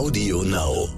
Audio 0.00 0.42
Now. 0.44 0.88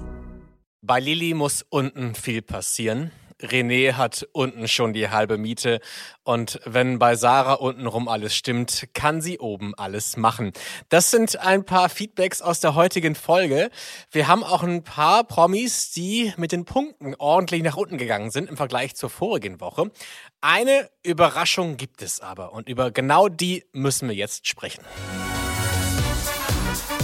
Bei 0.81 1.01
Lilly 1.01 1.33
muss 1.33 1.65
unten 1.69 2.15
viel 2.15 2.41
passieren. 2.41 3.11
René 3.41 3.95
hat 3.95 4.25
unten 4.31 4.69
schon 4.69 4.93
die 4.93 5.09
halbe 5.09 5.37
Miete. 5.37 5.81
Und 6.23 6.61
wenn 6.63 6.99
bei 6.99 7.17
Sarah 7.17 7.55
untenrum 7.55 8.07
alles 8.07 8.33
stimmt, 8.33 8.87
kann 8.93 9.21
sie 9.21 9.39
oben 9.39 9.75
alles 9.75 10.15
machen. 10.15 10.53
Das 10.87 11.11
sind 11.11 11.37
ein 11.37 11.65
paar 11.65 11.89
Feedbacks 11.89 12.41
aus 12.41 12.61
der 12.61 12.75
heutigen 12.75 13.13
Folge. 13.13 13.71
Wir 14.09 14.29
haben 14.29 14.41
auch 14.41 14.63
ein 14.63 14.85
paar 14.85 15.25
Promis, 15.25 15.91
die 15.91 16.33
mit 16.37 16.53
den 16.53 16.63
Punkten 16.63 17.13
ordentlich 17.15 17.61
nach 17.61 17.75
unten 17.75 17.97
gegangen 17.97 18.31
sind 18.31 18.47
im 18.47 18.55
Vergleich 18.55 18.95
zur 18.95 19.09
vorigen 19.09 19.59
Woche. 19.59 19.91
Eine 20.39 20.89
Überraschung 21.03 21.75
gibt 21.75 22.01
es 22.01 22.21
aber. 22.21 22.53
Und 22.53 22.69
über 22.69 22.89
genau 22.89 23.27
die 23.27 23.65
müssen 23.73 24.07
wir 24.07 24.15
jetzt 24.15 24.47
sprechen. 24.47 24.85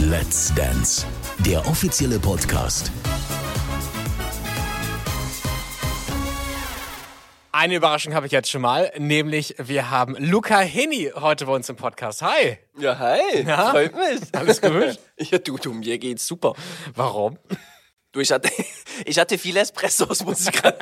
Let's 0.02 0.54
Dance, 0.56 1.06
der 1.46 1.66
offizielle 1.68 2.20
Podcast. 2.20 2.92
Eine 7.52 7.76
Überraschung 7.76 8.14
habe 8.14 8.26
ich 8.26 8.32
jetzt 8.32 8.50
schon 8.50 8.62
mal, 8.62 8.92
nämlich 8.98 9.56
wir 9.58 9.90
haben 9.90 10.16
Luca 10.18 10.60
Heni 10.60 11.12
heute 11.16 11.46
bei 11.46 11.54
uns 11.54 11.70
im 11.70 11.76
Podcast. 11.76 12.22
Hi. 12.22 12.58
Ja, 12.78 13.00
hi. 13.00 13.44
Ja? 13.46 13.72
Freut 13.72 13.96
mich. 13.96 14.22
Alles 14.34 14.62
gut? 14.62 15.00
Ja, 15.32 15.38
du, 15.38 15.58
du, 15.58 15.74
mir 15.74 15.98
geht's 15.98 16.26
super. 16.26 16.54
Warum? 16.96 17.38
Du, 18.12 18.20
ich 18.20 18.32
hatte, 18.32 18.50
ich 19.06 19.20
hatte 19.20 19.38
viele 19.38 19.60
Espressos, 19.60 20.24
muss 20.24 20.42
ich 20.48 20.52
gerade. 20.52 20.78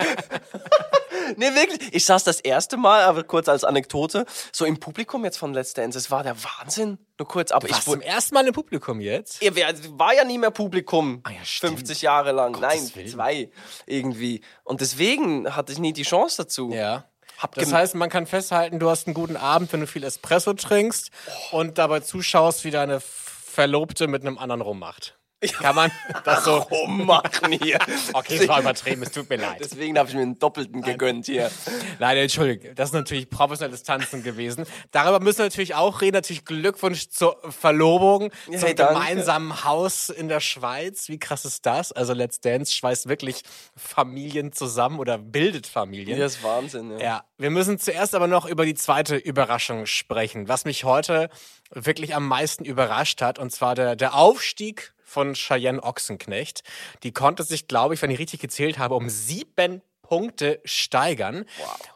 nee, 1.36 1.54
wirklich. 1.56 1.94
Ich 1.94 2.06
saß 2.06 2.24
das 2.24 2.40
erste 2.40 2.78
Mal, 2.78 3.04
aber 3.04 3.24
kurz 3.24 3.50
als 3.50 3.64
Anekdote, 3.64 4.26
so 4.52 4.66
im 4.66 4.80
Publikum 4.80 5.26
jetzt 5.26 5.38
von 5.38 5.54
Let's 5.54 5.74
Dance. 5.74 5.98
Es 5.98 6.10
war 6.12 6.24
der 6.24 6.36
Wahnsinn. 6.44 6.98
Nur 7.20 7.28
kurz, 7.28 7.52
aber 7.52 7.68
Du 7.68 7.74
ich 7.74 7.82
zum 7.82 8.02
ersten 8.02 8.36
Mal 8.36 8.48
im 8.48 8.54
Publikum 8.54 9.02
jetzt? 9.02 9.42
Ihr 9.42 9.56
wer- 9.56 9.74
war 10.00 10.14
ja 10.14 10.24
nie 10.24 10.38
mehr 10.38 10.52
Publikum. 10.52 11.22
Ah 11.24 11.32
ja, 11.32 11.44
stimmt. 11.44 11.80
50 11.80 12.02
Jahre 12.02 12.32
lang. 12.32 12.54
Nein, 12.54 12.78
Gottes 12.80 12.96
Willen. 12.96 13.08
zwei 13.10 13.52
irgendwie. 13.86 14.42
Und 14.64 14.82
deswegen 14.82 15.54
hatte 15.56 15.74
ich 15.74 15.80
nie 15.80 15.94
die 15.94 16.04
Chance 16.04 16.38
dazu. 16.44 16.72
Ja. 16.72 17.06
Hab 17.40 17.54
Das 17.56 17.72
heißt, 17.72 17.94
man 17.96 18.10
kann 18.10 18.26
festhalten, 18.26 18.80
du 18.80 18.90
hast 18.90 19.06
einen 19.06 19.14
guten 19.14 19.36
Abend, 19.38 19.72
wenn 19.72 19.82
du 19.82 19.86
viel 19.88 20.04
Espresso 20.04 20.54
trinkst 20.54 21.12
und 21.52 21.78
dabei 21.78 22.00
zuschaust, 22.00 22.64
wie 22.64 22.72
deine 22.72 23.00
Verlobte 23.00 24.08
mit 24.08 24.24
einem 24.24 24.38
anderen 24.40 24.62
rummacht. 24.62 25.17
Kann 25.40 25.76
man 25.76 25.92
das 26.24 26.46
so? 26.46 26.58
rummachen 26.58 27.52
hier. 27.52 27.78
Okay, 28.14 28.38
es 28.42 28.48
war 28.48 28.60
übertrieben, 28.60 29.04
es 29.04 29.12
tut 29.12 29.30
mir 29.30 29.36
leid. 29.38 29.58
Deswegen 29.60 29.98
habe 29.98 30.10
ich 30.10 30.16
mir 30.16 30.22
einen 30.24 30.40
doppelten 30.40 30.82
gegönnt 30.82 31.28
hier. 31.28 31.52
Nein, 32.00 32.18
entschuldige, 32.18 32.74
das 32.74 32.90
ist 32.90 32.94
natürlich 32.94 33.30
professionelles 33.30 33.84
Tanzen 33.84 34.24
gewesen. 34.24 34.66
Darüber 34.92 35.20
müssen 35.20 35.40
wir 35.40 35.46
natürlich 35.46 35.76
auch 35.76 36.02
reden. 36.02 36.16
Natürlich 36.16 36.44
Glückwunsch 36.44 37.10
zur 37.10 37.38
Verlobung, 37.52 38.32
Ja, 38.50 38.60
zum 38.60 38.76
danke. 38.76 38.94
gemeinsamen 38.94 39.64
Haus 39.64 40.10
in 40.10 40.28
der 40.28 40.40
Schweiz. 40.40 41.08
Wie 41.08 41.20
krass 41.20 41.46
ist 41.46 41.66
das? 41.68 41.92
Also 41.92 42.14
Let's 42.14 42.40
Dance 42.42 42.74
schweißt 42.74 43.08
wirklich 43.08 43.44
Familien 43.76 44.54
zusammen 44.54 44.98
oder 45.00 45.20
bildet 45.20 45.68
Familien. 45.68 46.18
Ja, 46.18 46.26
ist 46.26 46.42
Wahnsinn. 46.42 46.92
Ja. 46.92 46.98
Ja, 47.00 47.24
wir 47.38 47.52
müssen 47.52 47.78
zuerst 47.78 48.16
aber 48.16 48.28
noch 48.28 48.46
über 48.48 48.66
die 48.66 48.74
zweite 48.76 49.16
Überraschung 49.16 49.86
sprechen, 49.86 50.48
was 50.48 50.66
mich 50.66 50.84
heute 50.84 51.30
wirklich 51.70 52.16
am 52.16 52.28
meisten 52.28 52.66
überrascht 52.66 53.22
hat, 53.22 53.38
und 53.38 53.52
zwar 53.52 53.76
der, 53.76 53.96
der 53.96 54.16
Aufstieg 54.16 54.94
von 55.08 55.34
Cheyenne 55.34 55.82
Ochsenknecht. 55.82 56.64
Die 57.04 57.14
konnte 57.14 57.44
sich, 57.44 57.68
glaube 57.68 57.94
ich, 57.94 58.02
wenn 58.02 58.12
ich 58.12 58.20
richtig 58.20 58.42
gezählt 58.42 58.78
habe, 58.78 58.96
um 58.96 59.10
sieben 59.10 59.82
Punkte 60.02 60.62
steigern. 60.64 61.46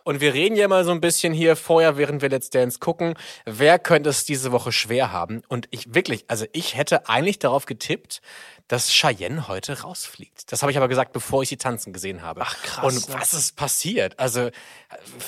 Und 0.03 0.19
wir 0.21 0.33
reden 0.33 0.55
ja 0.55 0.67
mal 0.67 0.83
so 0.83 0.91
ein 0.91 1.01
bisschen 1.01 1.33
hier 1.33 1.55
vorher, 1.55 1.97
während 1.97 2.21
wir 2.21 2.29
Let's 2.29 2.49
Dance 2.49 2.79
gucken, 2.79 3.15
wer 3.45 3.79
könnte 3.79 4.09
es 4.09 4.25
diese 4.25 4.51
Woche 4.51 4.71
schwer 4.71 5.11
haben? 5.11 5.43
Und 5.47 5.67
ich 5.71 5.93
wirklich, 5.93 6.25
also 6.27 6.45
ich 6.53 6.75
hätte 6.75 7.07
eigentlich 7.09 7.39
darauf 7.39 7.65
getippt, 7.65 8.21
dass 8.67 8.89
Cheyenne 8.89 9.47
heute 9.47 9.81
rausfliegt. 9.81 10.51
Das 10.51 10.61
habe 10.61 10.71
ich 10.71 10.77
aber 10.77 10.87
gesagt, 10.87 11.11
bevor 11.11 11.43
ich 11.43 11.49
sie 11.49 11.57
tanzen 11.57 11.91
gesehen 11.93 12.21
habe. 12.21 12.41
Ach 12.43 12.61
krass, 12.63 12.85
Und 12.85 13.09
ne? 13.09 13.15
was 13.19 13.33
ist 13.33 13.55
passiert? 13.57 14.17
Also, 14.19 14.49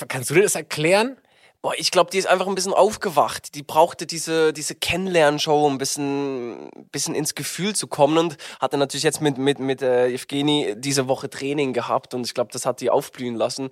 kannst 0.07 0.29
du 0.29 0.33
dir 0.33 0.43
das 0.43 0.55
erklären? 0.55 1.17
Boah, 1.63 1.73
ich 1.77 1.91
glaube, 1.91 2.11
die 2.11 2.17
ist 2.17 2.27
einfach 2.27 2.47
ein 2.47 2.55
bisschen 2.55 2.73
aufgewacht. 2.73 3.55
Die 3.55 3.63
brauchte 3.63 4.05
diese, 4.05 4.51
diese 4.51 4.75
Kennenlernshow, 4.75 5.65
um 5.65 5.75
ein 5.75 5.77
bisschen, 5.77 6.69
bisschen 6.91 7.15
ins 7.15 7.35
Gefühl 7.35 7.73
zu 7.73 7.87
kommen 7.87 8.17
und 8.17 8.37
hatte 8.59 8.77
natürlich 8.77 9.03
jetzt 9.03 9.21
mit, 9.21 9.37
mit, 9.37 9.59
mit 9.59 9.81
äh, 9.81 10.09
Evgeni 10.09 10.75
diese 10.75 11.07
Woche 11.07 11.29
Training 11.29 11.71
gehabt 11.71 12.13
und 12.13 12.25
ich 12.25 12.33
glaube, 12.33 12.51
das 12.51 12.65
hat 12.65 12.81
die 12.81 12.89
aufblühen 12.89 13.35
lassen. 13.35 13.69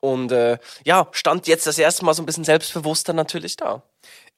Und 0.00 0.32
äh, 0.32 0.58
ja, 0.84 1.06
stand 1.12 1.46
jetzt 1.46 1.68
das 1.68 1.78
erste 1.78 2.04
Mal 2.04 2.12
so 2.12 2.24
ein 2.24 2.26
bisschen 2.26 2.42
selbstbewusster 2.42 3.12
natürlich 3.12 3.54
da. 3.56 3.84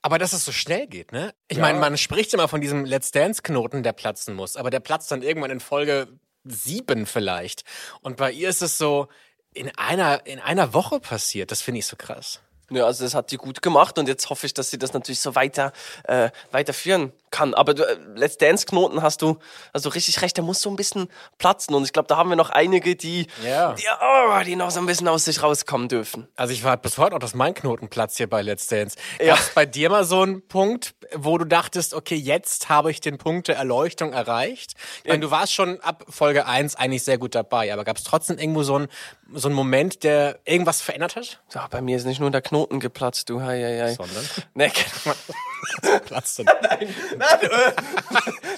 Aber 0.03 0.19
dass 0.19 0.35
es 0.35 0.45
so 0.45 0.53
schnell 0.53 0.87
geht, 0.87 1.11
ne? 1.11 1.33
Ich 1.49 1.57
meine, 1.57 1.79
man 1.79 1.97
spricht 1.97 2.35
immer 2.35 2.49
von 2.49 2.61
diesem 2.61 2.85
Let's 2.85 3.13
Dance-Knoten, 3.13 3.83
der 3.83 3.95
platzen 3.95 4.35
muss, 4.35 4.57
aber 4.57 4.69
der 4.69 4.81
platzt 4.81 5.11
dann 5.11 5.23
irgendwann 5.23 5.51
in 5.51 5.61
Folge 5.61 6.21
sieben 6.45 7.07
vielleicht. 7.07 7.65
Und 8.03 8.19
bei 8.19 8.31
ihr 8.31 8.51
ist 8.51 8.61
es 8.61 8.77
so 8.77 9.09
in 9.55 9.75
einer, 9.79 10.27
in 10.27 10.39
einer 10.39 10.75
Woche 10.75 11.01
passiert. 11.01 11.51
Das 11.51 11.63
finde 11.63 11.79
ich 11.79 11.87
so 11.87 11.97
krass. 11.97 12.41
Ja, 12.71 12.87
also 12.87 13.05
das 13.05 13.15
hat 13.15 13.33
die 13.33 13.37
gut 13.37 13.63
gemacht 13.63 13.99
und 13.99 14.09
jetzt 14.09 14.31
hoffe 14.31 14.47
ich, 14.47 14.55
dass 14.55 14.71
sie 14.71 14.79
das 14.79 14.93
natürlich 14.93 15.21
so 15.21 15.35
weiter 15.35 15.73
äh, 16.05 16.31
weiterführen 16.53 17.13
kann. 17.31 17.55
Aber 17.55 17.75
du, 17.75 17.83
äh, 17.85 17.97
Let's 18.15 18.37
Dance 18.39 18.67
Knoten 18.67 19.03
hast 19.03 19.23
du 19.23 19.39
also 19.73 19.89
richtig 19.91 20.21
recht, 20.23 20.37
der 20.37 20.45
muss 20.45 20.61
so 20.61 20.71
ein 20.71 20.77
bisschen 20.77 21.09
platzen 21.39 21.75
und 21.75 21.85
ich 21.85 21.93
glaube, 21.93 22.09
da 22.09 22.17
haben 22.17 22.29
wir 22.29 22.37
noch 22.37 22.51
einige, 22.51 22.97
die 22.97 23.27
Ja. 23.45 23.73
die, 23.75 23.85
oh, 24.01 24.43
die 24.45 24.57
noch 24.57 24.71
so 24.71 24.81
ein 24.81 24.87
bisschen 24.87 25.09
aus 25.09 25.25
sich 25.25 25.43
rauskommen 25.43 25.89
dürfen. 25.89 26.29
Also 26.37 26.53
ich 26.53 26.65
warte 26.65 26.83
bis 26.83 26.99
heute 26.99 27.15
auch, 27.17 27.21
dass 27.21 27.35
mein 27.35 27.55
Knoten 27.55 27.89
platzt 27.89 28.17
hier 28.17 28.29
bei 28.29 28.43
Let's 28.43 28.67
Dance. 28.67 28.97
Gab 29.19 29.27
Ja. 29.27 29.35
es 29.35 29.51
bei 29.55 29.67
dir 29.67 29.91
mal 29.91 30.05
so 30.05 30.23
einen 30.23 30.47
Punkt, 30.47 30.95
wo 31.15 31.39
du 31.39 31.45
dachtest, 31.45 31.95
okay, 31.95 32.17
jetzt 32.17 32.69
habe 32.69 32.91
ich 32.91 33.01
den 33.01 33.19
Punkt 33.19 33.49
der 33.49 33.57
Erleuchtung 33.57 34.13
erreicht? 34.13 34.75
Ich 35.05 35.09
meine, 35.09 35.21
du 35.21 35.31
warst 35.31 35.53
schon 35.53 35.81
ab 35.81 36.05
Folge 36.09 36.47
1 36.47 36.77
eigentlich 36.77 37.03
sehr 37.05 37.19
gut 37.19 37.35
dabei, 37.35 37.73
aber 37.73 37.85
gab 37.85 37.97
es 37.97 38.05
trotzdem 38.05 38.39
irgendwo 38.39 38.63
so 38.63 38.77
einen, 38.77 38.89
so 39.33 39.49
einen 39.49 39.55
Moment, 39.55 40.03
der 40.03 40.39
irgendwas 40.45 40.81
verändert 40.81 41.17
hat? 41.17 41.41
Ja, 41.55 41.69
bei 41.71 41.81
mir 41.81 41.97
ist 41.97 42.05
nicht 42.07 42.21
nur 42.21 42.31
der 42.31 42.43
Knoten 42.43 42.81
geplatzt, 42.81 43.29
du. 43.29 43.41
Hei, 43.43 43.61
hei, 43.63 43.81
hei. 43.89 43.95
Sondern? 43.95 44.29
Nee, 44.55 44.71
Platzt 46.07 46.39
denn? 46.39 46.47
nein, 46.63 46.95
äh, 47.21 47.73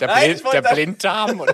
Der, 0.01 0.09
Nein, 0.09 0.45
wollte- 0.45 0.63
der 0.63 0.71
Blinddarm? 0.75 1.41
Und 1.41 1.51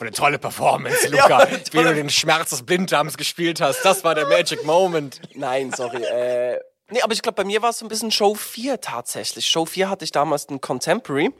eine 0.00 0.12
tolle 0.12 0.38
Performance, 0.38 1.08
Luca. 1.08 1.44
Ja, 1.44 1.58
Wie 1.72 1.82
du 1.82 1.94
den 1.94 2.10
Schmerz 2.10 2.50
des 2.50 2.62
Blinddarms 2.64 3.16
gespielt 3.16 3.60
hast. 3.60 3.82
Das 3.84 4.04
war 4.04 4.14
der 4.14 4.26
Magic 4.28 4.64
Moment. 4.64 5.20
nein, 5.34 5.72
sorry. 5.76 6.02
Äh, 6.04 6.60
nee, 6.90 7.00
aber 7.02 7.12
ich 7.12 7.22
glaube, 7.22 7.36
bei 7.36 7.44
mir 7.44 7.62
war 7.62 7.70
es 7.70 7.78
so 7.78 7.84
ein 7.84 7.88
bisschen 7.88 8.10
Show 8.12 8.34
4 8.34 8.80
tatsächlich. 8.80 9.48
Show 9.48 9.64
4 9.66 9.90
hatte 9.90 10.04
ich 10.04 10.12
damals 10.12 10.48
einen 10.48 10.60
Contemporary. 10.60 11.32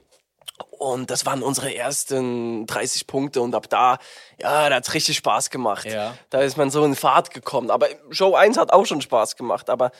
Und 0.70 1.10
das 1.10 1.24
waren 1.24 1.42
unsere 1.44 1.72
ersten 1.72 2.66
30 2.66 3.06
Punkte 3.06 3.40
und 3.42 3.54
ab 3.54 3.68
da, 3.68 3.98
ja, 4.40 4.68
da 4.68 4.74
hat's 4.76 4.92
richtig 4.92 5.16
Spaß 5.18 5.50
gemacht. 5.50 5.84
Ja. 5.84 6.16
Da 6.30 6.40
ist 6.40 6.56
man 6.56 6.70
so 6.70 6.84
in 6.84 6.96
Fahrt 6.96 7.30
gekommen. 7.32 7.70
Aber 7.70 7.86
Show 8.10 8.34
1 8.34 8.56
hat 8.56 8.72
auch 8.72 8.84
schon 8.86 9.00
Spaß 9.00 9.36
gemacht, 9.36 9.70
aber 9.70 9.92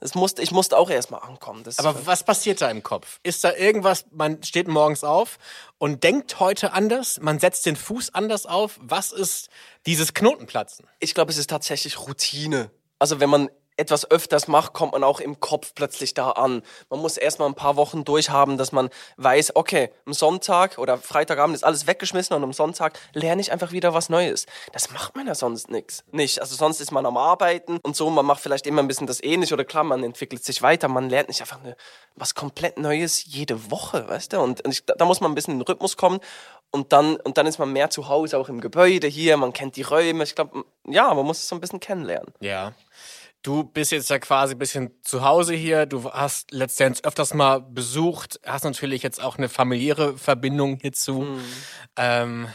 es 0.00 0.14
musste, 0.14 0.42
ich 0.42 0.50
musste 0.50 0.78
auch 0.78 0.90
erstmal 0.90 1.20
ankommen. 1.22 1.62
Das 1.62 1.78
Aber 1.78 2.06
was 2.06 2.24
passiert 2.24 2.60
da 2.60 2.70
im 2.70 2.82
Kopf? 2.82 3.20
Ist 3.22 3.44
da 3.44 3.54
irgendwas, 3.54 4.06
man 4.10 4.42
steht 4.42 4.66
morgens 4.66 5.04
auf 5.04 5.38
und 5.78 6.02
denkt 6.02 6.40
heute 6.40 6.72
anders, 6.72 7.20
man 7.20 7.38
setzt 7.38 7.66
den 7.66 7.76
Fuß 7.76 8.14
anders 8.14 8.46
auf. 8.46 8.78
Was 8.80 9.12
ist 9.12 9.50
dieses 9.86 10.14
Knotenplatzen? 10.14 10.86
ich 10.98 11.14
glaube, 11.14 11.30
es 11.30 11.38
ist 11.38 11.50
tatsächlich 11.50 11.98
Routine. 12.00 12.70
Also 12.98 13.20
wenn 13.20 13.30
man 13.30 13.50
etwas 13.80 14.10
öfters 14.10 14.46
macht, 14.46 14.72
kommt 14.72 14.92
man 14.92 15.02
auch 15.02 15.20
im 15.20 15.40
Kopf 15.40 15.72
plötzlich 15.74 16.14
da 16.14 16.30
an. 16.30 16.62
Man 16.88 17.00
muss 17.00 17.16
erstmal 17.16 17.48
ein 17.48 17.54
paar 17.54 17.76
Wochen 17.76 18.04
durchhaben, 18.04 18.58
dass 18.58 18.72
man 18.72 18.90
weiß, 19.16 19.56
okay, 19.56 19.90
am 20.06 20.12
Sonntag 20.12 20.78
oder 20.78 20.98
Freitagabend 20.98 21.56
ist 21.56 21.64
alles 21.64 21.86
weggeschmissen 21.86 22.36
und 22.36 22.44
am 22.44 22.52
Sonntag 22.52 22.98
lerne 23.14 23.40
ich 23.40 23.50
einfach 23.50 23.72
wieder 23.72 23.94
was 23.94 24.08
Neues. 24.08 24.46
Das 24.72 24.90
macht 24.90 25.16
man 25.16 25.26
ja 25.26 25.34
sonst 25.34 25.70
nix. 25.70 26.04
Nicht. 26.12 26.40
Also 26.40 26.54
sonst 26.54 26.80
ist 26.80 26.92
man 26.92 27.06
am 27.06 27.16
Arbeiten 27.16 27.78
und 27.82 27.96
so, 27.96 28.10
man 28.10 28.26
macht 28.26 28.42
vielleicht 28.42 28.66
immer 28.66 28.82
ein 28.82 28.88
bisschen 28.88 29.06
das 29.06 29.22
ähnlich 29.22 29.52
oder 29.52 29.64
klar, 29.64 29.84
man 29.84 30.04
entwickelt 30.04 30.44
sich 30.44 30.62
weiter, 30.62 30.88
man 30.88 31.08
lernt 31.08 31.28
nicht 31.28 31.40
einfach 31.40 31.60
eine, 31.62 31.76
was 32.14 32.34
komplett 32.34 32.78
Neues 32.78 33.24
jede 33.24 33.70
Woche, 33.70 34.06
weißt 34.08 34.34
du? 34.34 34.40
Und 34.40 34.62
ich, 34.66 34.84
da 34.84 35.04
muss 35.04 35.20
man 35.20 35.32
ein 35.32 35.34
bisschen 35.34 35.54
in 35.54 35.60
den 35.60 35.66
Rhythmus 35.66 35.96
kommen 35.96 36.20
und 36.70 36.92
dann, 36.92 37.16
und 37.16 37.36
dann 37.36 37.46
ist 37.46 37.58
man 37.58 37.72
mehr 37.72 37.90
zu 37.90 38.08
Hause, 38.08 38.38
auch 38.38 38.48
im 38.48 38.60
Gebäude 38.60 39.08
hier, 39.08 39.36
man 39.36 39.52
kennt 39.52 39.76
die 39.76 39.82
Räume. 39.82 40.22
Ich 40.24 40.34
glaube, 40.34 40.64
ja, 40.86 41.12
man 41.14 41.26
muss 41.26 41.38
es 41.38 41.48
so 41.48 41.56
ein 41.56 41.60
bisschen 41.60 41.80
kennenlernen. 41.80 42.32
Ja. 42.40 42.72
Du 43.42 43.64
bist 43.64 43.90
jetzt 43.92 44.10
ja 44.10 44.18
quasi 44.18 44.54
ein 44.54 44.58
bisschen 44.58 44.90
zu 45.02 45.24
Hause 45.24 45.54
hier. 45.54 45.86
Du 45.86 46.10
hast 46.12 46.52
Dance 46.52 47.02
öfters 47.04 47.32
mal 47.32 47.60
besucht, 47.60 48.38
hast 48.44 48.64
natürlich 48.64 49.02
jetzt 49.02 49.22
auch 49.22 49.38
eine 49.38 49.48
familiäre 49.48 50.18
Verbindung 50.18 50.78
hierzu. 50.80 51.38
Ähm, 51.96 52.48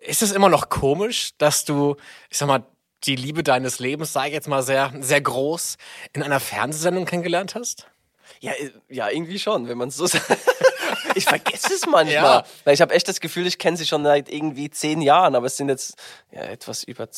ist 0.00 0.22
es 0.22 0.32
immer 0.32 0.48
noch 0.48 0.68
komisch, 0.68 1.36
dass 1.38 1.64
du, 1.64 1.96
ich 2.28 2.38
sag 2.38 2.48
mal, 2.48 2.64
die 3.04 3.16
Liebe 3.16 3.42
deines 3.42 3.78
Lebens, 3.78 4.12
sage 4.12 4.28
ich 4.28 4.34
jetzt 4.34 4.48
mal 4.48 4.62
sehr, 4.62 4.92
sehr 5.00 5.20
groß, 5.20 5.76
in 6.12 6.22
einer 6.22 6.40
Fernsehsendung 6.40 7.04
kennengelernt 7.04 7.54
hast? 7.54 7.86
Ja, 8.40 8.52
äh, 8.52 8.72
ja, 8.88 9.08
irgendwie 9.08 9.38
schon, 9.38 9.68
wenn 9.68 9.78
man 9.78 9.88
es 9.88 9.96
so 9.96 10.06
sagt. 10.06 10.26
ich 11.14 11.24
vergesse 11.24 11.74
es 11.74 11.86
manchmal. 11.86 12.12
Ja. 12.12 12.44
Weil 12.64 12.74
ich 12.74 12.80
habe 12.80 12.94
echt 12.94 13.08
das 13.08 13.20
Gefühl, 13.20 13.46
ich 13.46 13.58
kenne 13.58 13.76
sie 13.76 13.86
schon 13.86 14.04
seit 14.04 14.28
irgendwie 14.28 14.70
zehn 14.70 15.02
Jahren, 15.02 15.34
aber 15.34 15.46
es 15.46 15.56
sind 15.56 15.68
jetzt 15.68 15.96
ja, 16.32 16.42
etwas 16.42 16.82
über, 16.84 17.08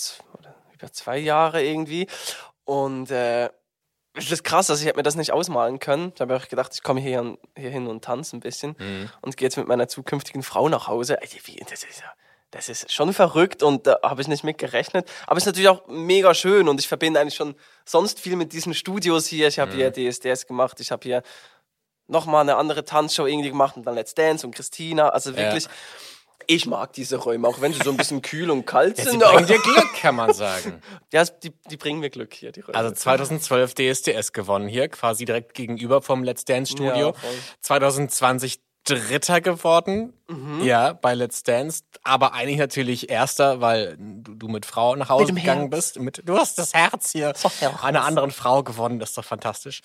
über 0.74 0.92
zwei 0.92 1.18
Jahre 1.18 1.64
irgendwie. 1.64 2.06
Und 2.68 3.10
äh, 3.10 3.48
das 4.12 4.30
ist 4.30 4.44
krass, 4.44 4.68
also 4.68 4.82
ich 4.82 4.86
hätte 4.86 4.98
mir 4.98 5.02
das 5.02 5.14
nicht 5.16 5.32
ausmalen 5.32 5.78
können. 5.78 6.12
Ich 6.14 6.20
habe 6.20 6.36
auch 6.36 6.46
gedacht, 6.48 6.72
ich 6.74 6.82
komme 6.82 7.00
hier, 7.00 7.38
hier 7.56 7.70
hin 7.70 7.86
und 7.86 8.04
tanze 8.04 8.36
ein 8.36 8.40
bisschen 8.40 8.76
Mhm. 8.78 9.08
und 9.22 9.38
gehe 9.38 9.46
jetzt 9.46 9.56
mit 9.56 9.66
meiner 9.66 9.88
zukünftigen 9.88 10.42
Frau 10.42 10.68
nach 10.68 10.86
Hause. 10.86 11.16
Das 11.70 11.82
ist 11.82 12.00
ja, 12.00 12.12
das 12.50 12.68
ist 12.68 12.92
schon 12.92 13.14
verrückt 13.14 13.62
und 13.62 13.86
da 13.86 13.98
habe 14.02 14.20
ich 14.20 14.28
nicht 14.28 14.44
mit 14.44 14.58
gerechnet. 14.58 15.10
Aber 15.26 15.38
es 15.38 15.44
ist 15.44 15.46
natürlich 15.46 15.70
auch 15.70 15.86
mega 15.88 16.34
schön 16.34 16.68
und 16.68 16.78
ich 16.78 16.88
verbinde 16.88 17.20
eigentlich 17.20 17.36
schon 17.36 17.54
sonst 17.86 18.20
viel 18.20 18.36
mit 18.36 18.52
diesen 18.52 18.74
Studios 18.74 19.26
hier. 19.26 19.48
Ich 19.48 19.58
habe 19.58 19.72
hier 19.72 19.90
DSDS 19.90 20.46
gemacht, 20.46 20.78
ich 20.80 20.90
habe 20.90 21.02
hier 21.04 21.22
nochmal 22.06 22.42
eine 22.42 22.56
andere 22.56 22.84
Tanzshow 22.84 23.24
irgendwie 23.26 23.48
gemacht 23.48 23.78
und 23.78 23.84
dann 23.86 23.94
Let's 23.94 24.14
Dance 24.14 24.46
und 24.46 24.54
Christina. 24.54 25.08
Also 25.08 25.36
wirklich, 25.36 25.68
ich 26.50 26.66
mag 26.66 26.92
diese 26.94 27.16
Räume, 27.16 27.46
auch 27.46 27.60
wenn 27.60 27.72
sie 27.74 27.80
so 27.84 27.90
ein 27.90 27.96
bisschen 27.98 28.22
kühl 28.22 28.50
und 28.50 28.66
kalt 28.66 28.96
Sie 28.96 29.02
sind. 29.04 29.22
bringen 29.22 29.46
dir 29.46 29.58
Glück, 29.60 29.92
kann 30.00 30.16
man 30.16 30.32
sagen. 30.32 30.80
ja, 31.12 31.22
die, 31.24 31.52
die 31.70 31.76
bringen 31.76 32.00
mir 32.00 32.10
Glück 32.10 32.32
hier, 32.34 32.50
die 32.52 32.60
Räume. 32.60 32.76
Also 32.76 32.90
2012 32.94 33.74
DSDS 33.74 34.32
gewonnen 34.32 34.66
hier, 34.66 34.88
quasi 34.88 35.24
direkt 35.26 35.52
gegenüber 35.54 36.00
vom 36.02 36.24
Let's 36.24 36.44
Dance 36.46 36.72
Studio. 36.72 37.08
Ja, 37.08 37.12
voll. 37.12 37.30
2020 37.60 38.60
Dritter 38.84 39.42
geworden, 39.42 40.14
Mhm. 40.28 40.62
ja, 40.64 40.94
bei 40.94 41.12
Let's 41.14 41.42
Dance, 41.42 41.82
aber 42.04 42.32
eigentlich 42.32 42.56
natürlich 42.58 43.10
Erster, 43.10 43.60
weil 43.60 43.96
du, 43.98 44.34
du 44.34 44.48
mit 44.48 44.64
Frau 44.64 44.96
nach 44.96 45.10
Hause 45.10 45.34
gegangen 45.34 45.70
Herz. 45.70 45.92
bist. 45.92 46.00
Mit, 46.00 46.22
du 46.24 46.38
hast 46.38 46.58
das 46.58 46.72
Herz 46.72 47.12
hier 47.12 47.26
Herz. 47.60 47.82
einer 47.82 48.04
anderen 48.06 48.30
Frau 48.30 48.62
gewonnen, 48.62 48.98
das 48.98 49.10
ist 49.10 49.18
doch 49.18 49.24
fantastisch. 49.26 49.82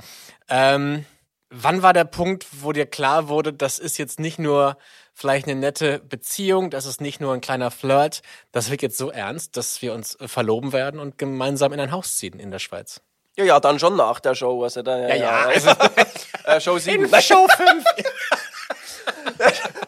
Ähm, 0.47 1.03
wann 1.49 1.81
war 1.81 1.91
der 1.91 2.05
Punkt, 2.05 2.45
wo 2.61 2.71
dir 2.71 2.85
klar 2.85 3.27
wurde, 3.27 3.51
das 3.51 3.77
ist 3.79 3.97
jetzt 3.97 4.21
nicht 4.21 4.39
nur 4.39 4.77
vielleicht 5.13 5.47
eine 5.47 5.59
nette 5.59 5.99
Beziehung, 5.99 6.69
das 6.69 6.85
ist 6.85 7.01
nicht 7.01 7.21
nur 7.21 7.33
ein 7.33 7.41
kleiner 7.41 7.71
Flirt, 7.71 8.21
das 8.51 8.69
wird 8.69 8.81
jetzt 8.81 8.97
so 8.97 9.11
ernst, 9.11 9.57
dass 9.57 9.81
wir 9.81 9.93
uns 9.93 10.15
äh, 10.15 10.27
verloben 10.27 10.73
werden 10.73 10.99
und 10.99 11.17
gemeinsam 11.17 11.73
in 11.73 11.79
ein 11.79 11.91
Haus 11.91 12.17
ziehen 12.17 12.39
in 12.39 12.51
der 12.51 12.59
Schweiz? 12.59 13.01
ja, 13.35 13.45
ja, 13.45 13.59
dann 13.59 13.79
schon 13.79 13.95
nach 13.95 14.19
der 14.19 14.35
Show. 14.35 14.63
Also 14.63 14.81
dann, 14.81 15.07
ja, 15.07 15.15
ja, 15.15 15.45
also 15.47 15.69
äh, 16.45 16.61
Show 16.61 16.77
7. 16.77 17.09
Show 17.21 17.47
5. 17.47 17.83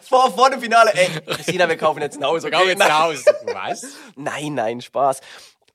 vor, 0.02 0.32
vor 0.32 0.50
dem 0.50 0.60
Finale. 0.60 0.92
Ey, 0.94 1.08
Christina, 1.26 1.68
wir 1.68 1.76
kaufen 1.76 2.02
jetzt 2.02 2.18
ein 2.18 2.24
Haus. 2.24 2.44
Okay? 2.44 2.56
Gau 2.56 2.64
jetzt 2.64 2.78
nach 2.78 3.04
Hause. 3.04 3.24
Was? 3.52 3.86
Nein, 4.16 4.54
nein, 4.54 4.80
Spaß. 4.80 5.20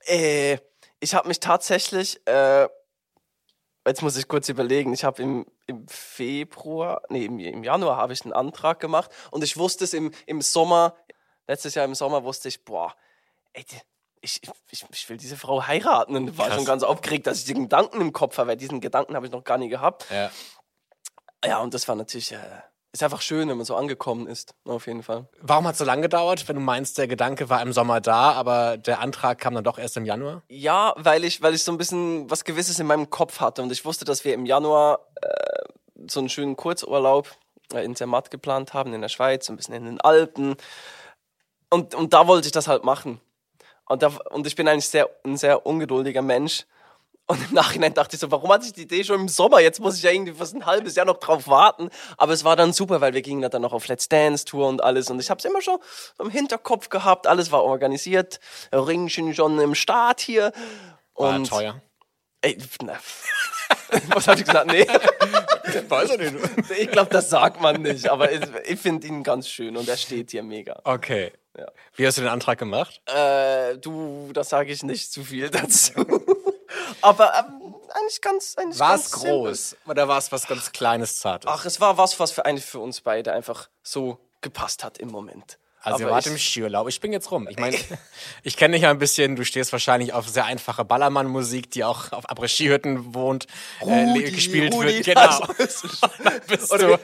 Äh, 0.05 0.57
ich 0.99 1.13
habe 1.13 1.27
mich 1.27 1.39
tatsächlich, 1.39 2.19
äh, 2.27 2.67
jetzt 3.85 4.01
muss 4.01 4.17
ich 4.17 4.27
kurz 4.27 4.49
überlegen, 4.49 4.93
ich 4.93 5.03
habe 5.03 5.21
im, 5.21 5.45
im 5.67 5.87
Februar, 5.87 7.01
nee, 7.09 7.25
im, 7.25 7.39
im 7.39 7.63
Januar 7.63 7.97
habe 7.97 8.13
ich 8.13 8.23
einen 8.23 8.33
Antrag 8.33 8.79
gemacht 8.79 9.11
und 9.31 9.43
ich 9.43 9.57
wusste 9.57 9.83
es 9.83 9.93
im, 9.93 10.11
im 10.25 10.41
Sommer, 10.41 10.95
letztes 11.47 11.75
Jahr 11.75 11.85
im 11.85 11.95
Sommer 11.95 12.23
wusste 12.23 12.47
ich, 12.47 12.63
boah, 12.63 12.95
ey, 13.53 13.65
ich, 14.21 14.41
ich, 14.69 14.85
ich 14.91 15.09
will 15.09 15.17
diese 15.17 15.35
Frau 15.35 15.65
heiraten 15.65 16.15
und 16.15 16.37
war 16.37 16.47
Krass. 16.47 16.55
schon 16.57 16.65
ganz 16.65 16.83
aufgeregt, 16.83 17.25
dass 17.25 17.39
ich 17.39 17.45
den 17.45 17.63
Gedanken 17.63 17.99
im 18.01 18.13
Kopf 18.13 18.37
habe, 18.37 18.49
weil 18.49 18.57
diesen 18.57 18.79
Gedanken 18.79 19.15
habe 19.15 19.25
ich 19.25 19.31
noch 19.31 19.43
gar 19.43 19.57
nie 19.57 19.69
gehabt. 19.69 20.05
Ja. 20.11 20.29
Ja, 21.43 21.57
und 21.59 21.73
das 21.73 21.87
war 21.87 21.95
natürlich, 21.95 22.33
äh, 22.33 22.37
ist 22.93 23.03
einfach 23.03 23.21
schön, 23.21 23.47
wenn 23.47 23.57
man 23.57 23.65
so 23.65 23.75
angekommen 23.75 24.27
ist, 24.27 24.53
auf 24.65 24.85
jeden 24.87 25.01
Fall. 25.01 25.27
Warum 25.39 25.65
hat 25.65 25.73
es 25.73 25.79
so 25.79 25.85
lange 25.85 26.01
gedauert, 26.01 26.47
wenn 26.49 26.57
du 26.57 26.61
meinst, 26.61 26.97
der 26.97 27.07
Gedanke 27.07 27.49
war 27.49 27.61
im 27.61 27.71
Sommer 27.71 28.01
da, 28.01 28.33
aber 28.33 28.77
der 28.77 28.99
Antrag 28.99 29.39
kam 29.39 29.55
dann 29.55 29.63
doch 29.63 29.77
erst 29.77 29.95
im 29.95 30.05
Januar? 30.05 30.41
Ja, 30.49 30.93
weil 30.97 31.23
ich, 31.23 31.41
weil 31.41 31.55
ich 31.55 31.63
so 31.63 31.71
ein 31.71 31.77
bisschen 31.77 32.29
was 32.29 32.43
Gewisses 32.43 32.79
in 32.79 32.87
meinem 32.87 33.09
Kopf 33.09 33.39
hatte 33.39 33.61
und 33.61 33.71
ich 33.71 33.85
wusste, 33.85 34.03
dass 34.03 34.25
wir 34.25 34.33
im 34.33 34.45
Januar 34.45 34.99
äh, 35.21 35.63
so 36.07 36.19
einen 36.19 36.29
schönen 36.29 36.57
Kurzurlaub 36.57 37.29
äh, 37.73 37.83
in 37.85 37.95
Zermatt 37.95 38.29
geplant 38.29 38.73
haben, 38.73 38.93
in 38.93 39.01
der 39.01 39.09
Schweiz, 39.09 39.45
so 39.45 39.53
ein 39.53 39.57
bisschen 39.57 39.75
in 39.75 39.85
den 39.85 40.01
Alpen. 40.01 40.55
Und, 41.69 41.95
und 41.95 42.13
da 42.13 42.27
wollte 42.27 42.47
ich 42.47 42.51
das 42.51 42.67
halt 42.67 42.83
machen. 42.83 43.21
Und, 43.87 44.03
da, 44.03 44.07
und 44.29 44.47
ich 44.47 44.55
bin 44.55 44.67
eigentlich 44.67 44.89
sehr, 44.89 45.09
ein 45.23 45.37
sehr 45.37 45.65
ungeduldiger 45.65 46.21
Mensch. 46.21 46.65
Und 47.31 47.47
im 47.47 47.55
Nachhinein 47.55 47.93
dachte 47.93 48.17
ich 48.17 48.19
so, 48.19 48.29
warum 48.29 48.51
hatte 48.51 48.65
ich 48.65 48.73
die 48.73 48.81
Idee 48.81 49.05
schon 49.05 49.21
im 49.21 49.29
Sommer? 49.29 49.61
Jetzt 49.61 49.79
muss 49.79 49.95
ich 49.95 50.03
ja 50.03 50.11
irgendwie 50.11 50.33
fast 50.33 50.53
ein 50.53 50.65
halbes 50.65 50.95
Jahr 50.95 51.05
noch 51.05 51.15
drauf 51.17 51.47
warten. 51.47 51.89
Aber 52.17 52.33
es 52.33 52.43
war 52.43 52.57
dann 52.57 52.73
super, 52.73 52.99
weil 52.99 53.13
wir 53.13 53.21
gingen 53.21 53.49
dann 53.49 53.61
noch 53.61 53.71
auf 53.71 53.87
Let's 53.87 54.09
Dance 54.09 54.43
Tour 54.43 54.67
und 54.67 54.83
alles. 54.83 55.09
Und 55.09 55.17
ich 55.21 55.29
habe 55.29 55.39
es 55.39 55.45
immer 55.45 55.61
schon 55.61 55.77
im 56.19 56.29
Hinterkopf 56.29 56.89
gehabt. 56.89 57.27
Alles 57.27 57.49
war 57.53 57.63
organisiert. 57.63 58.41
Ringchen 58.73 59.33
schon 59.33 59.57
im 59.61 59.75
Start 59.75 60.19
hier. 60.19 60.51
War 61.15 61.35
Und 61.35 61.47
teuer. 61.47 61.81
Ey, 62.41 62.57
na. 62.83 62.99
Was 64.09 64.27
habe 64.27 64.37
ich 64.41 64.45
gesagt? 64.45 64.69
Nee, 64.69 64.85
Weiß 65.87 66.09
ich 66.09 66.19
nicht. 66.19 66.71
ich 66.79 66.91
glaube, 66.91 67.11
das 67.11 67.29
sagt 67.29 67.61
man 67.61 67.81
nicht. 67.81 68.09
Aber 68.09 68.29
ich, 68.29 68.41
ich 68.65 68.77
finde 68.77 69.07
ihn 69.07 69.23
ganz 69.23 69.47
schön 69.47 69.77
und 69.77 69.87
er 69.87 69.95
steht 69.95 70.31
hier 70.31 70.43
mega. 70.43 70.81
Okay. 70.83 71.31
Ja. 71.57 71.67
Wie 71.95 72.05
hast 72.05 72.17
du 72.17 72.21
den 72.23 72.29
Antrag 72.29 72.57
gemacht? 72.59 73.01
Äh, 73.05 73.77
du, 73.77 74.31
das 74.33 74.49
sage 74.49 74.73
ich 74.73 74.83
nicht 74.83 75.13
zu 75.13 75.23
viel 75.23 75.49
dazu. 75.49 75.93
Aber 77.01 77.33
ähm, 77.37 77.75
eigentlich 77.93 78.21
ganz, 78.21 78.55
eigentlich 78.57 78.79
War 78.79 78.91
ganz 78.91 79.05
es 79.05 79.11
simpel. 79.11 79.29
groß 79.31 79.75
oder 79.87 80.07
war 80.07 80.17
es 80.17 80.31
was 80.31 80.47
ganz 80.47 80.71
Kleines, 80.71 81.19
Zartes? 81.19 81.49
Ach, 81.51 81.65
es 81.65 81.79
war 81.81 81.97
was, 81.97 82.19
was 82.19 82.31
für 82.31 82.45
eigentlich 82.45 82.65
für 82.65 82.79
uns 82.79 83.01
beide 83.01 83.33
einfach 83.33 83.69
so 83.83 84.17
gepasst 84.41 84.83
hat 84.83 84.97
im 84.97 85.09
Moment. 85.09 85.57
Also 85.83 86.03
ihr 86.03 86.11
wart 86.11 86.27
ich- 86.27 86.31
im 86.31 86.37
Skiurlaub. 86.37 86.87
Ich 86.89 87.01
bin 87.01 87.11
jetzt 87.11 87.31
rum. 87.31 87.47
Ich 87.49 87.57
meine, 87.57 87.75
ich 88.43 88.55
kenne 88.55 88.75
dich 88.75 88.83
ja 88.83 88.91
ein 88.91 88.99
bisschen. 88.99 89.35
Du 89.35 89.43
stehst 89.43 89.71
wahrscheinlich 89.71 90.13
auf 90.13 90.29
sehr 90.29 90.45
einfache 90.45 90.85
Ballermann-Musik, 90.85 91.71
die 91.71 91.83
auch 91.83 92.11
auf 92.11 92.29
Après-Ski-Hütten 92.29 93.15
wohnt, 93.15 93.47
äh, 93.79 93.85
Rudi, 93.85 94.25
le- 94.25 94.31
gespielt 94.31 94.73
Rudi, 94.75 95.03
wird. 95.03 95.05
Genau. 95.05 95.39
bist, 96.47 96.71
du, 96.71 96.99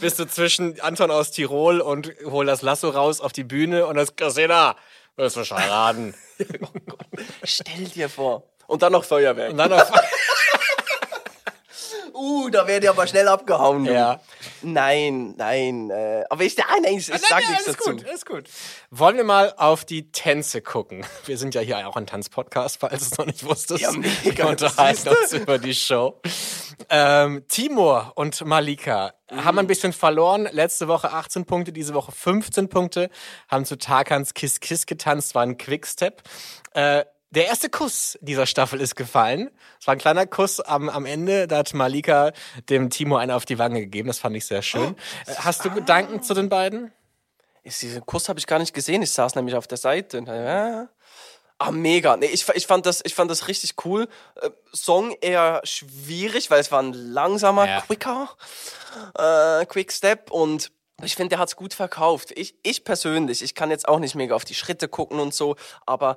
bist 0.00 0.18
du 0.18 0.26
zwischen 0.26 0.80
Anton 0.80 1.10
aus 1.10 1.32
Tirol 1.32 1.82
und 1.82 2.12
hol 2.24 2.46
das 2.46 2.62
Lasso 2.62 2.88
raus 2.88 3.20
auf 3.20 3.32
die 3.32 3.44
Bühne 3.44 3.86
und 3.86 3.96
das 3.96 4.16
Christina, 4.16 4.74
wirst 5.16 5.36
du 5.36 5.44
schon 5.44 5.58
raten. 5.58 6.14
Stell 7.44 7.84
dir 7.88 8.08
vor. 8.08 8.42
Und 8.66 8.82
dann 8.82 8.92
noch 8.92 9.04
Feuerwerk. 9.04 9.50
Und 9.52 9.58
dann 9.58 9.70
noch, 9.70 9.90
Uh, 12.18 12.48
da 12.48 12.66
werde 12.66 12.86
ich 12.86 12.90
aber 12.90 13.06
schnell 13.06 13.28
abgehauen. 13.28 13.84
du. 13.84 13.92
ja. 13.92 14.20
Nein, 14.62 15.34
nein. 15.36 15.90
Äh, 15.90 16.24
aber 16.30 16.44
ich, 16.44 16.56
nein, 16.56 16.66
nein, 16.82 16.94
ich, 16.94 17.08
ich 17.10 17.20
sag 17.20 17.30
Nein, 17.30 17.50
nichts 17.50 17.66
alles 17.66 17.76
dazu. 17.76 17.90
gut, 17.90 18.06
alles 18.06 18.24
gut. 18.24 18.44
Wollen 18.90 19.16
wir 19.18 19.24
mal 19.24 19.52
auf 19.58 19.84
die 19.84 20.10
Tänze 20.12 20.62
gucken? 20.62 21.04
Wir 21.26 21.36
sind 21.36 21.54
ja 21.54 21.60
hier 21.60 21.86
auch 21.86 21.94
ein 21.96 22.06
Tanzpodcast, 22.06 22.78
falls 22.80 23.00
du 23.00 23.04
es 23.12 23.18
noch 23.18 23.26
nicht 23.26 23.44
wusstest. 23.44 23.82
Ja, 23.82 23.92
mega, 23.92 24.44
Wir 24.44 24.48
unterhalten 24.48 25.08
uns 25.10 25.32
über 25.34 25.58
die 25.58 25.74
Show. 25.74 26.20
Ähm, 26.88 27.44
Timur 27.48 28.12
und 28.14 28.42
Malika 28.46 29.12
haben 29.30 29.58
ein 29.58 29.66
bisschen 29.66 29.92
verloren. 29.92 30.48
Letzte 30.50 30.88
Woche 30.88 31.12
18 31.12 31.44
Punkte, 31.44 31.72
diese 31.72 31.92
Woche 31.92 32.12
15 32.12 32.68
Punkte. 32.70 33.10
Haben 33.48 33.66
zu 33.66 33.76
Tarkans 33.76 34.32
Kiss 34.32 34.60
Kiss 34.60 34.86
getanzt, 34.86 35.34
war 35.34 35.42
ein 35.42 35.58
Quickstep. 35.58 36.22
Äh, 36.72 37.04
der 37.30 37.46
erste 37.46 37.68
Kuss 37.68 38.16
dieser 38.20 38.46
Staffel 38.46 38.80
ist 38.80 38.94
gefallen. 38.94 39.50
Es 39.80 39.86
war 39.86 39.92
ein 39.92 39.98
kleiner 39.98 40.26
Kuss 40.26 40.60
am, 40.60 40.88
am 40.88 41.04
Ende. 41.06 41.48
Da 41.48 41.58
hat 41.58 41.74
Malika 41.74 42.32
dem 42.68 42.88
Timo 42.90 43.16
einen 43.16 43.32
auf 43.32 43.44
die 43.44 43.58
Wange 43.58 43.80
gegeben. 43.80 44.08
Das 44.08 44.18
fand 44.18 44.36
ich 44.36 44.46
sehr 44.46 44.62
schön. 44.62 44.96
Äh, 45.26 45.34
Hast 45.36 45.64
du 45.64 45.70
Gedanken 45.70 46.22
zu 46.22 46.34
den 46.34 46.48
beiden? 46.48 46.92
Ist 47.62 47.82
diesen 47.82 48.06
Kuss 48.06 48.28
habe 48.28 48.38
ich 48.38 48.46
gar 48.46 48.58
nicht 48.60 48.72
gesehen. 48.74 49.02
Ich 49.02 49.10
saß 49.10 49.34
nämlich 49.34 49.56
auf 49.56 49.66
der 49.66 49.78
Seite. 49.78 50.18
Und, 50.18 50.28
ja. 50.28 50.88
Ah, 51.58 51.70
mega. 51.72 52.16
Nee, 52.16 52.26
ich, 52.26 52.46
ich, 52.54 52.66
fand 52.66 52.86
das, 52.86 53.00
ich 53.04 53.14
fand 53.14 53.30
das 53.30 53.48
richtig 53.48 53.74
cool. 53.84 54.08
Äh, 54.40 54.50
Song 54.72 55.16
eher 55.20 55.60
schwierig, 55.64 56.50
weil 56.50 56.60
es 56.60 56.70
war 56.70 56.82
ein 56.82 56.92
langsamer, 56.92 57.66
Ja. 57.66 57.80
quicker, 57.80 58.28
äh, 59.18 59.66
Quick 59.66 59.90
Step 59.92 60.30
und 60.30 60.70
ich 61.02 61.14
finde, 61.14 61.30
der 61.30 61.38
hat 61.38 61.48
es 61.48 61.56
gut 61.56 61.74
verkauft. 61.74 62.32
Ich, 62.36 62.54
ich 62.62 62.84
persönlich, 62.84 63.42
ich 63.42 63.54
kann 63.54 63.70
jetzt 63.70 63.86
auch 63.88 63.98
nicht 63.98 64.14
mega 64.14 64.34
auf 64.34 64.44
die 64.46 64.54
Schritte 64.54 64.88
gucken 64.88 65.18
und 65.20 65.34
so, 65.34 65.56
aber 65.84 66.16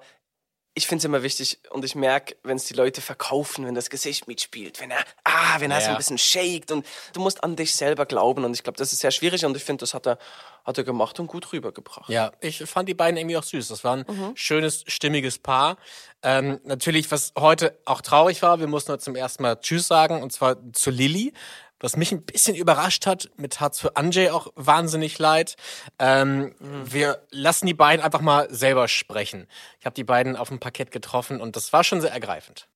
ich 0.79 0.88
finde 0.88 1.00
es 1.01 1.05
immer 1.05 1.24
wichtig 1.24 1.59
und 1.71 1.83
ich 1.83 1.93
merke, 1.93 2.38
wenn 2.43 2.55
es 2.55 2.63
die 2.65 2.74
Leute 2.74 3.01
verkaufen, 3.01 3.65
wenn 3.67 3.75
das 3.75 3.89
Gesicht 3.89 4.27
mitspielt, 4.29 4.79
wenn 4.79 4.91
er, 4.91 5.03
ah, 5.25 5.59
wenn 5.59 5.71
er 5.71 5.81
so 5.81 5.88
Ja. 5.88 5.91
ein 5.91 5.98
bisschen 5.98 6.17
shakt 6.17 6.71
und 6.71 6.86
du 7.13 7.19
musst 7.19 7.43
an 7.43 7.57
dich 7.57 7.75
selber 7.75 8.05
glauben 8.05 8.45
und 8.45 8.53
ich 8.53 8.63
glaube, 8.63 8.77
das 8.77 8.93
ist 8.93 9.00
sehr 9.00 9.12
schwierig 9.12 9.43
und 9.45 9.57
ich 9.57 9.63
finde, 9.63 9.81
das 9.81 9.93
hat 9.93 10.07
er, 10.07 10.17
hat 10.63 10.77
er 10.77 10.86
gemacht 10.86 11.19
und 11.19 11.27
gut 11.27 11.51
rübergebracht. 11.51 12.07
Ja, 12.09 12.31
ich 12.39 12.59
fand 12.59 12.88
die 12.88 12.93
beiden 12.93 13.17
irgendwie 13.17 13.36
auch 13.38 13.43
süß. 13.43 13.67
Das 13.67 13.83
war 13.83 13.98
ein 13.98 14.05
schönes, 14.36 14.83
stimmiges 14.88 15.38
Paar. 15.39 15.75
Ähm, 16.24 16.59
natürlich, 16.63 17.12
was 17.12 17.33
heute 17.38 17.77
auch 17.86 18.01
traurig 18.01 18.41
war, 18.41 18.59
wir 18.62 18.67
mussten 18.67 18.91
heute 18.93 19.03
zum 19.03 19.15
ersten 19.17 19.43
Mal 19.43 19.59
Tschüss 19.59 19.88
sagen, 19.88 20.24
und 20.24 20.31
zwar 20.31 20.55
zu 20.74 20.91
Lilly. 20.91 21.33
Was 21.81 21.95
mich 21.95 22.12
ein 22.12 22.24
bisschen 22.24 22.55
überrascht 22.55 23.05
hat, 23.05 23.29
mit 23.38 23.62
hat's 23.62 23.79
für 23.79 23.95
Anjay 23.95 24.31
auch 24.31 24.48
wahnsinnig 24.55 25.17
leid. 25.17 25.55
Ähm, 25.98 26.53
Wir 26.59 27.21
lassen 27.31 27.67
die 27.67 27.74
beiden 27.74 28.03
einfach 28.03 28.19
mal 28.19 28.48
selber 28.53 28.89
sprechen. 28.89 29.48
Ich 29.79 29.86
habe 29.86 29.93
die 29.93 30.03
beiden 30.03 30.36
auf 30.36 30.50
dem 30.50 30.59
Parkett 30.59 30.91
getroffen 30.91 31.39
und 31.39 31.55
das 31.55 31.71
war 31.71 31.86
schon 31.86 32.01
sehr 32.01 32.12
ergreifend. 32.12 32.67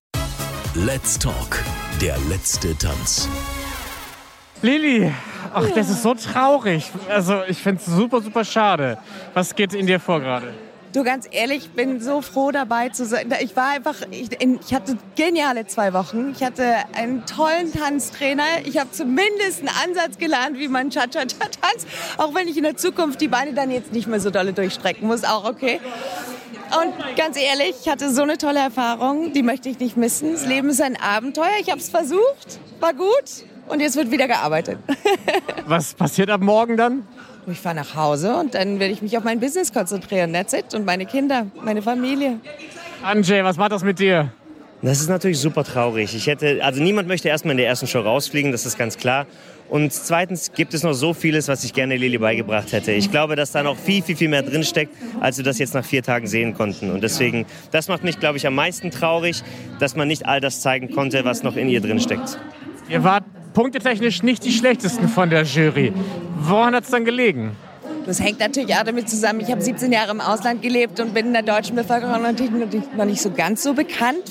Let's 0.73 1.19
Talk, 1.19 1.61
der 2.01 2.17
letzte 2.29 2.77
Tanz. 2.77 3.27
Lili, 4.61 5.11
ach, 5.53 5.69
das 5.75 5.89
ist 5.89 6.01
so 6.01 6.13
traurig. 6.13 6.89
Also, 7.09 7.43
ich 7.43 7.57
finde 7.57 7.81
es 7.81 7.85
super, 7.85 8.21
super 8.21 8.45
schade. 8.45 8.97
Was 9.33 9.53
geht 9.53 9.73
in 9.73 9.85
dir 9.85 9.99
vor 9.99 10.21
gerade? 10.21 10.53
Du, 10.93 11.03
ganz 11.03 11.27
ehrlich, 11.31 11.65
ich 11.65 11.69
bin 11.71 11.99
so 11.99 12.21
froh 12.21 12.51
dabei 12.51 12.89
zu 12.89 13.07
sein. 13.07 13.33
Ich 13.41 13.55
war 13.55 13.69
einfach, 13.69 13.95
ich, 14.11 14.29
ich 14.39 14.73
hatte 14.75 14.95
geniale 15.15 15.65
zwei 15.65 15.91
Wochen. 15.91 16.33
Ich 16.37 16.43
hatte 16.43 16.63
einen 16.93 17.25
tollen 17.25 17.73
Tanztrainer. 17.73 18.43
Ich 18.65 18.77
habe 18.77 18.91
zumindest 18.91 19.61
einen 19.61 19.71
Ansatz 19.83 20.19
gelernt, 20.19 20.59
wie 20.59 20.67
man 20.67 20.91
Cha-Cha-Cha 20.91 21.47
tanzt. 21.61 21.87
Auch 22.17 22.35
wenn 22.35 22.47
ich 22.47 22.57
in 22.57 22.63
der 22.63 22.77
Zukunft 22.77 23.21
die 23.21 23.27
Beine 23.27 23.53
dann 23.53 23.71
jetzt 23.71 23.91
nicht 23.91 24.05
mehr 24.05 24.19
so 24.19 24.29
dolle 24.29 24.53
durchstrecken 24.53 25.07
muss, 25.07 25.23
auch 25.23 25.45
okay. 25.49 25.79
Und 26.79 27.17
ganz 27.17 27.37
ehrlich, 27.37 27.73
ich 27.81 27.89
hatte 27.89 28.13
so 28.13 28.21
eine 28.21 28.37
tolle 28.37 28.59
Erfahrung, 28.59 29.33
die 29.33 29.41
möchte 29.41 29.69
ich 29.69 29.79
nicht 29.79 29.97
missen. 29.97 30.33
Das 30.33 30.45
Leben 30.45 30.69
ist 30.69 30.81
ein 30.81 30.95
Abenteuer. 31.01 31.57
Ich 31.59 31.71
habe 31.71 31.79
es 31.79 31.89
versucht, 31.89 32.59
war 32.79 32.93
gut 32.93 33.47
und 33.67 33.79
jetzt 33.79 33.95
wird 33.95 34.11
wieder 34.11 34.27
gearbeitet. 34.27 34.77
Was 35.65 35.95
passiert 35.95 36.29
ab 36.29 36.41
morgen 36.41 36.77
dann? 36.77 37.07
Ich 37.47 37.59
fahre 37.59 37.75
nach 37.75 37.95
Hause 37.95 38.35
und 38.35 38.53
dann 38.55 38.79
werde 38.79 38.93
ich 38.93 39.01
mich 39.01 39.17
auf 39.17 39.23
mein 39.23 39.39
Business 39.39 39.73
konzentrieren. 39.73 40.33
That's 40.33 40.53
it. 40.53 40.73
Und 40.73 40.85
meine 40.85 41.05
Kinder, 41.05 41.47
meine 41.63 41.81
Familie. 41.81 42.39
Anjay, 43.03 43.43
was 43.43 43.57
macht 43.57 43.71
das 43.73 43.83
mit 43.83 43.99
dir? 43.99 44.31
Das 44.81 44.99
ist 44.99 45.09
natürlich 45.09 45.39
super 45.39 45.63
traurig. 45.63 46.13
Ich 46.13 46.27
hätte, 46.27 46.59
also 46.61 46.83
niemand 46.83 47.07
möchte 47.07 47.29
erstmal 47.29 47.51
in 47.51 47.57
der 47.57 47.67
ersten 47.67 47.87
Show 47.87 48.01
rausfliegen, 48.01 48.51
das 48.51 48.65
ist 48.65 48.77
ganz 48.77 48.97
klar. 48.97 49.25
Und 49.69 49.93
zweitens 49.93 50.51
gibt 50.51 50.73
es 50.73 50.83
noch 50.83 50.91
so 50.91 51.13
vieles, 51.13 51.47
was 51.47 51.63
ich 51.63 51.73
gerne 51.73 51.95
Lili 51.95 52.17
beigebracht 52.17 52.73
hätte. 52.73 52.91
Ich 52.91 53.09
glaube, 53.09 53.37
dass 53.37 53.53
da 53.53 53.63
noch 53.63 53.77
viel, 53.77 54.03
viel, 54.03 54.17
viel 54.17 54.27
mehr 54.27 54.43
drinsteckt, 54.43 54.93
als 55.21 55.37
wir 55.37 55.45
das 55.45 55.57
jetzt 55.57 55.73
nach 55.73 55.85
vier 55.85 56.03
Tagen 56.03 56.27
sehen 56.27 56.53
konnten. 56.53 56.91
Und 56.91 57.01
deswegen, 57.01 57.45
das 57.71 57.87
macht 57.87 58.03
mich, 58.03 58.19
glaube 58.19 58.37
ich, 58.37 58.45
am 58.45 58.55
meisten 58.55 58.91
traurig, 58.91 59.41
dass 59.79 59.95
man 59.95 60.09
nicht 60.09 60.25
all 60.25 60.41
das 60.41 60.59
zeigen 60.59 60.91
konnte, 60.91 61.23
was 61.23 61.43
noch 61.43 61.55
in 61.55 61.69
ihr 61.69 61.79
drinsteckt. 61.79 62.37
Ihr 62.89 63.05
wart 63.05 63.23
punktetechnisch 63.53 64.23
nicht 64.23 64.43
die 64.43 64.51
schlechtesten 64.51 65.07
von 65.07 65.29
der 65.29 65.43
Jury. 65.43 65.93
Woran 66.37 66.75
hat 66.75 66.83
es 66.83 66.89
dann 66.89 67.05
gelegen? 67.05 67.55
Das 68.05 68.19
hängt 68.19 68.39
natürlich 68.39 68.75
auch 68.75 68.83
damit 68.83 69.09
zusammen. 69.09 69.39
Ich 69.39 69.49
habe 69.49 69.61
17 69.61 69.91
Jahre 69.91 70.11
im 70.11 70.19
Ausland 70.19 70.61
gelebt 70.61 70.99
und 70.99 71.13
bin 71.13 71.27
in 71.27 71.33
der 71.33 71.41
deutschen 71.41 71.75
Bevölkerung 71.75 72.21
natürlich 72.21 72.51
noch 72.97 73.05
nicht 73.05 73.21
so 73.21 73.31
ganz 73.31 73.63
so 73.63 73.73
bekannt. 73.73 74.23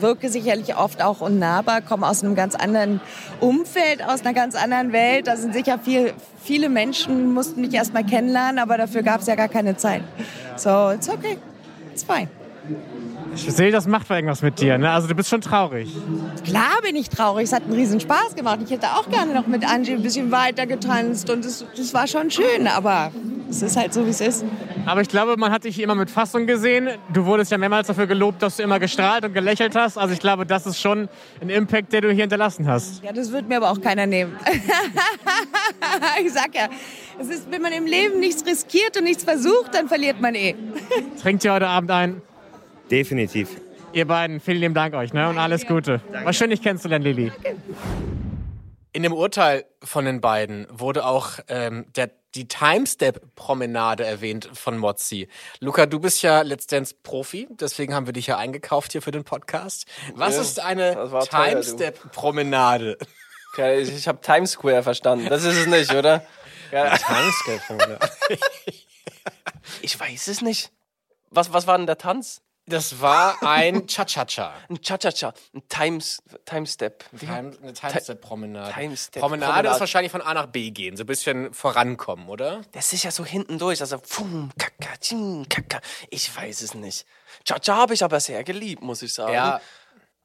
Wirke 0.00 0.28
sicherlich 0.28 0.76
oft 0.76 1.02
auch 1.02 1.20
unnahbar, 1.20 1.80
komme 1.80 2.08
aus 2.08 2.24
einem 2.24 2.34
ganz 2.34 2.54
anderen 2.56 3.00
Umfeld, 3.38 4.02
aus 4.02 4.22
einer 4.22 4.34
ganz 4.34 4.56
anderen 4.56 4.92
Welt. 4.92 5.28
Da 5.28 5.36
sind 5.36 5.54
sicher 5.54 5.78
viel, 5.78 6.12
viele 6.42 6.68
Menschen, 6.68 7.32
mussten 7.32 7.60
mich 7.60 7.72
erst 7.72 7.94
mal 7.94 8.04
kennenlernen, 8.04 8.58
aber 8.58 8.76
dafür 8.76 9.02
gab 9.02 9.20
es 9.20 9.26
ja 9.28 9.36
gar 9.36 9.48
keine 9.48 9.76
Zeit. 9.76 10.02
So, 10.56 10.90
it's 10.90 11.08
okay. 11.08 11.38
It's 11.92 12.02
fine. 12.02 12.28
Ich 13.34 13.42
sehe, 13.42 13.70
das 13.70 13.86
macht 13.86 14.10
irgendwas 14.10 14.42
mit 14.42 14.60
dir. 14.60 14.78
Ne? 14.78 14.90
Also 14.90 15.08
du 15.08 15.14
bist 15.14 15.28
schon 15.28 15.40
traurig. 15.40 15.88
Klar 16.44 16.80
bin 16.82 16.96
ich 16.96 17.08
traurig. 17.08 17.44
Es 17.44 17.52
hat 17.52 17.64
einen 17.64 17.74
riesen 17.74 18.00
Spaß 18.00 18.34
gemacht. 18.34 18.58
Ich 18.64 18.70
hätte 18.70 18.88
auch 18.88 19.08
gerne 19.08 19.32
noch 19.34 19.46
mit 19.46 19.68
Angie 19.68 19.92
ein 19.92 20.02
bisschen 20.02 20.30
weiter 20.30 20.66
getanzt 20.66 21.30
und 21.30 21.44
das, 21.44 21.64
das 21.76 21.94
war 21.94 22.06
schon 22.06 22.30
schön, 22.30 22.66
aber 22.66 23.12
es 23.48 23.62
ist 23.62 23.76
halt 23.76 23.92
so, 23.92 24.06
wie 24.06 24.10
es 24.10 24.20
ist. 24.20 24.44
Aber 24.86 25.00
ich 25.00 25.08
glaube, 25.08 25.36
man 25.36 25.52
hat 25.52 25.64
dich 25.64 25.80
immer 25.80 25.94
mit 25.94 26.10
Fassung 26.10 26.46
gesehen. 26.46 26.88
Du 27.12 27.24
wurdest 27.26 27.50
ja 27.50 27.58
mehrmals 27.58 27.88
dafür 27.88 28.06
gelobt, 28.06 28.42
dass 28.42 28.56
du 28.56 28.62
immer 28.62 28.78
gestrahlt 28.78 29.24
und 29.24 29.34
gelächelt 29.34 29.74
hast. 29.74 29.98
Also 29.98 30.14
ich 30.14 30.20
glaube, 30.20 30.46
das 30.46 30.66
ist 30.66 30.80
schon 30.80 31.08
ein 31.40 31.50
Impact, 31.50 31.92
der 31.92 32.00
du 32.02 32.10
hier 32.10 32.22
hinterlassen 32.22 32.66
hast. 32.66 33.02
Ja, 33.02 33.12
das 33.12 33.32
wird 33.32 33.48
mir 33.48 33.56
aber 33.56 33.70
auch 33.70 33.80
keiner 33.80 34.06
nehmen. 34.06 34.36
ich 36.24 36.32
sag 36.32 36.54
ja, 36.54 36.68
es 37.18 37.28
ist, 37.28 37.50
wenn 37.50 37.62
man 37.62 37.72
im 37.72 37.86
Leben 37.86 38.20
nichts 38.20 38.44
riskiert 38.46 38.96
und 38.96 39.04
nichts 39.04 39.24
versucht, 39.24 39.74
dann 39.74 39.88
verliert 39.88 40.20
man 40.20 40.34
eh. 40.34 40.54
Trinkt 41.20 41.44
ihr 41.44 41.52
heute 41.52 41.68
Abend 41.68 41.90
ein? 41.90 42.22
Definitiv. 42.90 43.60
Ihr 43.92 44.06
beiden, 44.06 44.40
vielen 44.40 44.58
lieben 44.60 44.74
Dank 44.74 44.94
euch 44.94 45.12
ne? 45.12 45.28
und 45.28 45.38
alles 45.38 45.66
Gute. 45.66 46.00
War 46.10 46.32
schön, 46.32 46.50
dich 46.50 46.62
kennenzulernen, 46.62 47.04
Lili. 47.04 47.32
In 48.92 49.02
dem 49.02 49.12
Urteil 49.12 49.64
von 49.82 50.04
den 50.04 50.20
beiden 50.20 50.66
wurde 50.70 51.04
auch 51.04 51.38
ähm, 51.48 51.86
der, 51.96 52.10
die 52.34 52.46
Timestep-Promenade 52.48 54.04
erwähnt 54.04 54.48
von 54.52 54.78
Mozzi. 54.78 55.28
Luca, 55.60 55.86
du 55.86 56.00
bist 56.00 56.22
ja 56.22 56.42
Let's 56.42 56.66
Dance-Profi, 56.66 57.48
deswegen 57.50 57.94
haben 57.94 58.06
wir 58.06 58.12
dich 58.12 58.26
ja 58.26 58.36
eingekauft 58.36 58.92
hier 58.92 59.02
für 59.02 59.10
den 59.12 59.24
Podcast. 59.24 59.86
Was 60.14 60.34
Ja, 60.36 60.40
ist 60.40 60.60
eine. 60.60 61.10
Timestep-Promenade? 61.30 62.98
Okay, 63.52 63.80
ich, 63.80 63.92
ich 63.92 64.08
habe 64.08 64.20
Times 64.20 64.52
Square 64.52 64.82
verstanden. 64.82 65.26
Das 65.28 65.44
ist 65.44 65.56
es 65.56 65.66
nicht, 65.66 65.92
oder? 65.92 66.24
Ja, 66.70 66.96
Timestep-Promenade. 66.96 68.10
ich 69.82 69.98
weiß 69.98 70.28
es 70.28 70.42
nicht. 70.42 70.70
Was, 71.30 71.52
was 71.52 71.66
war 71.66 71.76
denn 71.76 71.86
der 71.86 71.98
Tanz? 71.98 72.42
Das 72.70 73.00
war 73.00 73.42
ein 73.42 73.86
Cha-Cha-Cha. 73.86 74.54
Ein 74.70 74.80
Cha-Cha-Cha, 74.80 75.34
ein 75.54 75.62
Times, 75.68 76.22
Timestep. 76.46 77.04
Time, 77.18 77.52
eine 77.62 77.72
Timestep-Promenade. 77.72 78.72
Timestep- 78.72 79.20
Promenade 79.20 79.52
Promenade. 79.52 79.68
ist 79.74 79.80
wahrscheinlich 79.80 80.12
von 80.12 80.22
A 80.22 80.32
nach 80.34 80.46
B 80.46 80.70
gehen, 80.70 80.96
so 80.96 81.02
ein 81.04 81.06
bisschen 81.06 81.52
vorankommen, 81.52 82.28
oder? 82.28 82.62
Das 82.72 82.92
ist 82.92 83.02
ja 83.04 83.10
so 83.10 83.24
hinten 83.24 83.58
durch, 83.58 83.80
also 83.80 83.98
fum, 84.02 84.50
kaka, 84.58 84.96
tsching, 84.98 85.46
kaka. 85.48 85.80
Ich 86.10 86.34
weiß 86.34 86.62
es 86.62 86.74
nicht. 86.74 87.04
Cha-Cha 87.44 87.76
habe 87.76 87.94
ich 87.94 88.02
aber 88.04 88.20
sehr 88.20 88.42
geliebt, 88.44 88.82
muss 88.82 89.02
ich 89.02 89.12
sagen. 89.12 89.32
Ja. 89.34 89.60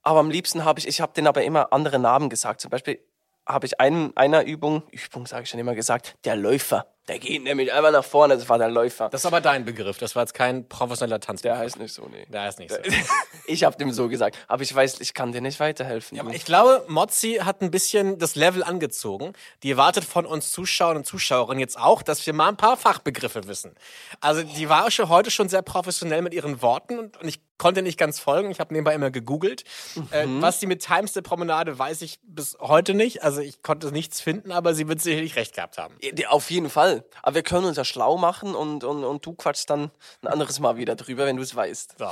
Aber 0.04 0.20
am 0.20 0.30
liebsten 0.30 0.64
habe 0.64 0.80
ich, 0.80 0.88
ich 0.88 1.02
habe 1.02 1.14
den 1.14 1.28
aber 1.28 1.44
immer 1.44 1.74
andere 1.74 1.98
Namen 2.00 2.30
gesagt. 2.30 2.62
Zum 2.62 2.70
Beispiel 2.70 3.00
habe 3.48 3.66
ich 3.66 3.80
einen, 3.80 4.16
einer 4.16 4.44
Übung, 4.44 4.84
Übung 4.92 5.26
sage 5.28 5.44
ich 5.44 5.50
schon 5.50 5.60
immer 5.60 5.76
gesagt, 5.76 6.16
der 6.26 6.36
Läufer. 6.36 6.88
Der 7.08 7.20
geht 7.20 7.44
nämlich 7.44 7.72
einfach 7.72 7.92
nach 7.92 8.04
vorne, 8.04 8.36
das 8.36 8.50
war 8.50 8.58
der 8.58 8.70
Läufer. 8.70 9.10
Das 9.10 9.22
ist 9.22 9.26
aber 9.28 9.40
dein 9.40 9.64
Begriff, 9.64 10.00
das 10.00 10.16
war 10.16 10.24
jetzt 10.24 10.34
kein 10.34 10.68
professioneller 10.68 11.20
Tanz. 11.20 11.42
der 11.44 11.58
heißt 11.58 11.78
nicht 11.78 11.94
so, 11.94 12.08
nee. 12.08 12.26
Der 12.30 12.42
heißt 12.42 12.60
nicht 12.60 12.72
so. 12.72 12.78
Ich 13.48 13.64
habe 13.64 13.78
dem 13.78 13.92
so 13.92 14.10
gesagt. 14.10 14.38
Aber 14.48 14.64
ich 14.64 14.74
weiß, 14.74 15.00
ich 15.02 15.14
kann 15.14 15.32
dir 15.32 15.42
nicht 15.42 15.60
weiterhelfen. 15.60 16.20
Aber 16.20 16.34
ich 16.34 16.46
glaube, 16.46 16.84
Mozzi 16.88 17.42
hat 17.44 17.62
ein 17.62 17.70
bisschen 17.70 18.18
das 18.18 18.36
Level 18.36 18.64
angezogen. 18.64 19.34
Die 19.62 19.70
erwartet 19.72 20.04
von 20.04 20.26
uns 20.26 20.52
Zuschauern 20.52 20.98
und 20.98 21.06
Zuschauerinnen 21.06 21.60
jetzt 21.60 21.78
auch, 21.78 22.02
dass 22.02 22.26
wir 22.26 22.34
mal 22.34 22.50
ein 22.50 22.58
paar 22.58 22.76
Fachbegriffe 22.76 23.48
wissen. 23.48 23.76
Also 24.20 24.42
die 24.42 24.68
war 24.68 24.90
schon 24.90 25.10
heute 25.10 25.30
schon 25.30 25.48
sehr 25.48 25.62
professionell 25.62 26.24
mit 26.24 26.34
ihren 26.34 26.64
Worten 26.64 26.98
und, 26.98 27.18
und 27.18 27.28
ich 27.28 27.40
konnte 27.58 27.82
nicht 27.82 27.98
ganz 27.98 28.20
folgen. 28.20 28.52
Ich 28.52 28.60
habe 28.60 28.74
nebenbei 28.74 28.94
immer 28.94 29.12
gegoogelt. 29.12 29.64
Äh, 30.12 30.26
was 30.28 30.60
sie 30.60 30.66
mit 30.68 30.84
Times 30.84 31.14
der 31.14 31.22
Promenade 31.22 31.78
weiß 31.78 32.02
ich 32.02 32.20
bis 32.24 32.58
heute 32.60 32.94
nicht. 32.94 33.24
Also 33.24 33.42
ich 33.42 33.62
konnte 33.62 33.92
nichts 33.92 34.20
finden, 34.22 34.52
aber 34.52 34.74
sie 34.74 34.88
wird 34.88 35.02
sicherlich 35.02 35.36
recht 35.36 35.56
gehabt 35.56 35.78
haben. 35.78 35.96
Ja, 36.02 36.30
Auf 36.30 36.50
jeden 36.52 36.70
Fall. 36.70 36.95
Aber 37.22 37.36
wir 37.36 37.44
können 37.44 37.66
uns 37.66 37.78
ja 37.78 37.86
schlau 37.86 38.18
machen 38.18 38.56
und, 38.56 38.84
und, 38.84 39.04
und 39.04 39.26
du 39.26 39.34
quatschst 39.34 39.70
dann 39.70 39.92
ein 40.22 40.28
anderes 40.28 40.60
Mal 40.60 40.78
wieder 40.78 40.96
drüber, 40.96 41.26
wenn 41.26 41.38
du 41.38 41.44
es 41.44 41.56
weißt. 41.56 41.96
So, 41.98 42.12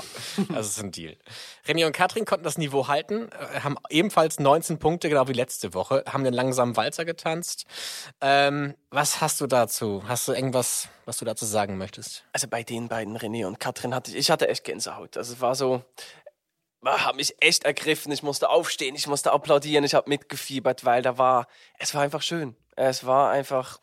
das 0.53 0.67
ist 0.67 0.79
ein 0.79 0.91
Deal. 0.91 1.17
René 1.65 1.85
und 1.85 1.93
Katrin 1.93 2.25
konnten 2.25 2.43
das 2.43 2.57
Niveau 2.57 2.87
halten, 2.87 3.29
äh, 3.31 3.61
haben 3.61 3.77
ebenfalls 3.89 4.39
19 4.39 4.79
Punkte, 4.79 5.09
genau 5.09 5.27
wie 5.27 5.33
letzte 5.33 5.73
Woche, 5.73 6.03
haben 6.07 6.23
den 6.23 6.33
langsamen 6.33 6.75
Walzer 6.75 7.05
getanzt. 7.05 7.65
Ähm, 8.21 8.75
was 8.89 9.21
hast 9.21 9.41
du 9.41 9.47
dazu? 9.47 10.03
Hast 10.07 10.27
du 10.27 10.33
irgendwas, 10.33 10.87
was 11.05 11.17
du 11.17 11.25
dazu 11.25 11.45
sagen 11.45 11.77
möchtest? 11.77 12.23
Also 12.33 12.47
bei 12.47 12.63
den 12.63 12.87
beiden, 12.87 13.17
René 13.17 13.45
und 13.45 13.59
Katrin, 13.59 13.95
hatte 13.95 14.11
ich, 14.11 14.17
ich 14.17 14.31
hatte 14.31 14.47
echt 14.47 14.63
Gänsehaut. 14.63 15.17
Also 15.17 15.33
es 15.33 15.41
war 15.41 15.55
so, 15.55 15.83
hat 16.85 17.15
mich 17.15 17.35
echt 17.41 17.63
ergriffen. 17.63 18.11
Ich 18.11 18.23
musste 18.23 18.49
aufstehen, 18.49 18.95
ich 18.95 19.07
musste 19.07 19.31
applaudieren, 19.31 19.83
ich 19.83 19.93
habe 19.93 20.09
mitgefiebert, 20.09 20.85
weil 20.85 21.01
da 21.01 21.17
war, 21.17 21.47
es 21.79 21.93
war 21.93 22.01
einfach 22.01 22.21
schön. 22.21 22.55
Es 22.75 23.05
war 23.05 23.29
einfach, 23.29 23.79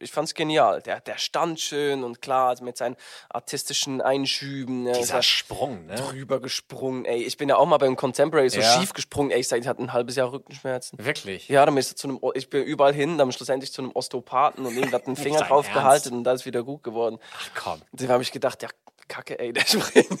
ich 0.00 0.10
fand's 0.10 0.34
genial. 0.34 0.82
Der, 0.82 1.00
der 1.00 1.18
stand 1.18 1.60
schön 1.60 2.02
und 2.02 2.20
klar, 2.20 2.48
also 2.48 2.64
mit 2.64 2.76
seinen 2.76 2.96
artistischen 3.30 4.00
Einschüben. 4.00 4.82
ne, 4.84 4.90
es 4.92 4.98
Dieser 4.98 5.22
Sprung, 5.22 5.86
ne? 5.86 5.94
drüber 5.94 6.40
gesprungen. 6.40 7.04
Ey, 7.04 7.22
ich 7.22 7.36
bin 7.36 7.48
ja 7.48 7.56
auch 7.56 7.66
mal 7.66 7.78
beim 7.78 7.94
Contemporary 7.96 8.50
so 8.50 8.58
Ja. 8.60 8.78
schief 8.80 8.92
gesprungen. 8.92 9.30
Ey, 9.30 9.40
ich 9.40 9.48
sag, 9.48 9.60
ich 9.60 9.68
hatte 9.68 9.82
ein 9.82 9.92
halbes 9.92 10.16
Jahr 10.16 10.32
Rückenschmerzen. 10.32 10.98
Wirklich? 11.02 11.48
Ja, 11.48 11.64
dann 11.64 11.74
bist 11.76 11.92
du 11.92 11.94
zu 11.94 12.08
einem, 12.08 12.20
ich 12.34 12.50
bin 12.50 12.64
überall 12.64 12.92
hin, 12.92 13.18
dann 13.18 13.30
schlussendlich 13.30 13.72
zu 13.72 13.82
einem 13.82 13.92
Osteopathen 13.92 14.66
und 14.66 14.76
ihm 14.76 14.90
hat 14.92 15.06
den 15.06 15.14
Finger 15.16 15.42
drauf 15.42 15.66
Ernst? 15.66 15.74
gehalten 15.78 16.14
und 16.16 16.24
da 16.24 16.32
ist 16.32 16.44
wieder 16.44 16.64
gut 16.64 16.82
geworden. 16.82 17.18
Ach 17.38 17.50
komm. 17.54 17.82
Dann 17.92 18.08
habe 18.08 18.22
ich 18.22 18.32
gedacht, 18.32 18.62
ja, 18.62 18.68
Kacke, 19.06 19.38
ey, 19.38 19.52
der 19.52 19.60
springt. 19.66 20.20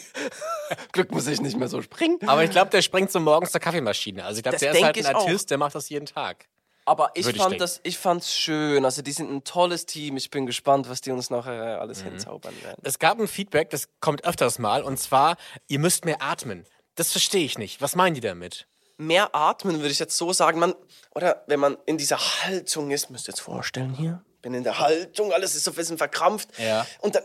Glück 0.92 1.10
muss 1.10 1.26
ich 1.26 1.40
nicht 1.40 1.56
mehr 1.58 1.68
so 1.68 1.82
springen. 1.82 2.18
Aber 2.26 2.44
ich 2.44 2.50
glaube, 2.50 2.70
der 2.70 2.82
springt 2.82 3.10
so 3.10 3.20
morgens 3.20 3.50
zur 3.52 3.60
Kaffeemaschine. 3.60 4.24
Also 4.24 4.38
ich 4.38 4.42
glaube, 4.42 4.58
der 4.58 4.70
ist 4.72 4.82
halt 4.82 4.96
ein 4.96 5.00
ich 5.00 5.08
auch. 5.14 5.20
Artist, 5.26 5.50
der 5.50 5.58
macht 5.58 5.74
das 5.74 5.88
jeden 5.88 6.06
Tag. 6.06 6.46
Aber 6.88 7.10
ich 7.14 7.24
Würde 7.26 7.36
ich 7.36 7.42
fand 7.42 7.52
denken. 7.52 7.60
das, 7.62 7.80
ich 7.82 7.98
fand's 7.98 8.34
schön. 8.34 8.84
Also 8.84 9.02
die 9.02 9.12
sind 9.12 9.30
ein 9.30 9.44
tolles 9.44 9.86
Team. 9.86 10.16
Ich 10.16 10.30
bin 10.30 10.46
gespannt, 10.46 10.88
was 10.88 11.00
die 11.00 11.10
uns 11.10 11.30
nachher 11.30 11.76
Mhm. 11.76 11.80
alles 11.82 12.02
hinzaubern 12.02 12.54
werden. 12.62 12.80
Es 12.84 12.98
gab 12.98 13.20
ein 13.20 13.28
Feedback, 13.28 13.70
das 13.70 13.88
kommt 14.00 14.24
öfters 14.24 14.58
mal, 14.58 14.82
und 14.82 14.98
zwar, 14.98 15.36
ihr 15.68 15.78
müsst 15.78 16.04
mehr 16.04 16.22
atmen. 16.22 16.64
Das 16.94 17.12
verstehe 17.12 17.44
ich 17.44 17.58
nicht. 17.58 17.80
Was 17.80 17.94
meinen 17.94 18.14
die 18.14 18.20
damit? 18.20 18.66
Mehr 18.96 19.34
atmen 19.34 19.76
würde 19.78 19.90
ich 19.92 19.98
jetzt 20.00 20.16
so 20.16 20.32
sagen, 20.32 20.58
man, 20.58 20.74
oder 21.14 21.44
wenn 21.46 21.60
man 21.60 21.76
in 21.86 21.98
dieser 21.98 22.18
Haltung 22.18 22.90
ist, 22.90 23.10
müsst 23.10 23.28
ihr 23.28 23.32
jetzt 23.32 23.40
vorstellen 23.40 23.94
hier, 23.94 24.24
bin 24.42 24.54
in 24.54 24.64
der 24.64 24.78
Haltung, 24.80 25.32
alles 25.32 25.54
ist 25.54 25.64
so 25.64 25.70
ein 25.70 25.74
bisschen 25.76 25.98
verkrampft. 25.98 26.48
Ja. 26.58 26.84
Und 27.00 27.14
dann 27.14 27.24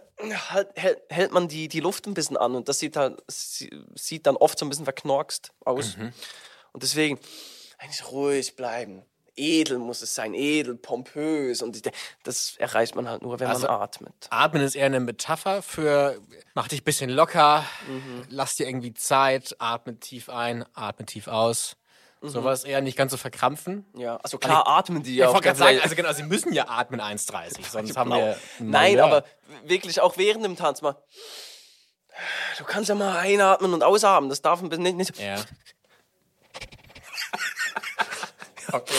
halt, 0.51 0.69
hält, 0.75 0.99
hält 1.09 1.31
man 1.31 1.47
die, 1.47 1.67
die 1.69 1.79
Luft 1.79 2.05
ein 2.05 2.13
bisschen 2.13 2.37
an 2.37 2.53
und 2.55 2.69
das 2.69 2.77
sieht 2.79 2.95
halt, 2.95 3.23
sie- 3.27 3.71
sieht 3.95 4.27
dann 4.27 4.35
oft 4.35 4.59
so 4.59 4.65
ein 4.65 4.69
bisschen 4.69 4.85
verknorkst 4.85 5.51
aus. 5.65 5.97
Mhm. 5.97 6.13
Und 6.73 6.83
deswegen 6.83 7.19
eigentlich 7.79 8.11
ruhig 8.11 8.55
bleiben. 8.55 9.03
Edel 9.35 9.79
muss 9.79 10.01
es 10.01 10.13
sein, 10.15 10.33
edel, 10.33 10.75
pompös. 10.75 11.61
Und 11.61 11.75
ich- 11.75 11.91
das 12.23 12.55
erreicht 12.57 12.95
man 12.95 13.09
halt 13.09 13.21
nur, 13.21 13.39
wenn 13.39 13.47
Also- 13.47 13.67
man 13.67 13.81
atmet. 13.81 14.13
Atmen 14.29 14.61
ist 14.61 14.75
eher 14.75 14.85
eine 14.85 14.99
Metapher 14.99 15.61
für, 15.61 16.19
mach 16.53 16.67
dich 16.67 16.81
ein 16.81 16.85
bisschen 16.85 17.09
locker, 17.09 17.65
Mhm. 17.87 18.23
lass 18.29 18.55
dir 18.55 18.67
irgendwie 18.67 18.93
Zeit, 18.93 19.55
atme 19.59 19.99
tief 19.99 20.29
ein, 20.29 20.65
atme 20.73 21.05
tief 21.05 21.27
aus. 21.27 21.75
Sowas 22.25 22.63
eher 22.63 22.79
nicht 22.79 22.97
ganz 22.97 23.11
so 23.11 23.17
verkrampfen. 23.17 23.85
Ja, 23.97 24.15
also 24.15 24.37
klar 24.37 24.65
atmen 24.65 25.03
die 25.03 25.15
ja 25.17 25.25
Ich 25.25 25.29
auch 25.29 25.33
wollte 25.33 25.47
gerade 25.47 25.59
sagen, 25.59 25.79
also 25.83 25.93
genau, 25.93 26.13
sie 26.13 26.23
müssen 26.23 26.53
ja 26.53 26.69
atmen 26.69 27.01
1,30, 27.01 27.65
sonst 27.69 27.97
haben 27.97 28.11
wir. 28.11 28.37
Nein, 28.59 28.97
aber 29.01 29.25
wirklich 29.65 29.99
auch 29.99 30.15
während 30.15 30.45
dem 30.45 30.55
Tanz 30.55 30.81
mal. 30.81 30.95
Du 32.57 32.63
kannst 32.63 32.87
ja 32.87 32.95
mal 32.95 33.17
einatmen 33.17 33.73
und 33.73 33.83
ausatmen. 33.83 34.29
Das 34.29 34.41
darf 34.41 34.61
ein 34.61 34.69
bisschen 34.69 34.83
nicht. 34.83 34.95
nicht 34.97 35.19
Ja. 35.19 35.35
Okay. 38.73 38.93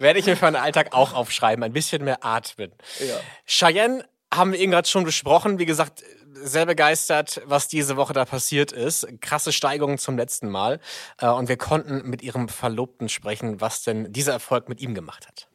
Werde 0.00 0.18
ich 0.18 0.26
mir 0.26 0.36
für 0.36 0.46
den 0.46 0.56
Alltag 0.56 0.88
auch 0.92 1.14
aufschreiben, 1.14 1.62
ein 1.62 1.72
bisschen 1.72 2.04
mehr 2.04 2.24
atmen. 2.24 2.72
Ja. 2.98 3.14
Cheyenne 3.46 4.04
haben 4.32 4.52
wir 4.52 4.58
eben 4.58 4.72
gerade 4.72 4.88
schon 4.88 5.04
besprochen. 5.04 5.58
Wie 5.60 5.66
gesagt, 5.66 6.02
sehr 6.34 6.66
begeistert, 6.66 7.40
was 7.46 7.68
diese 7.68 7.96
Woche 7.96 8.12
da 8.12 8.24
passiert 8.24 8.72
ist. 8.72 9.06
Krasse 9.20 9.52
Steigerung 9.52 9.98
zum 9.98 10.16
letzten 10.16 10.48
Mal. 10.48 10.80
Äh, 11.18 11.28
und 11.28 11.48
wir 11.48 11.56
konnten 11.56 12.08
mit 12.08 12.22
ihrem 12.22 12.48
Verlobten 12.48 13.08
sprechen, 13.08 13.60
was 13.60 13.82
denn 13.82 14.12
dieser 14.12 14.32
Erfolg 14.32 14.68
mit 14.68 14.80
ihm 14.80 14.94
gemacht 14.94 15.26
hat. 15.26 15.48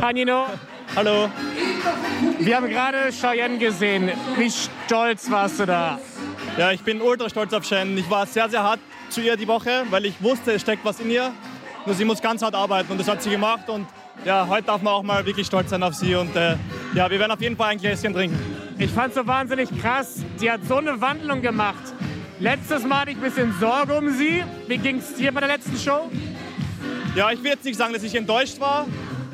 Hi 0.00 0.12
Nino, 0.12 0.46
Hallo. 0.96 1.30
wir 2.38 2.56
haben 2.56 2.68
gerade 2.68 3.10
Cheyenne 3.10 3.58
gesehen. 3.58 4.10
Wie 4.36 4.50
stolz 4.50 5.30
warst 5.30 5.60
du 5.60 5.66
da? 5.66 5.98
Ja, 6.56 6.72
ich 6.72 6.82
bin 6.82 7.00
ultra 7.00 7.28
stolz 7.28 7.52
auf 7.52 7.64
Shannon. 7.64 7.96
Ich 7.96 8.10
war 8.10 8.26
sehr, 8.26 8.48
sehr 8.48 8.62
hart 8.62 8.80
zu 9.10 9.20
ihr 9.20 9.36
die 9.36 9.48
Woche, 9.48 9.84
weil 9.90 10.06
ich 10.06 10.22
wusste, 10.22 10.52
es 10.52 10.62
steckt 10.62 10.84
was 10.84 11.00
in 11.00 11.10
ihr. 11.10 11.32
Nur 11.88 11.94
sie 11.94 12.04
muss 12.04 12.20
ganz 12.20 12.42
hart 12.42 12.54
arbeiten 12.54 12.92
und 12.92 13.00
das 13.00 13.08
hat 13.08 13.22
sie 13.22 13.30
gemacht. 13.30 13.66
Und 13.70 13.86
ja, 14.22 14.46
heute 14.46 14.66
darf 14.66 14.82
man 14.82 14.92
auch 14.92 15.02
mal 15.02 15.24
wirklich 15.24 15.46
stolz 15.46 15.70
sein 15.70 15.82
auf 15.82 15.94
sie. 15.94 16.14
Und 16.16 16.36
äh, 16.36 16.56
ja, 16.92 17.10
wir 17.10 17.18
werden 17.18 17.32
auf 17.32 17.40
jeden 17.40 17.56
Fall 17.56 17.70
ein 17.70 17.78
Gläschen 17.78 18.12
trinken. 18.12 18.38
Ich 18.76 18.90
fand's 18.90 19.14
so 19.14 19.26
wahnsinnig 19.26 19.70
krass. 19.80 20.16
Die 20.38 20.50
hat 20.50 20.60
so 20.68 20.76
eine 20.76 21.00
Wandlung 21.00 21.40
gemacht. 21.40 21.82
Letztes 22.40 22.84
Mal 22.84 23.00
hatte 23.00 23.12
ich 23.12 23.16
ein 23.16 23.22
bisschen 23.22 23.54
Sorge 23.58 23.94
um 23.94 24.10
sie. 24.10 24.44
Wie 24.66 24.76
ging's 24.76 25.14
dir 25.14 25.32
bei 25.32 25.40
der 25.40 25.48
letzten 25.48 25.78
Show? 25.78 26.10
Ja, 27.16 27.30
ich 27.30 27.42
will 27.42 27.52
jetzt 27.52 27.64
nicht 27.64 27.78
sagen, 27.78 27.94
dass 27.94 28.02
ich 28.02 28.14
enttäuscht 28.14 28.60
war, 28.60 28.84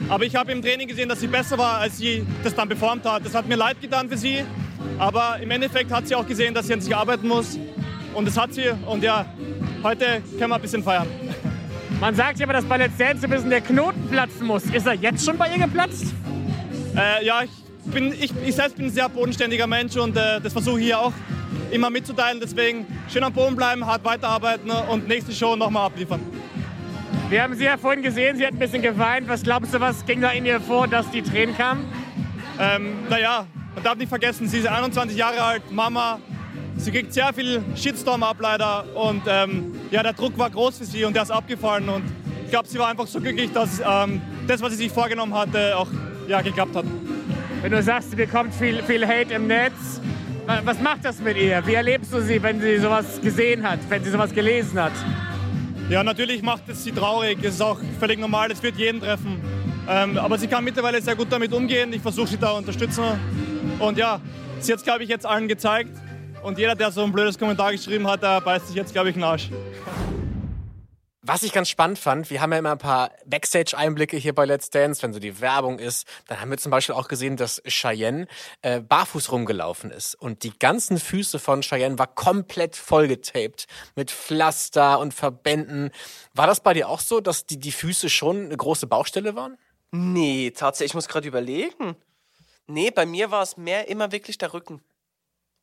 aber 0.09 0.23
ich 0.23 0.37
habe 0.37 0.53
im 0.53 0.63
Training 0.63 0.87
gesehen, 0.87 1.09
dass 1.09 1.19
sie 1.19 1.27
besser 1.27 1.59
war, 1.59 1.79
als 1.79 1.99
sie 1.99 2.25
das 2.45 2.55
dann 2.55 2.69
performt 2.69 3.05
hat. 3.05 3.27
Das 3.27 3.35
hat 3.35 3.49
mir 3.49 3.57
leid 3.57 3.81
getan 3.81 4.09
für 4.09 4.17
sie, 4.17 4.45
aber 5.01 5.41
im 5.41 5.51
Endeffekt 5.51 5.91
hat 5.91 6.07
sie 6.07 6.15
auch 6.15 6.27
gesehen, 6.27 6.55
dass 6.55 6.69
sie 6.69 6.75
an 6.75 6.81
sich 6.81 6.95
arbeiten 6.95 7.27
muss. 7.27 7.59
Und 8.15 8.29
das 8.29 8.39
hat 8.39 8.55
sie. 8.55 8.71
Und 8.87 9.03
ja, 9.03 9.27
heute 9.83 10.23
können 10.39 10.51
wir 10.51 10.55
ein 10.55 10.63
bisschen 10.63 10.85
feiern. 10.85 11.09
Man 12.01 12.15
sagt 12.15 12.39
ja 12.39 12.47
aber, 12.47 12.53
dass 12.55 12.65
bei 12.65 12.77
Let's 12.77 12.97
Dance 12.97 13.25
ein 13.25 13.31
bisschen 13.31 13.51
der 13.51 13.61
Knoten 13.61 14.09
platzen 14.09 14.47
muss. 14.47 14.65
Ist 14.65 14.87
er 14.87 14.95
jetzt 14.95 15.25
schon 15.25 15.39
bei 15.39 15.49
ihr 15.49 15.59
geplatzt? 15.59 16.07
Äh, 16.97 17.25
ja, 17.25 17.43
ich, 17.43 17.51
bin, 17.91 18.13
ich, 18.13 18.33
ich 18.45 18.55
selbst 18.55 18.77
bin 18.77 18.87
ein 18.87 18.91
sehr 18.91 19.09
bodenständiger 19.09 19.67
Mensch 19.67 19.97
und 19.97 20.17
äh, 20.17 20.41
das 20.41 20.53
versuche 20.53 20.79
ich 20.81 20.87
hier 20.87 20.99
auch 20.99 21.13
immer 21.71 21.91
mitzuteilen. 21.91 22.41
Deswegen 22.41 22.87
schön 23.09 23.25
am 23.25 23.33
Boden 23.33 23.57
bleiben, 23.57 23.87
hart 23.87 24.05
weiterarbeiten 24.05 24.71
und 24.71 25.09
nächste 25.09 25.33
Show 25.33 25.57
nochmal 25.57 25.87
abliefern. 25.87 26.21
Wir 27.31 27.43
haben 27.43 27.55
sie 27.55 27.65
ja 27.65 27.79
vorhin 27.79 28.03
gesehen, 28.03 28.37
sie 28.37 28.47
hat 28.47 28.53
ein 28.53 28.59
bisschen 28.59 28.83
geweint. 28.83 29.29
Was 29.29 29.43
glaubst 29.43 29.73
du, 29.73 29.81
was 29.81 30.05
ging 30.05 30.21
da 30.21 30.31
in 30.31 30.45
ihr 30.45 30.61
vor, 30.61 30.87
dass 30.87 31.11
die 31.11 31.23
Tränen 31.23 31.57
kamen? 31.57 31.85
Ähm, 32.61 32.95
naja, 33.09 33.47
man 33.75 33.83
darf 33.83 33.97
nicht 33.97 34.09
vergessen, 34.09 34.47
sie 34.47 34.59
ist 34.59 34.69
21 34.69 35.17
Jahre 35.17 35.43
alt, 35.43 35.73
Mama. 35.73 36.21
Sie 36.77 36.91
kriegt 36.91 37.13
sehr 37.13 37.33
viel 37.33 37.63
Shitstorm 37.77 38.23
ab 38.23 38.37
leider 38.41 38.85
und 38.95 39.23
ähm, 39.27 39.75
ja, 39.91 40.03
der 40.03 40.13
Druck 40.13 40.37
war 40.37 40.51
groß 40.51 40.79
für 40.79 40.85
sie 40.85 41.05
und 41.05 41.15
der 41.15 41.23
ist 41.23 41.31
abgefallen 41.31 41.89
und 41.89 42.03
ich 42.45 42.51
glaube, 42.51 42.69
sie 42.69 42.79
war 42.79 42.89
einfach 42.89 43.07
so 43.07 43.21
glücklich, 43.21 43.51
dass 43.53 43.81
ähm, 43.81 44.21
das, 44.47 44.61
was 44.61 44.73
sie 44.73 44.79
sich 44.79 44.93
vorgenommen 44.93 45.35
hatte, 45.35 45.77
auch 45.77 45.89
ja, 46.29 46.41
geklappt 46.43 46.77
hat. 46.77 46.85
Wenn 47.63 47.73
du 47.73 47.83
sagst, 47.83 48.11
sie 48.11 48.17
bekommt 48.17 48.55
viel, 48.55 48.83
viel 48.83 49.07
Hate 49.07 49.35
im 49.35 49.47
Netz, 49.47 50.01
wa- 50.47 50.61
was 50.65 50.79
macht 50.81 51.05
das 51.05 51.21
mit 51.21 51.37
ihr? 51.39 51.67
Wie 51.67 51.75
erlebst 51.75 52.13
du 52.13 52.21
sie, 52.21 52.43
wenn 52.43 52.61
sie 52.61 52.79
sowas 52.79 53.21
gesehen 53.23 53.63
hat, 53.69 53.79
wenn 53.89 54.05
sie 54.05 54.11
sowas 54.11 54.33
gelesen 54.33 54.79
hat? 54.81 54.93
Ja, 55.89 56.03
natürlich 56.05 56.43
macht 56.43 56.69
es 56.69 56.85
sie 56.85 56.93
traurig, 56.93 57.39
es 57.43 57.55
ist 57.55 57.61
auch 57.63 57.79
völlig 57.99 58.19
normal, 58.19 58.49
das 58.49 58.63
wird 58.63 58.77
jeden 58.77 59.01
treffen. 59.01 59.41
Ähm, 59.89 60.19
aber 60.19 60.39
sie 60.39 60.49
kann 60.49 60.65
mittlerweile 60.65 61.01
sehr 61.01 61.15
gut 61.17 61.29
damit 61.31 61.53
umgehen, 61.53 61.93
ich 61.93 62.03
versuche 62.03 62.27
sie 62.27 62.37
da 62.39 62.51
zu 62.51 62.57
unterstützen 62.57 63.05
und 63.79 63.97
ja, 63.99 64.21
sie 64.61 64.73
hat 64.73 64.79
es, 64.79 64.85
glaube 64.85 65.03
ich, 65.05 65.09
jetzt 65.09 65.25
allen 65.27 65.47
gezeigt 65.49 65.91
und 66.45 66.59
jeder, 66.59 66.75
der 66.75 66.93
so 66.93 67.03
ein 67.03 67.13
blödes 67.13 67.39
Kommentar 67.39 67.73
geschrieben 67.73 68.07
hat, 68.07 68.23
der 68.23 68.41
beißt 68.41 68.69
sich 68.69 68.77
jetzt, 68.77 68.93
glaube 68.93 69.09
ich, 69.09 69.17
in 69.17 69.23
den 69.23 69.29
Arsch. 69.29 69.51
Was 71.27 71.43
ich 71.43 71.53
ganz 71.53 71.71
spannend 71.71 71.99
fand, 71.99 72.29
wir 72.29 72.43
haben 72.43 72.53
ja 72.53 72.59
immer 72.59 72.73
ein 72.73 72.79
paar 72.79 73.11
Backstage-Einblicke 73.25 74.19
hier 74.19 74.35
bei 74.35 74.45
Let's 74.45 74.69
Dance, 74.69 75.03
wenn 75.03 75.15
so 75.15 75.19
die 75.19 75.41
Werbung 75.41 75.79
ist. 75.79 76.07
Dann 76.27 76.39
haben 76.39 76.51
wir 76.51 76.59
zum 76.59 76.71
Beispiel 76.71 76.95
auch 76.95 77.09
gesehen, 77.09 77.39
dass 77.39 77.63
Cheyenne 77.67 78.27
äh, 78.61 78.81
barfuß 78.81 79.33
rumgelaufen 79.33 79.91
ist. 79.91 80.17
Und 80.17 80.43
die 80.43 80.53
ganzen 80.59 80.99
Füße 80.99 81.39
von 81.39 81.63
Cheyenne 81.63 81.99
war 81.99 82.09
komplett 82.09 82.77
vollgetaped 82.77 83.67
mit 83.97 84.11
Pflaster 84.11 84.99
und 84.99 85.15
Verbänden. 85.15 85.93
War 86.35 86.47
das 86.47 86.61
bei 86.61 86.75
dir 86.75 86.91
auch 86.91 87.01
so, 87.01 87.23
dass 87.23 87.47
die, 87.47 87.59
die 87.59 87.73
Füße 87.73 88.11
schon 88.11 88.45
eine 88.45 88.57
große 88.59 88.87
Baustelle 88.87 89.35
waren? 89.35 89.57
Nee, 89.93 90.51
tatsächlich, 90.51 90.91
ich 90.91 90.95
muss 90.95 91.09
gerade 91.09 91.27
überlegen. 91.27 91.97
Nee, 92.67 92.91
bei 92.91 93.07
mir 93.07 93.31
war 93.31 93.43
es 93.43 93.57
mehr 93.57 93.89
immer 93.89 94.13
wirklich 94.13 94.37
der 94.37 94.53
Rücken. 94.53 94.83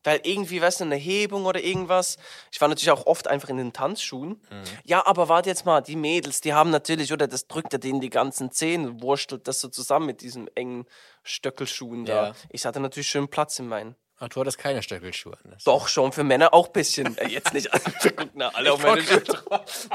Weil 0.04 0.20
irgendwie, 0.24 0.60
weißt 0.60 0.80
du, 0.80 0.84
eine 0.84 0.96
Hebung 0.96 1.44
oder 1.44 1.62
irgendwas. 1.62 2.16
Ich 2.50 2.60
war 2.60 2.68
natürlich 2.68 2.90
auch 2.90 3.06
oft 3.06 3.28
einfach 3.28 3.48
in 3.48 3.56
den 3.56 3.72
Tanzschuhen. 3.72 4.40
Ja, 4.84 5.06
aber 5.06 5.28
warte 5.28 5.48
jetzt 5.48 5.64
mal, 5.64 5.80
die 5.80 5.96
Mädels, 5.96 6.40
die 6.40 6.54
haben 6.54 6.70
natürlich, 6.70 7.12
oder 7.12 7.28
das 7.28 7.46
drückt 7.46 7.72
ja 7.72 7.78
denen 7.78 8.00
die 8.00 8.10
ganzen 8.10 8.50
Zehen, 8.50 9.02
wurstelt 9.02 9.46
das 9.48 9.60
so 9.60 9.68
zusammen 9.68 10.06
mit 10.06 10.20
diesen 10.22 10.48
engen 10.56 10.86
Stöckelschuhen 11.22 12.04
da. 12.04 12.28
Ja. 12.28 12.34
Ich 12.50 12.66
hatte 12.66 12.80
natürlich 12.80 13.08
schön 13.08 13.28
Platz 13.28 13.58
in 13.58 13.68
meinen. 13.68 13.94
Ach, 14.24 14.28
du 14.28 14.40
hattest 14.40 14.56
keine 14.58 14.84
Stöckelschuhe 14.84 15.32
an. 15.32 15.56
Doch, 15.64 15.88
schon 15.88 16.12
für 16.12 16.22
Männer 16.22 16.54
auch 16.54 16.68
ein 16.68 16.72
bisschen. 16.72 17.18
Äh, 17.18 17.26
Jetzt 17.26 17.52
nicht 17.52 17.72
alle. 17.74 17.82
Wir 18.02 18.12
gucken 18.12 18.40
alle 18.42 18.72
auf 18.72 18.80
meine 18.80 19.02
Schuhe. 19.02 19.20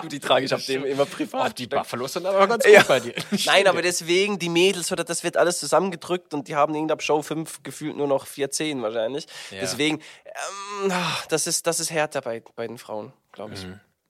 Du, 0.02 0.08
die 0.10 0.20
trage 0.20 0.44
ich 0.46 0.54
auf 0.54 0.66
dem 0.66 0.84
immer 0.84 1.06
privat. 1.06 1.52
Oh, 1.52 1.54
die 1.58 1.68
Buffalos 1.68 2.12
sind 2.12 2.26
aber 2.26 2.46
ganz 2.46 2.66
gut 2.66 2.74
Ja. 2.74 2.84
bei 2.84 3.00
dir. 3.00 3.14
Nein, 3.46 3.68
aber 3.68 3.82
deswegen, 3.82 4.38
die 4.38 4.50
Mädels, 4.50 4.92
oder 4.92 5.06
das 5.06 5.24
wird 5.24 5.38
alles 5.38 5.60
zusammengedrückt 5.60 6.34
und 6.34 6.50
die 6.50 6.56
haben 6.58 6.76
irgendwie 6.76 6.92
ab 6.92 7.02
Show 7.02 7.22
5 7.22 7.64
gefühlt 7.64 7.96
nur 7.96 8.08
noch 8.08 8.28
4 8.28 8.52
Zehen 8.52 8.82
wahrscheinlich. 8.82 9.28
Deswegen, 9.52 10.02
ähm, 10.84 10.92
das, 11.30 11.48
ist, 11.48 11.66
das 11.66 11.80
ist 11.80 11.90
härter 11.92 12.20
bei, 12.20 12.44
bei 12.58 12.68
den 12.68 12.78
Frauen, 12.78 13.14
glaube 13.32 13.54
ich. 13.54 13.66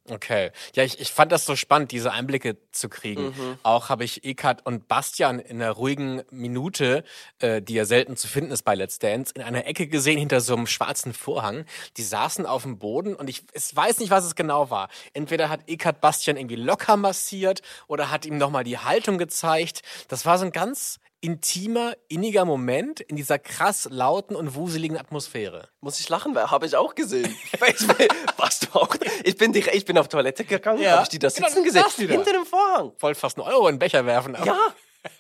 Okay. 0.10 0.52
Ja, 0.74 0.84
ich, 0.84 1.00
ich 1.00 1.12
fand 1.12 1.32
das 1.32 1.46
so 1.46 1.56
spannend, 1.56 1.92
diese 1.92 2.12
Einblicke 2.12 2.58
zu 2.72 2.88
kriegen. 2.90 3.34
Auch 3.64 3.90
habe 3.90 4.04
ich 4.04 4.24
Ekat 4.24 4.66
und 4.66 4.88
Bastian 4.88 5.40
in 5.40 5.62
einer 5.62 5.72
ruhigen 5.72 6.24
Minute, 6.32 7.04
äh, 7.40 7.62
die 7.62 7.74
ja 7.74 7.86
selten 7.86 8.16
zu 8.16 8.28
finden 8.28 8.52
ist 8.52 8.64
bei 8.64 8.76
Let's 8.76 9.00
Dance, 9.00 9.34
in 9.36 9.42
einer 9.42 9.66
Ecke 9.66 9.88
gesehen 9.88 10.18
hinter 10.18 10.40
so 10.40 10.56
einem 10.56 10.68
schwarzen 10.68 11.14
Vorhang. 11.14 11.66
Die 11.98 12.04
saßen 12.04 12.46
auf 12.46 12.64
dem 12.64 12.80
Boden 12.80 13.16
und 13.16 13.30
ich, 13.30 13.44
ich 13.54 13.76
weiß 13.76 14.00
nicht, 14.00 14.10
was 14.10 14.26
es 14.26 14.36
genau 14.36 14.70
war. 14.70 14.90
Entweder 15.14 15.50
hat 15.50 15.62
Ekat 15.68 16.00
Bastian 16.00 16.38
irgendwie 16.38 16.56
locker 16.56 16.96
massiert 16.96 17.62
oder 17.88 18.10
hat 18.10 18.26
ihm 18.26 18.38
nochmal 18.38 18.64
die 18.64 18.78
Haltung 18.78 19.18
gezeigt. 19.18 19.82
Das 20.08 20.26
war 20.26 20.38
so 20.38 20.46
ein 20.46 20.52
ganz 20.52 21.00
intimer, 21.22 21.96
inniger 22.10 22.46
Moment 22.46 23.00
in 23.00 23.16
dieser 23.16 23.40
krass 23.40 23.88
lauten 23.92 24.36
und 24.36 24.54
wuseligen 24.56 24.98
Atmosphäre. 24.98 25.70
Muss 25.82 26.00
ich 26.00 26.08
lachen, 26.10 26.36
weil 26.36 26.52
habe 26.52 26.66
ich 26.66 26.76
auch 26.76 26.94
gesehen. 26.96 27.36
Warst 28.38 28.68
du 28.68 28.80
auch? 28.80 28.96
Ich 29.24 29.36
bin, 29.38 29.54
ich 29.54 29.86
bin 29.86 29.98
auf 29.98 30.08
Toilette 30.08 30.46
gegangen, 30.46 30.82
Ja. 30.82 30.92
habe 30.94 31.04
ich 31.04 31.10
die 31.10 31.20
da 31.20 31.30
Genau, 31.30 31.48
sitzen 31.50 31.72
saß 31.72 31.96
die 31.96 32.08
da. 32.08 32.14
hinter 32.14 32.34
dem 32.34 32.46
Vorhang. 32.46 32.94
Wollte 33.00 33.20
fast 33.20 33.38
einen 33.40 33.48
Euro 33.48 33.68
in 33.68 33.76
den 33.76 33.80
Becher 33.80 34.06
werfen. 34.06 34.36
aber- 34.36 34.46
Ja, 34.46 34.60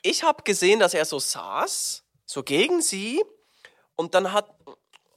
ich 0.04 0.24
habe 0.24 0.44
gesehen, 0.44 0.80
dass 0.80 0.94
er 0.94 1.06
so 1.06 1.18
saß, 1.20 2.04
so 2.26 2.44
gegen 2.44 2.82
sie 2.82 3.24
und 3.96 4.14
dann 4.14 4.32
hat, 4.34 4.54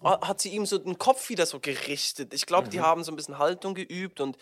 hat 0.02 0.40
sie 0.40 0.48
ihm 0.50 0.64
so 0.64 0.78
den 0.78 0.96
Kopf 0.98 1.28
wieder 1.28 1.44
so 1.44 1.60
gerichtet. 1.60 2.32
Ich 2.32 2.46
glaube, 2.46 2.68
die 2.70 2.80
haben 2.80 3.04
so 3.04 3.12
ein 3.12 3.16
bisschen 3.16 3.36
Haltung 3.38 3.74
geübt 3.74 4.20
und 4.20 4.38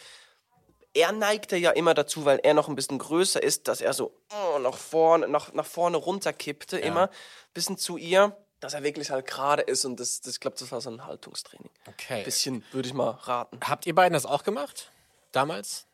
er 0.98 1.12
neigte 1.12 1.56
ja 1.56 1.70
immer 1.70 1.94
dazu, 1.94 2.24
weil 2.24 2.40
er 2.42 2.54
noch 2.54 2.68
ein 2.68 2.74
bisschen 2.74 2.98
größer 2.98 3.40
ist, 3.42 3.68
dass 3.68 3.80
er 3.80 3.92
so 3.92 4.12
oh, 4.32 4.58
nach 4.58 4.76
vorne, 4.76 5.28
nach, 5.28 5.52
nach 5.52 5.66
vorne 5.66 5.96
runterkippte, 5.96 6.78
immer 6.78 7.10
bisschen 7.54 7.78
zu 7.78 7.96
ihr, 7.96 8.36
dass 8.60 8.74
er 8.74 8.82
wirklich 8.82 9.10
halt 9.10 9.26
gerade 9.26 9.62
ist 9.62 9.84
und 9.84 10.00
das, 10.00 10.20
das 10.20 10.34
ich 10.34 10.40
glaube, 10.40 10.56
das 10.58 10.72
war 10.72 10.80
so 10.80 10.90
ein 10.90 11.06
Haltungstraining. 11.06 11.70
Okay. 11.86 12.24
Bisschen, 12.24 12.64
würde 12.72 12.88
ich 12.88 12.94
mal 12.94 13.10
raten. 13.10 13.60
Habt 13.62 13.86
ihr 13.86 13.94
beiden 13.94 14.14
das 14.14 14.26
auch 14.26 14.42
gemacht? 14.42 14.90
Damals? 15.30 15.86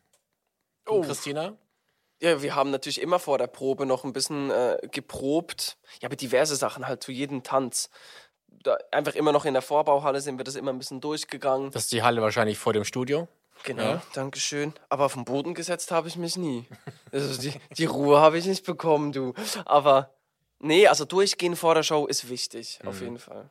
Oh. 0.87 1.03
Christina? 1.03 1.57
Ja, 2.21 2.41
wir 2.41 2.55
haben 2.55 2.71
natürlich 2.71 3.03
immer 3.03 3.19
vor 3.19 3.37
der 3.37 3.49
Probe 3.49 3.85
noch 3.85 4.05
ein 4.05 4.15
bisschen 4.15 4.51
äh, 4.51 4.79
geprobt. 4.91 5.77
Ja, 6.01 6.09
aber 6.09 6.17
diverse 6.17 6.57
Sachen 6.57 6.87
halt 6.87 7.03
zu 7.03 7.13
jedem 7.13 7.43
Tanz. 7.43 7.91
Da, 8.49 8.79
einfach 8.91 9.15
immer 9.15 9.33
noch 9.33 9.45
in 9.45 9.53
der 9.53 9.63
Vorbauhalle 9.63 10.23
sind 10.23 10.39
wir 10.39 10.45
das 10.45 10.55
immer 10.55 10.73
ein 10.73 10.79
bisschen 10.79 11.03
durchgegangen. 11.03 11.71
Das 11.73 11.85
ist 11.85 11.93
die 11.93 12.03
Halle 12.03 12.23
wahrscheinlich 12.23 12.57
vor 12.57 12.73
dem 12.73 12.85
Studio. 12.85 13.29
Genau, 13.63 13.83
Ja. 13.83 14.03
Dankeschön. 14.13 14.75
Aber 14.89 15.07
auf 15.07 15.15
den 15.15 15.25
Boden 15.25 15.55
gesetzt 15.55 15.91
habe 15.91 16.09
ich 16.09 16.17
mich 16.17 16.37
nie. 16.37 16.67
Also 17.13 17.41
die, 17.41 17.53
die 17.77 17.85
Ruhe 17.87 18.21
habe 18.21 18.39
ich 18.39 18.47
nicht 18.47 18.67
bekommen, 18.67 19.13
du. 19.13 19.35
Aber 19.65 20.11
nee, 20.59 20.87
also 20.87 21.05
durchgehen 21.05 21.57
vor 21.57 21.75
der 21.75 21.83
Show 21.83 22.07
ist 22.07 22.29
wichtig, 22.29 22.81
auf 22.85 23.01
jeden 23.01 23.19
Fall. 23.19 23.49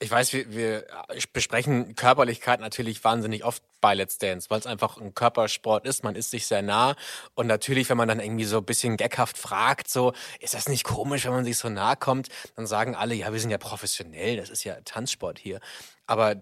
Ich 0.00 0.10
weiß, 0.12 0.32
wir, 0.32 0.52
wir 0.52 0.86
besprechen 1.32 1.96
Körperlichkeit 1.96 2.60
natürlich 2.60 3.02
wahnsinnig 3.02 3.42
oft 3.44 3.64
bei 3.80 3.94
Let's 3.94 4.18
Dance, 4.18 4.48
weil 4.48 4.60
es 4.60 4.66
einfach 4.66 4.96
ein 4.96 5.12
Körpersport 5.12 5.86
ist. 5.86 6.04
Man 6.04 6.14
ist 6.14 6.30
sich 6.30 6.46
sehr 6.46 6.62
nah. 6.62 6.94
Und 7.34 7.48
natürlich, 7.48 7.90
wenn 7.90 7.96
man 7.96 8.06
dann 8.06 8.20
irgendwie 8.20 8.44
so 8.44 8.58
ein 8.58 8.64
bisschen 8.64 8.96
geckhaft 8.96 9.36
fragt, 9.36 9.90
so, 9.90 10.12
ist 10.38 10.54
das 10.54 10.68
nicht 10.68 10.84
komisch, 10.84 11.24
wenn 11.24 11.32
man 11.32 11.44
sich 11.44 11.58
so 11.58 11.68
nahe 11.68 11.96
kommt? 11.96 12.28
Dann 12.54 12.68
sagen 12.68 12.94
alle, 12.94 13.16
ja, 13.16 13.32
wir 13.32 13.40
sind 13.40 13.50
ja 13.50 13.58
professionell, 13.58 14.36
das 14.36 14.50
ist 14.50 14.62
ja 14.62 14.76
Tanzsport 14.84 15.36
hier. 15.40 15.58
Aber 16.06 16.36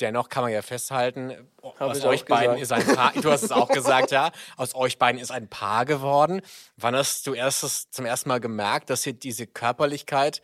dennoch 0.00 0.28
kann 0.28 0.42
man 0.42 0.52
ja 0.52 0.62
festhalten, 0.62 1.48
aus 1.62 1.98
ich 1.98 2.04
auch 2.04 2.08
euch 2.08 2.24
beiden 2.24 2.58
gesagt. 2.58 2.82
ist 2.82 2.88
ein 2.90 2.96
Paar, 2.96 3.12
du 3.12 3.30
hast 3.30 3.42
es 3.42 3.52
auch 3.52 3.68
gesagt, 3.68 4.10
ja, 4.10 4.30
aus 4.56 4.74
euch 4.74 4.98
beiden 4.98 5.20
ist 5.20 5.30
ein 5.30 5.48
Paar 5.48 5.84
geworden. 5.84 6.42
Wann 6.76 6.94
hast 6.94 7.26
du 7.26 7.34
erstes, 7.34 7.90
zum 7.90 8.06
ersten 8.06 8.28
Mal 8.28 8.40
gemerkt, 8.40 8.90
dass 8.90 9.02
dir 9.02 9.12
diese 9.12 9.46
Körperlichkeit 9.46 10.42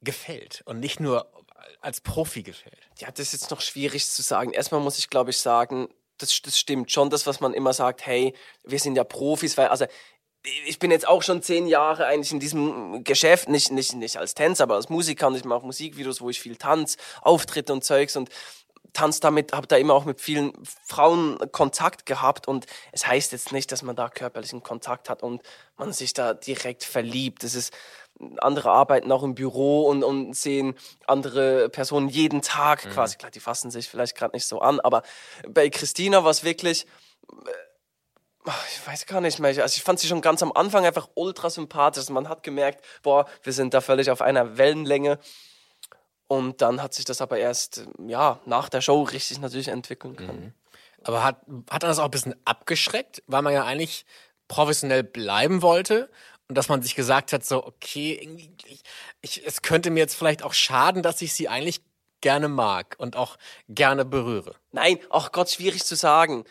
gefällt 0.00 0.62
und 0.64 0.80
nicht 0.80 1.00
nur 1.00 1.30
als 1.80 2.00
Profi 2.00 2.42
gefällt? 2.42 2.78
Ja, 2.98 3.08
das 3.10 3.20
ist 3.20 3.32
jetzt 3.32 3.50
noch 3.50 3.60
schwierig 3.60 4.08
zu 4.08 4.22
sagen. 4.22 4.52
Erstmal 4.52 4.80
muss 4.80 4.98
ich, 4.98 5.10
glaube 5.10 5.30
ich, 5.30 5.38
sagen, 5.38 5.88
das, 6.18 6.40
das 6.42 6.58
stimmt 6.58 6.90
schon, 6.90 7.10
das, 7.10 7.26
was 7.26 7.40
man 7.40 7.54
immer 7.54 7.72
sagt, 7.72 8.04
hey, 8.04 8.34
wir 8.64 8.78
sind 8.78 8.96
ja 8.96 9.04
Profis, 9.04 9.56
weil, 9.56 9.68
also, 9.68 9.86
ich 10.66 10.78
bin 10.78 10.90
jetzt 10.90 11.06
auch 11.06 11.22
schon 11.22 11.42
zehn 11.42 11.66
Jahre 11.66 12.06
eigentlich 12.06 12.32
in 12.32 12.40
diesem 12.40 13.02
Geschäft, 13.04 13.48
nicht, 13.48 13.72
nicht, 13.72 13.94
nicht 13.94 14.16
als 14.16 14.34
Tänzer, 14.34 14.64
aber 14.64 14.76
als 14.76 14.88
Musiker 14.88 15.26
und 15.26 15.36
ich 15.36 15.44
mache 15.44 15.66
Musikvideos, 15.66 16.20
wo 16.20 16.30
ich 16.30 16.40
viel 16.40 16.56
tanz, 16.56 16.96
Auftritte 17.22 17.72
und 17.72 17.84
Zeugs 17.84 18.16
und 18.16 18.30
tanz 18.92 19.20
damit, 19.20 19.52
habe 19.52 19.66
da 19.66 19.76
immer 19.76 19.94
auch 19.94 20.04
mit 20.04 20.20
vielen 20.20 20.52
Frauen 20.84 21.38
Kontakt 21.52 22.06
gehabt 22.06 22.48
und 22.48 22.66
es 22.92 23.06
heißt 23.06 23.32
jetzt 23.32 23.52
nicht, 23.52 23.70
dass 23.72 23.82
man 23.82 23.96
da 23.96 24.08
körperlichen 24.08 24.62
Kontakt 24.62 25.10
hat 25.10 25.22
und 25.22 25.42
man 25.76 25.92
sich 25.92 26.12
da 26.12 26.34
direkt 26.34 26.84
verliebt. 26.84 27.44
Das 27.44 27.54
ist 27.54 27.72
andere 28.38 28.70
arbeiten 28.70 29.12
auch 29.12 29.22
im 29.22 29.34
Büro 29.34 29.86
und, 29.86 30.02
und 30.02 30.34
sehen 30.34 30.74
andere 31.06 31.68
Personen 31.68 32.08
jeden 32.08 32.42
Tag 32.42 32.84
mhm. 32.84 32.90
quasi. 32.90 33.16
Klar, 33.16 33.30
die 33.30 33.40
fassen 33.40 33.70
sich 33.70 33.88
vielleicht 33.88 34.16
gerade 34.16 34.34
nicht 34.34 34.46
so 34.46 34.60
an, 34.60 34.80
aber 34.80 35.02
bei 35.48 35.70
Christina 35.70 36.24
war 36.24 36.30
es 36.30 36.42
wirklich 36.42 36.86
äh, 37.46 37.50
ich 38.72 38.86
weiß 38.86 39.06
gar 39.06 39.20
nicht 39.20 39.38
mehr. 39.38 39.50
Also 39.62 39.76
ich 39.76 39.82
fand 39.82 39.98
sie 39.98 40.08
schon 40.08 40.22
ganz 40.22 40.42
am 40.42 40.52
Anfang 40.52 40.86
einfach 40.86 41.08
ultra 41.14 41.50
sympathisch. 41.50 42.08
Man 42.08 42.28
hat 42.28 42.42
gemerkt, 42.42 42.82
boah, 43.02 43.26
wir 43.42 43.52
sind 43.52 43.74
da 43.74 43.80
völlig 43.80 44.10
auf 44.10 44.22
einer 44.22 44.56
Wellenlänge. 44.56 45.18
Und 46.28 46.60
dann 46.60 46.82
hat 46.82 46.94
sich 46.94 47.06
das 47.06 47.20
aber 47.20 47.38
erst 47.38 47.86
ja, 48.06 48.38
nach 48.44 48.68
der 48.68 48.82
Show 48.82 49.02
richtig 49.02 49.40
natürlich 49.40 49.68
entwickeln 49.68 50.14
können. 50.14 50.40
Mhm. 50.40 50.52
Aber 51.02 51.24
hat, 51.24 51.40
hat 51.70 51.82
das 51.82 51.98
auch 51.98 52.04
ein 52.04 52.10
bisschen 52.10 52.34
abgeschreckt, 52.44 53.22
weil 53.26 53.42
man 53.42 53.54
ja 53.54 53.64
eigentlich 53.64 54.04
professionell 54.46 55.02
bleiben 55.02 55.62
wollte 55.62 56.10
und 56.48 56.56
dass 56.56 56.68
man 56.68 56.82
sich 56.82 56.94
gesagt 56.94 57.32
hat, 57.32 57.44
so, 57.44 57.64
okay, 57.64 58.50
ich, 58.66 58.82
ich, 59.20 59.46
es 59.46 59.62
könnte 59.62 59.90
mir 59.90 60.00
jetzt 60.00 60.16
vielleicht 60.16 60.42
auch 60.42 60.54
schaden, 60.54 61.02
dass 61.02 61.22
ich 61.22 61.32
sie 61.32 61.48
eigentlich 61.48 61.82
gerne 62.20 62.48
mag 62.48 62.96
und 62.98 63.16
auch 63.16 63.36
gerne 63.68 64.04
berühre. 64.04 64.54
Nein, 64.72 64.98
ach 65.10 65.32
Gott, 65.32 65.50
schwierig 65.50 65.84
zu 65.84 65.94
sagen. 65.94 66.44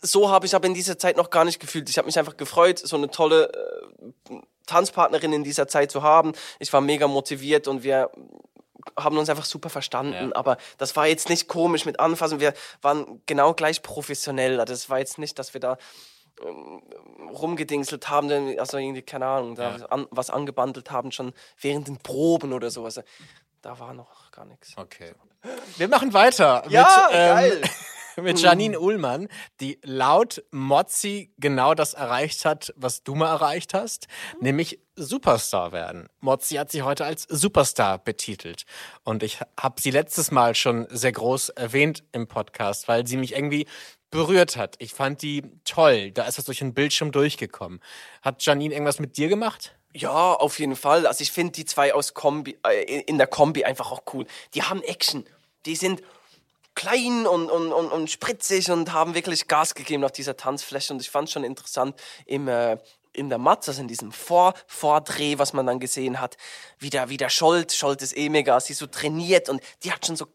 So 0.00 0.30
habe 0.30 0.46
ich 0.46 0.54
aber 0.54 0.66
in 0.66 0.74
dieser 0.74 0.98
Zeit 0.98 1.16
noch 1.16 1.30
gar 1.30 1.44
nicht 1.44 1.60
gefühlt. 1.60 1.90
Ich 1.90 1.98
habe 1.98 2.06
mich 2.06 2.18
einfach 2.18 2.36
gefreut, 2.36 2.78
so 2.78 2.96
eine 2.96 3.10
tolle 3.10 3.52
äh, 4.30 4.40
Tanzpartnerin 4.66 5.32
in 5.32 5.44
dieser 5.44 5.68
Zeit 5.68 5.90
zu 5.90 6.02
haben. 6.02 6.32
Ich 6.58 6.72
war 6.72 6.80
mega 6.80 7.06
motiviert 7.06 7.68
und 7.68 7.82
wir 7.82 8.10
haben 8.98 9.18
uns 9.18 9.28
einfach 9.28 9.44
super 9.44 9.70
verstanden, 9.70 10.30
ja. 10.30 10.36
aber 10.36 10.56
das 10.78 10.96
war 10.96 11.06
jetzt 11.06 11.28
nicht 11.28 11.48
komisch 11.48 11.84
mit 11.84 12.00
Anfassen. 12.00 12.40
Wir 12.40 12.54
waren 12.82 13.22
genau 13.26 13.54
gleich 13.54 13.82
professionell. 13.82 14.56
Das 14.56 14.70
also 14.70 14.88
war 14.90 14.98
jetzt 14.98 15.18
nicht, 15.18 15.38
dass 15.38 15.54
wir 15.54 15.60
da 15.60 15.76
ähm, 16.42 16.82
rumgedingselt 17.30 18.08
haben, 18.08 18.58
also 18.58 18.78
irgendwie, 18.78 19.02
keine 19.02 19.26
Ahnung, 19.26 19.54
da 19.54 19.76
ja. 19.76 19.86
an, 19.86 20.06
was 20.10 20.30
angebandelt 20.30 20.90
haben, 20.90 21.12
schon 21.12 21.32
während 21.60 21.88
den 21.88 21.98
Proben 21.98 22.52
oder 22.52 22.70
so. 22.70 22.84
Also, 22.84 23.02
da 23.62 23.78
war 23.78 23.92
noch 23.92 24.30
gar 24.30 24.46
nichts. 24.46 24.72
Okay. 24.76 25.12
Wir 25.76 25.88
machen 25.88 26.12
weiter. 26.12 26.64
Ja, 26.68 27.08
mit, 27.08 27.16
ähm, 27.18 27.34
geil. 27.34 27.62
mit 28.22 28.40
Janine 28.40 28.78
Ullmann, 28.78 29.28
die 29.60 29.78
laut 29.82 30.42
Mozzi 30.50 31.32
genau 31.38 31.74
das 31.74 31.94
erreicht 31.94 32.44
hat, 32.44 32.72
was 32.76 33.02
du 33.02 33.14
mal 33.14 33.28
erreicht 33.30 33.74
hast, 33.74 34.06
nämlich 34.40 34.80
Superstar 34.96 35.72
werden. 35.72 36.08
Mozzi 36.20 36.56
hat 36.56 36.70
sie 36.70 36.82
heute 36.82 37.04
als 37.04 37.22
Superstar 37.28 37.98
betitelt. 37.98 38.64
Und 39.04 39.22
ich 39.22 39.40
habe 39.58 39.80
sie 39.80 39.90
letztes 39.90 40.30
Mal 40.30 40.54
schon 40.54 40.86
sehr 40.90 41.12
groß 41.12 41.50
erwähnt 41.50 42.04
im 42.12 42.26
Podcast, 42.26 42.88
weil 42.88 43.06
sie 43.06 43.16
mich 43.16 43.34
irgendwie 43.34 43.66
berührt 44.10 44.56
hat. 44.56 44.76
Ich 44.78 44.92
fand 44.92 45.22
die 45.22 45.42
toll. 45.64 46.10
Da 46.10 46.24
ist 46.24 46.38
das 46.38 46.44
durch 46.44 46.58
den 46.58 46.74
Bildschirm 46.74 47.12
durchgekommen. 47.12 47.80
Hat 48.22 48.44
Janine 48.44 48.74
irgendwas 48.74 48.98
mit 48.98 49.16
dir 49.16 49.28
gemacht? 49.28 49.74
Ja, 49.92 50.34
auf 50.34 50.58
jeden 50.58 50.76
Fall. 50.76 51.06
Also 51.06 51.22
ich 51.22 51.32
finde 51.32 51.52
die 51.52 51.64
zwei 51.64 51.94
aus 51.94 52.14
Kombi, 52.14 52.58
äh, 52.66 53.00
in 53.02 53.18
der 53.18 53.26
Kombi 53.26 53.64
einfach 53.64 53.90
auch 53.90 54.02
cool. 54.12 54.26
Die 54.54 54.62
haben 54.62 54.82
Action. 54.82 55.24
Die 55.66 55.76
sind 55.76 56.02
klein 56.80 57.26
und, 57.26 57.50
und, 57.50 57.72
und, 57.72 57.92
und 57.92 58.10
spritzig 58.10 58.70
und 58.70 58.92
haben 58.92 59.14
wirklich 59.14 59.48
Gas 59.48 59.74
gegeben 59.74 60.02
auf 60.02 60.12
dieser 60.12 60.36
Tanzfläche. 60.36 60.94
Und 60.94 61.02
ich 61.02 61.10
fand 61.10 61.28
es 61.28 61.34
schon 61.34 61.44
interessant 61.44 61.94
im, 62.24 62.48
äh, 62.48 62.78
in 63.12 63.28
der 63.28 63.38
Matze, 63.38 63.72
also 63.72 63.82
in 63.82 63.88
diesem 63.88 64.12
Vor 64.12 64.54
Vordreh, 64.66 65.38
was 65.38 65.52
man 65.52 65.66
dann 65.66 65.78
gesehen 65.78 66.20
hat, 66.20 66.38
wie 66.78 66.88
der, 66.88 67.28
Scholt, 67.28 67.72
Scholt 67.72 68.00
ist 68.00 68.16
eh 68.16 68.30
mega, 68.30 68.58
sie 68.60 68.72
so 68.72 68.86
trainiert 68.86 69.50
und 69.50 69.60
die 69.84 69.92
hat 69.92 70.06
schon 70.06 70.16
so 70.16 70.26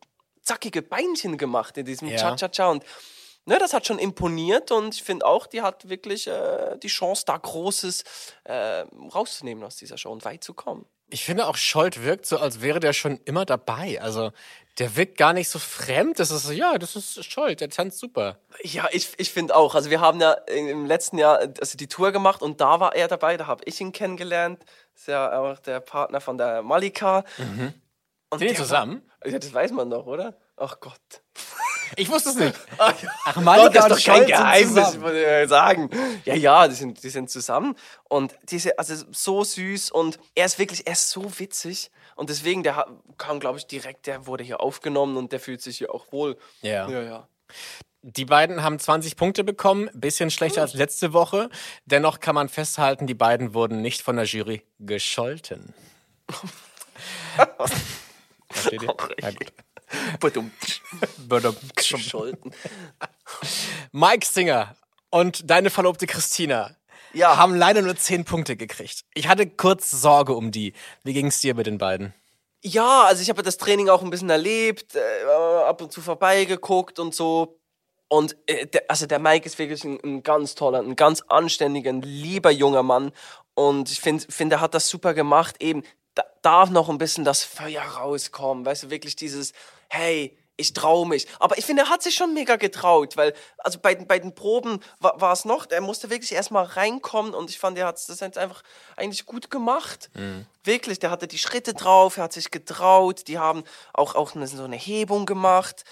zackige 0.43 0.83
Beinchen 0.83 1.37
gemacht 1.39 1.77
in 1.77 1.85
diesem 1.85 2.09
Cha-Cha-Cha 2.09 2.69
und 2.69 2.83
ne, 3.45 3.57
das 3.57 3.73
hat 3.73 3.87
schon 3.87 3.97
imponiert 3.97 4.71
und 4.71 4.93
ich 4.93 5.01
finde 5.01 5.25
auch, 5.25 5.47
die 5.47 5.63
hat 5.63 5.89
wirklich 5.89 6.27
äh, 6.27 6.77
die 6.77 6.89
Chance, 6.89 7.23
da 7.25 7.37
Großes 7.37 8.03
äh, 8.43 8.85
rauszunehmen 9.13 9.63
aus 9.63 9.77
dieser 9.77 9.97
Show 9.97 10.11
und 10.11 10.23
weit 10.25 10.43
zu 10.43 10.53
kommen. 10.53 10.85
Ich 11.09 11.23
finde 11.23 11.47
auch, 11.47 11.55
Scholt 11.55 12.03
wirkt 12.03 12.25
so, 12.25 12.37
als 12.37 12.61
wäre 12.61 12.79
der 12.79 12.93
schon 12.93 13.19
immer 13.25 13.45
dabei. 13.45 14.01
Also 14.01 14.31
der 14.77 14.95
wirkt 14.95 15.17
gar 15.17 15.33
nicht 15.33 15.49
so 15.49 15.59
fremd. 15.59 16.19
Das 16.19 16.31
ist 16.31 16.43
so, 16.43 16.51
ja, 16.51 16.77
das 16.77 16.95
ist 16.95 17.23
Scholt, 17.23 17.61
der 17.61 17.69
tanzt 17.69 17.99
super. 17.99 18.39
Ja, 18.61 18.87
ich, 18.91 19.13
ich 19.17 19.31
finde 19.31 19.55
auch. 19.55 19.75
Also 19.75 19.89
wir 19.89 20.01
haben 20.01 20.19
ja 20.19 20.31
im 20.31 20.85
letzten 20.85 21.17
Jahr 21.17 21.39
also 21.39 21.77
die 21.77 21.87
Tour 21.87 22.11
gemacht 22.11 22.41
und 22.41 22.59
da 22.61 22.79
war 22.79 22.95
er 22.95 23.07
dabei, 23.07 23.37
da 23.37 23.47
habe 23.47 23.63
ich 23.65 23.79
ihn 23.79 23.91
kennengelernt. 23.91 24.63
Ist 24.93 25.07
ja 25.07 25.39
auch 25.39 25.59
der 25.59 25.79
Partner 25.79 26.19
von 26.19 26.37
der 26.37 26.61
Malika. 26.61 27.23
Mhm. 27.37 27.73
Und 28.29 28.39
Sind 28.39 28.51
die 28.51 28.55
zusammen? 28.55 29.01
War, 29.21 29.31
ja, 29.31 29.39
das 29.39 29.53
weiß 29.53 29.71
man 29.71 29.89
doch, 29.89 30.05
oder? 30.05 30.35
Ach 30.57 30.79
Gott. 30.79 31.21
Ich 31.95 32.09
wusste 32.09 32.29
es 32.29 32.35
nicht. 32.35 32.55
Ach, 32.77 33.35
Malika 33.37 33.69
das 33.69 33.97
ist 33.97 34.07
doch 34.07 34.13
kein 34.13 34.25
Geheimnis, 34.25 34.99
würde 34.99 35.43
ich 35.43 35.49
sagen. 35.49 35.89
Ja, 36.25 36.35
ja, 36.35 36.67
die 36.67 36.75
sind, 36.75 37.03
die 37.03 37.09
sind 37.09 37.29
zusammen. 37.29 37.75
Und 38.09 38.35
diese, 38.49 38.77
also 38.79 38.95
so 39.11 39.43
süß 39.43 39.91
und 39.91 40.19
er 40.35 40.45
ist 40.45 40.59
wirklich, 40.59 40.87
er 40.87 40.93
ist 40.93 41.09
so 41.09 41.39
witzig. 41.39 41.91
Und 42.15 42.29
deswegen, 42.29 42.63
der 42.63 42.87
kam, 43.17 43.39
glaube 43.39 43.57
ich, 43.57 43.67
direkt, 43.67 44.07
der 44.07 44.25
wurde 44.27 44.43
hier 44.43 44.61
aufgenommen 44.61 45.17
und 45.17 45.31
der 45.31 45.39
fühlt 45.39 45.61
sich 45.61 45.77
hier 45.77 45.93
auch 45.93 46.11
wohl. 46.11 46.37
Ja. 46.61 46.89
Ja, 46.89 47.01
ja. 47.01 47.27
Die 48.01 48.25
beiden 48.25 48.61
haben 48.61 48.77
20 48.77 49.15
Punkte 49.15 49.43
bekommen, 49.43 49.89
bisschen 49.93 50.29
schlechter 50.29 50.61
als 50.61 50.75
letzte 50.75 51.11
Woche. 51.11 51.49
Dennoch 51.85 52.19
kann 52.19 52.35
man 52.35 52.49
festhalten, 52.49 53.07
die 53.07 53.15
beiden 53.15 53.55
wurden 53.55 53.81
nicht 53.81 54.03
von 54.03 54.15
der 54.15 54.25
Jury 54.25 54.61
gescholten. 54.79 55.73
Versteht 58.49 58.83
ihr? 58.83 58.95
Ja, 59.21 59.31
gut. 59.31 59.53
Gescholten. 61.75 62.51
Mike 63.91 64.25
Singer 64.25 64.75
und 65.09 65.49
deine 65.49 65.69
Verlobte 65.69 66.07
Christina 66.07 66.75
ja. 67.13 67.37
haben 67.37 67.55
leider 67.55 67.81
nur 67.81 67.95
10 67.95 68.25
Punkte 68.25 68.55
gekriegt. 68.55 69.05
Ich 69.13 69.27
hatte 69.27 69.47
kurz 69.47 69.91
Sorge 69.91 70.33
um 70.33 70.51
die. 70.51 70.73
Wie 71.03 71.13
ging 71.13 71.27
es 71.27 71.39
dir 71.39 71.55
mit 71.55 71.67
den 71.67 71.77
beiden? 71.77 72.13
Ja, 72.61 73.03
also 73.03 73.21
ich 73.21 73.29
habe 73.29 73.43
das 73.43 73.57
Training 73.57 73.89
auch 73.89 74.01
ein 74.01 74.09
bisschen 74.09 74.29
erlebt, 74.29 74.95
äh, 74.95 74.99
ab 75.67 75.81
und 75.81 75.91
zu 75.91 76.01
vorbeigeguckt 76.01 76.99
und 76.99 77.13
so. 77.13 77.59
Und 78.07 78.35
äh, 78.47 78.67
der, 78.67 78.85
also 78.87 79.05
der 79.05 79.19
Mike 79.19 79.45
ist 79.45 79.59
wirklich 79.59 79.83
ein, 79.83 79.99
ein, 80.03 80.23
ganz 80.23 80.55
toller, 80.55 80.79
ein 80.79 80.95
ganz 80.95 81.21
anständiger, 81.27 81.91
ein 81.91 82.01
lieber 82.01 82.51
junger 82.51 82.83
Mann. 82.83 83.11
Und 83.53 83.91
ich 83.91 83.99
finde, 83.99 84.25
find, 84.29 84.51
er 84.51 84.61
hat 84.61 84.73
das 84.73 84.87
super 84.87 85.13
gemacht. 85.13 85.57
Eben, 85.59 85.83
da 86.15 86.23
darf 86.41 86.69
noch 86.69 86.89
ein 86.89 86.97
bisschen 86.97 87.23
das 87.23 87.43
Feuer 87.43 87.83
rauskommen. 87.83 88.65
Weißt 88.65 88.83
du, 88.83 88.89
wirklich 88.89 89.15
dieses, 89.15 89.53
hey, 89.89 90.37
ich 90.57 90.73
traue 90.73 91.07
mich. 91.07 91.27
Aber 91.39 91.57
ich 91.57 91.65
finde, 91.65 91.83
er 91.83 91.89
hat 91.89 92.01
sich 92.01 92.15
schon 92.15 92.33
mega 92.33 92.55
getraut, 92.55 93.17
weil, 93.17 93.33
also 93.57 93.79
bei, 93.79 93.95
bei 93.95 94.19
den 94.19 94.35
Proben 94.35 94.79
war 94.99 95.33
es 95.33 95.45
noch, 95.45 95.69
er 95.69 95.81
musste 95.81 96.09
wirklich 96.09 96.31
erstmal 96.31 96.63
reinkommen 96.63 97.33
und 97.33 97.49
ich 97.49 97.59
fand, 97.59 97.77
er 97.77 97.87
hat 97.87 97.95
das 97.95 98.19
jetzt 98.19 98.37
einfach 98.37 98.63
eigentlich 98.95 99.25
gut 99.25 99.51
gemacht. 99.51 100.09
Mhm. 100.13 100.45
Wirklich, 100.63 100.99
der 100.99 101.11
hatte 101.11 101.27
die 101.27 101.37
Schritte 101.37 101.73
drauf, 101.73 102.17
er 102.17 102.23
hat 102.23 102.33
sich 102.33 102.51
getraut, 102.51 103.27
die 103.27 103.37
haben 103.37 103.63
auch, 103.93 104.15
auch 104.15 104.35
eine, 104.35 104.47
so 104.47 104.63
eine 104.63 104.77
Hebung 104.77 105.25
gemacht. 105.25 105.83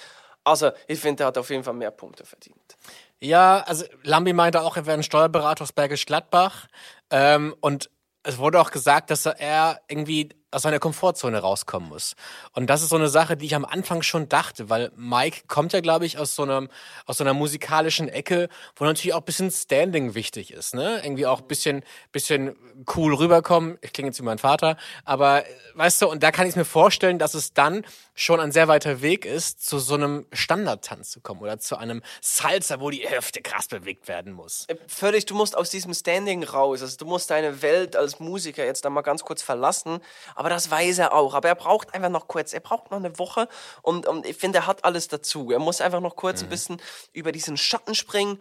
Also, 0.43 0.71
ich 0.87 0.99
finde, 0.99 1.23
er 1.23 1.27
hat 1.27 1.37
auf 1.37 1.49
jeden 1.49 1.63
Fall 1.63 1.73
mehr 1.73 1.91
Punkte 1.91 2.25
verdient. 2.25 2.77
Ja, 3.19 3.63
also 3.65 3.85
Lambi 4.03 4.33
meinte 4.33 4.61
auch, 4.61 4.75
er 4.75 4.85
wäre 4.85 4.97
ein 4.97 5.03
Steuerberater 5.03 5.63
aus 5.63 5.71
Bergisch 5.71 6.05
Gladbach. 6.05 6.67
Ähm, 7.09 7.55
und 7.61 7.89
es 8.23 8.37
wurde 8.37 8.59
auch 8.59 8.71
gesagt, 8.71 9.09
dass 9.09 9.25
er 9.25 9.79
irgendwie 9.87 10.29
aus 10.53 10.63
seiner 10.63 10.79
Komfortzone 10.79 11.39
rauskommen 11.39 11.89
muss. 11.89 12.15
Und 12.53 12.69
das 12.69 12.81
ist 12.81 12.89
so 12.89 12.95
eine 12.95 13.09
Sache, 13.09 13.37
die 13.37 13.45
ich 13.45 13.55
am 13.55 13.65
Anfang 13.65 14.01
schon 14.01 14.29
dachte, 14.29 14.69
weil 14.69 14.91
Mike 14.95 15.41
kommt 15.47 15.73
ja, 15.73 15.81
glaube 15.81 16.05
ich, 16.05 16.17
aus 16.17 16.35
so, 16.35 16.43
einem, 16.43 16.69
aus 17.05 17.17
so 17.17 17.23
einer 17.23 17.33
musikalischen 17.33 18.09
Ecke, 18.09 18.49
wo 18.75 18.85
natürlich 18.85 19.13
auch 19.13 19.19
ein 19.19 19.25
bisschen 19.25 19.51
Standing 19.51 20.15
wichtig 20.15 20.51
ist, 20.53 20.73
ne? 20.73 21.01
Irgendwie 21.03 21.25
auch 21.25 21.41
ein 21.41 21.47
bisschen, 21.47 21.83
bisschen 22.11 22.55
cool 22.95 23.13
rüberkommen. 23.13 23.77
Ich 23.81 23.93
klinge 23.93 24.09
jetzt 24.09 24.19
wie 24.19 24.23
mein 24.23 24.39
Vater, 24.39 24.77
aber 25.05 25.43
weißt 25.75 26.01
du, 26.01 26.09
und 26.09 26.23
da 26.23 26.31
kann 26.31 26.47
ich 26.47 26.55
mir 26.55 26.65
vorstellen, 26.65 27.19
dass 27.19 27.33
es 27.33 27.53
dann 27.53 27.85
schon 28.15 28.39
ein 28.39 28.51
sehr 28.51 28.67
weiter 28.67 29.01
Weg 29.01 29.25
ist, 29.25 29.65
zu 29.67 29.79
so 29.79 29.95
einem 29.95 30.25
Standardtanz 30.31 31.09
zu 31.09 31.21
kommen 31.21 31.41
oder 31.41 31.59
zu 31.59 31.77
einem 31.77 32.01
Salsa, 32.21 32.79
wo 32.79 32.89
die 32.89 33.09
Hüfte 33.09 33.41
krass 33.41 33.67
bewegt 33.67 34.07
werden 34.07 34.33
muss. 34.33 34.65
Äh, 34.67 34.75
völlig, 34.87 35.25
du 35.25 35.35
musst 35.35 35.57
aus 35.57 35.69
diesem 35.69 35.93
Standing 35.93 36.43
raus. 36.43 36.81
Also 36.81 36.97
du 36.97 37.05
musst 37.05 37.29
deine 37.29 37.61
Welt 37.61 37.95
als 37.95 38.19
Musiker 38.19 38.65
jetzt 38.65 38.85
da 38.85 38.89
mal 38.89 39.01
ganz 39.01 39.23
kurz 39.23 39.41
verlassen. 39.41 39.99
Das 40.49 40.69
weiß 40.69 40.99
er 40.99 41.13
auch. 41.13 41.33
Aber 41.33 41.47
er 41.47 41.55
braucht 41.55 41.93
einfach 41.93 42.09
noch 42.09 42.27
kurz, 42.27 42.53
er 42.53 42.59
braucht 42.59 42.91
noch 42.91 42.97
eine 42.97 43.17
Woche 43.19 43.47
und, 43.81 44.07
und 44.07 44.25
ich 44.25 44.37
finde, 44.37 44.59
er 44.59 44.67
hat 44.67 44.85
alles 44.85 45.07
dazu. 45.07 45.51
Er 45.51 45.59
muss 45.59 45.81
einfach 45.81 46.01
noch 46.01 46.15
kurz 46.15 46.41
mhm. 46.41 46.47
ein 46.47 46.49
bisschen 46.49 46.81
über 47.13 47.31
diesen 47.31 47.57
Schatten 47.57 47.95
springen 47.95 48.39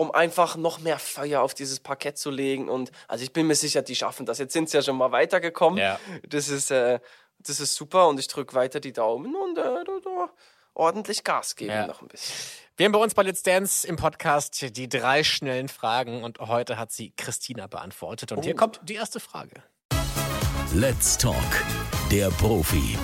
um 0.00 0.12
einfach 0.12 0.54
noch 0.54 0.78
mehr 0.78 1.00
Feuer 1.00 1.42
auf 1.42 1.54
dieses 1.54 1.80
Parkett 1.80 2.16
zu 2.18 2.30
legen. 2.30 2.68
Und 2.68 2.92
also 3.08 3.24
ich 3.24 3.32
bin 3.32 3.48
mir 3.48 3.56
sicher, 3.56 3.82
die 3.82 3.96
schaffen 3.96 4.26
das. 4.26 4.38
Jetzt 4.38 4.52
sind 4.52 4.70
sie 4.70 4.76
ja 4.76 4.82
schon 4.82 4.96
mal 4.96 5.10
weitergekommen. 5.10 5.76
Ja. 5.80 5.98
Das 6.22 6.48
ist, 6.48 6.70
äh, 6.70 7.00
das 7.40 7.58
ist 7.58 7.74
super 7.74 8.06
und 8.06 8.20
ich 8.20 8.28
drücke 8.28 8.54
weiter 8.54 8.78
die 8.78 8.92
Daumen 8.92 9.34
und 9.34 9.58
äh, 9.58 9.84
ordentlich 10.74 11.24
Gas 11.24 11.56
geben 11.56 11.72
Ja. 11.72 11.86
noch 11.88 12.00
ein 12.00 12.06
bisschen. 12.06 12.34
Wir 12.76 12.84
haben 12.86 12.92
bei 12.92 13.00
uns 13.00 13.14
bei 13.14 13.24
Let's 13.24 13.42
Dance 13.42 13.86
im 13.88 13.96
Podcast 13.96 14.76
die 14.76 14.88
drei 14.88 15.24
schnellen 15.24 15.68
Fragen 15.68 16.22
und 16.22 16.38
heute 16.38 16.78
hat 16.78 16.92
sie 16.92 17.12
Christina 17.16 17.66
beantwortet. 17.66 18.30
Und 18.30 18.44
hier 18.44 18.54
kommt 18.54 18.80
die 18.84 18.94
erste 18.94 19.18
Frage. 19.18 19.64
Let's 20.74 21.16
Talk, 21.16 21.64
der 22.12 22.28
Profi. 22.28 22.98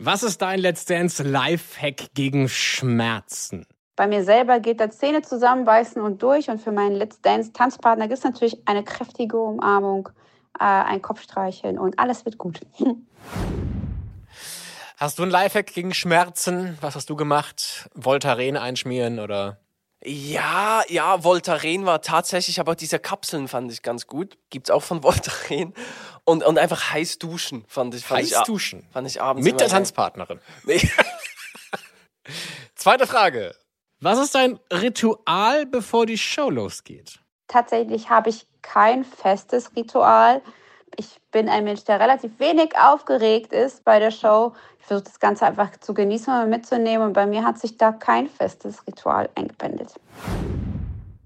Was 0.00 0.24
ist 0.24 0.42
dein 0.42 0.58
Let's 0.58 0.84
Dance 0.84 1.22
Lifehack 1.22 2.12
gegen 2.12 2.48
Schmerzen? 2.48 3.66
Bei 3.94 4.08
mir 4.08 4.24
selber 4.24 4.58
geht 4.58 4.80
das 4.80 4.98
Zähne 4.98 5.22
zusammenbeißen 5.22 6.02
und 6.02 6.20
durch. 6.20 6.50
Und 6.50 6.60
für 6.60 6.72
meinen 6.72 6.96
Let's 6.96 7.20
Dance 7.20 7.52
Tanzpartner 7.52 8.08
gibt 8.08 8.18
es 8.18 8.24
natürlich 8.24 8.60
eine 8.66 8.82
kräftige 8.82 9.38
Umarmung, 9.38 10.08
äh, 10.58 10.64
ein 10.64 11.02
Kopfstreicheln 11.02 11.78
und 11.78 12.00
alles 12.00 12.24
wird 12.24 12.36
gut. 12.36 12.62
Hast 14.96 15.20
du 15.20 15.22
ein 15.22 15.30
Lifehack 15.30 15.72
gegen 15.72 15.94
Schmerzen? 15.94 16.76
Was 16.80 16.96
hast 16.96 17.10
du 17.10 17.14
gemacht? 17.14 17.88
Voltaren 17.94 18.56
einschmieren 18.56 19.20
oder? 19.20 19.60
Ja, 20.04 20.82
ja, 20.88 21.24
Voltaren 21.24 21.84
war 21.84 22.00
tatsächlich, 22.02 22.60
aber 22.60 22.76
diese 22.76 22.98
Kapseln 23.00 23.48
fand 23.48 23.72
ich 23.72 23.82
ganz 23.82 24.06
gut. 24.06 24.38
Gibt's 24.50 24.70
auch 24.70 24.82
von 24.82 25.02
Voltaren. 25.02 25.74
Und, 26.24 26.44
und 26.44 26.58
einfach 26.58 26.92
heiß 26.92 27.18
duschen 27.18 27.64
fand 27.68 27.94
ich. 27.94 28.04
Fand 28.04 28.22
ich, 28.22 28.32
Heiß 28.32 28.40
a- 28.42 28.44
duschen? 28.44 28.86
Fand 28.92 29.08
ich 29.08 29.20
abends 29.20 29.44
Mit 29.44 29.60
der 29.60 29.68
Tanzpartnerin. 29.68 30.40
Nee. 30.64 30.80
Zweite 32.74 33.06
Frage. 33.06 33.54
Was 34.00 34.18
ist 34.18 34.34
dein 34.34 34.60
Ritual, 34.72 35.66
bevor 35.66 36.06
die 36.06 36.18
Show 36.18 36.50
losgeht? 36.50 37.18
Tatsächlich 37.48 38.10
habe 38.10 38.30
ich 38.30 38.46
kein 38.62 39.04
festes 39.04 39.74
Ritual. 39.74 40.42
Ich 41.00 41.20
bin 41.30 41.48
ein 41.48 41.62
Mensch, 41.62 41.84
der 41.84 42.00
relativ 42.00 42.40
wenig 42.40 42.76
aufgeregt 42.76 43.52
ist 43.52 43.84
bei 43.84 44.00
der 44.00 44.10
Show. 44.10 44.52
Ich 44.80 44.86
versuche 44.86 45.04
das 45.04 45.20
Ganze 45.20 45.46
einfach 45.46 45.70
zu 45.78 45.94
genießen 45.94 46.42
und 46.42 46.50
mitzunehmen. 46.50 47.06
Und 47.06 47.12
bei 47.12 47.24
mir 47.24 47.44
hat 47.44 47.60
sich 47.60 47.76
da 47.76 47.92
kein 47.92 48.28
festes 48.28 48.84
Ritual 48.84 49.28
eingependelt. 49.36 49.94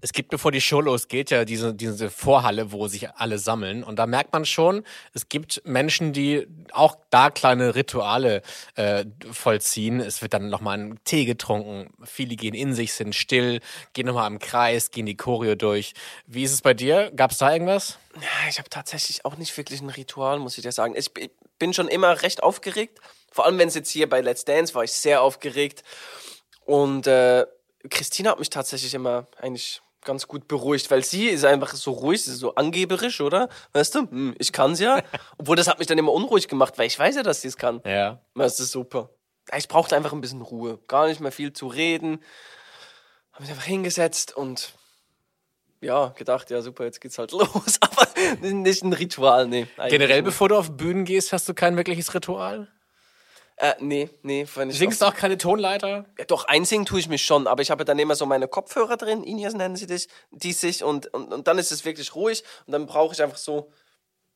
Es 0.03 0.13
gibt, 0.13 0.31
bevor 0.31 0.51
die 0.51 0.61
Show 0.61 0.81
losgeht, 0.81 1.31
ja 1.31 1.45
diese, 1.45 1.73
diese 1.73 2.11
Vorhalle, 2.11 2.73
wo 2.73 2.89
sich 2.89 3.09
alle 3.13 3.39
sammeln. 3.39 3.85
Und 3.85 4.01
da 4.01 4.07
merkt 4.07 4.33
man 4.33 4.45
schon, 4.45 4.83
es 5.15 5.29
gibt 5.29 5.63
Menschen, 5.65 6.13
die 6.13 6.49
auch 6.73 6.97
da 7.11 7.31
kleine 7.31 7.77
Rituale 7.77 8.43
äh, 8.75 9.05
vollziehen. 9.31 10.01
Es 10.01 10.21
wird 10.21 10.35
dann 10.35 10.49
nochmal 10.49 10.79
ein 10.79 10.99
Tee 11.05 11.25
getrunken. 11.25 11.95
Viele 12.05 12.35
gehen 12.35 12.53
in 12.53 12.75
sich, 12.75 12.95
sind 12.95 13.15
still, 13.15 13.61
gehen 13.93 14.07
nochmal 14.07 14.29
im 14.29 14.41
Kreis, 14.41 14.91
gehen 14.91 15.07
die 15.07 15.17
Choreo 15.17 15.55
durch. 15.55 15.95
Wie 16.27 16.43
ist 16.43 16.53
es 16.53 16.63
bei 16.63 16.75
dir? 16.75 17.13
Gab 17.15 17.31
es 17.31 17.39
da 17.39 17.53
irgendwas? 17.53 17.99
Ja, 18.17 18.49
Ich 18.49 18.59
habe 18.59 18.69
tatsächlich 18.69 19.25
auch 19.25 19.37
nicht 19.37 19.57
wirklich 19.57 19.81
ein 19.83 19.91
Ritual, 19.91 20.41
muss 20.41 20.59
ich 20.59 20.65
dir 20.65 20.73
sagen. 20.73 20.97
Ich 20.97 21.13
bin 21.61 21.73
schon 21.73 21.87
immer 21.87 22.23
recht 22.23 22.43
aufgeregt. 22.43 22.99
Vor 23.31 23.47
allem, 23.47 23.57
wenn 23.57 23.69
es 23.69 23.77
jetzt 23.77 23.91
hier 23.91 24.09
bei 24.09 24.21
Let's 24.21 24.45
Dance 24.45 24.75
war, 24.75 24.83
ich 24.83 24.91
sehr 24.91 25.23
aufgeregt. 25.23 25.85
Und 26.65 27.07
äh, 27.07 27.47
Christina 27.89 28.31
hat 28.31 28.41
mich 28.41 28.51
tatsächlich 28.51 28.95
immer 28.95 29.29
eigentlich 29.39 29.81
ganz 30.05 30.29
gut 30.29 30.49
beruhigt, 30.49 30.91
weil 30.91 31.05
sie 31.05 31.29
ist 31.29 31.45
einfach 31.45 31.75
so 31.75 31.93
ruhig, 31.93 32.23
sie 32.25 32.33
ist 32.33 32.39
so 32.39 32.55
angeberisch, 32.55 33.21
oder? 33.21 33.49
Weißt 33.73 33.95
du, 33.95 34.01
hm, 34.01 34.35
ich 34.39 34.53
kann's 34.53 34.81
ja. 34.81 35.03
Obwohl 35.39 35.57
das 35.57 35.69
hat 35.69 35.79
mich 35.79 35.89
dann 35.89 35.99
immer 35.99 36.13
unruhig 36.13 36.49
gemacht, 36.49 36.79
weil 36.79 36.87
ich 36.87 36.99
weiß 36.99 37.17
ja, 37.17 37.23
dass 37.23 37.43
sie 37.43 37.49
es 37.49 37.57
kann. 37.57 37.81
Ja. 37.85 38.21
Das 38.35 38.61
ist 38.61 38.73
super. 38.73 39.11
Ich 39.57 39.69
brauchte 39.69 39.97
einfach 39.97 40.13
ein 40.13 40.21
bisschen 40.21 40.43
Ruhe. 40.43 40.79
Gar 40.87 41.09
nicht 41.09 41.21
mehr 41.21 41.33
viel 41.33 41.53
zu 41.53 41.67
reden. 41.67 42.21
Hab 43.33 43.41
mich 43.41 43.51
einfach 43.51 43.65
hingesetzt 43.65 44.37
und 44.37 44.75
ja, 45.81 46.09
gedacht, 46.17 46.51
ja 46.51 46.63
super, 46.63 46.85
jetzt 46.85 47.01
geht's 47.01 47.19
halt 47.19 47.33
los. 47.33 47.79
Aber 47.81 48.07
nicht 48.41 48.85
ein 48.85 48.93
Ritual, 48.93 49.49
nee. 49.49 49.67
Generell, 49.89 50.23
bevor 50.23 50.49
du 50.49 50.57
auf 50.57 50.77
Bühnen 50.77 51.05
gehst, 51.05 51.33
hast 51.33 51.49
du 51.49 51.55
kein 51.55 51.77
wirkliches 51.77 52.15
Ritual? 52.15 52.69
Äh, 53.57 53.75
nee, 53.81 54.11
nee, 54.23 54.47
wenn 54.55 54.71
ich 54.71 54.79
Singst 54.79 55.03
du 55.03 55.07
auch 55.07 55.15
keine 55.15 55.39
Tonleiter? 55.39 56.07
Ja, 56.19 56.25
doch, 56.25 56.45
einsingen 56.45 56.87
tue 56.87 57.01
ich 57.01 57.09
mich 57.09 57.23
schon, 57.25 57.47
aber 57.47 57.63
ich 57.63 57.71
habe 57.71 57.85
dann 57.85 57.99
immer 57.99 58.15
so 58.15 58.27
meine 58.27 58.49
Kopfhörer 58.49 58.97
drin, 58.97 59.23
Inias 59.23 59.55
nennen 59.55 59.77
sie 59.77 59.87
dich, 59.87 60.09
die 60.31 60.53
sich 60.53 60.83
und, 60.83 61.13
und, 61.15 61.33
und 61.33 61.47
dann 61.47 61.59
ist 61.59 61.71
es 61.71 61.85
wirklich 61.85 62.15
ruhig 62.15 62.43
und 62.67 62.73
dann 62.73 62.87
brauche 62.87 63.15
ich 63.15 63.23
einfach 63.23 63.37
so 63.37 63.71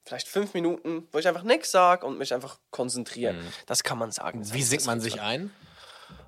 vielleicht 0.04 0.28
fünf 0.28 0.54
Minuten, 0.54 1.08
wo 1.10 1.18
ich 1.18 1.26
einfach 1.26 1.42
nichts 1.42 1.70
sage 1.70 2.06
und 2.06 2.18
mich 2.18 2.32
einfach 2.32 2.58
konzentrieren. 2.70 3.38
Das 3.66 3.82
kann 3.82 3.98
man 3.98 4.12
sagen. 4.12 4.40
Das 4.40 4.52
Wie 4.52 4.58
heißt, 4.58 4.70
singt 4.70 4.86
man 4.86 5.00
sich 5.00 5.20
ein? 5.20 5.50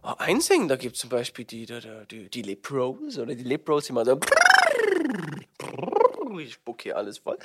Ah, 0.03 0.15
Einsingen, 0.19 0.69
da 0.69 0.77
gibt 0.77 0.97
es 0.97 1.01
zum 1.01 1.11
Beispiel 1.11 1.45
die, 1.45 1.67
die, 1.67 1.81
die, 2.11 2.31
die 2.31 2.43
Lip 2.43 2.71
Rose 2.71 3.23
oder 3.23 3.35
die 3.35 3.45
Lip 3.45 3.69
Rose, 3.69 3.87
die 3.89 3.93
mal 3.93 4.05
so. 4.05 4.19
Ich 6.41 6.55
spuck 6.55 6.83
hier 6.83 6.97
alles 6.97 7.19
voll. 7.19 7.39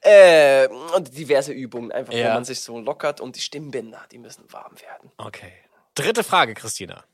Äh, 0.00 0.68
und 0.96 1.16
diverse 1.16 1.52
Übungen, 1.52 1.92
einfach, 1.92 2.12
Ja. 2.12 2.30
wo 2.30 2.34
man 2.34 2.44
sich 2.44 2.60
so 2.60 2.78
lockert 2.78 3.20
und 3.20 3.36
die 3.36 3.40
Stimmbänder, 3.40 4.00
die 4.12 4.18
müssen 4.18 4.44
warm 4.52 4.72
werden. 4.80 5.10
Okay. 5.18 5.52
Dritte 5.94 6.24
Frage, 6.24 6.54
Christina. 6.54 7.04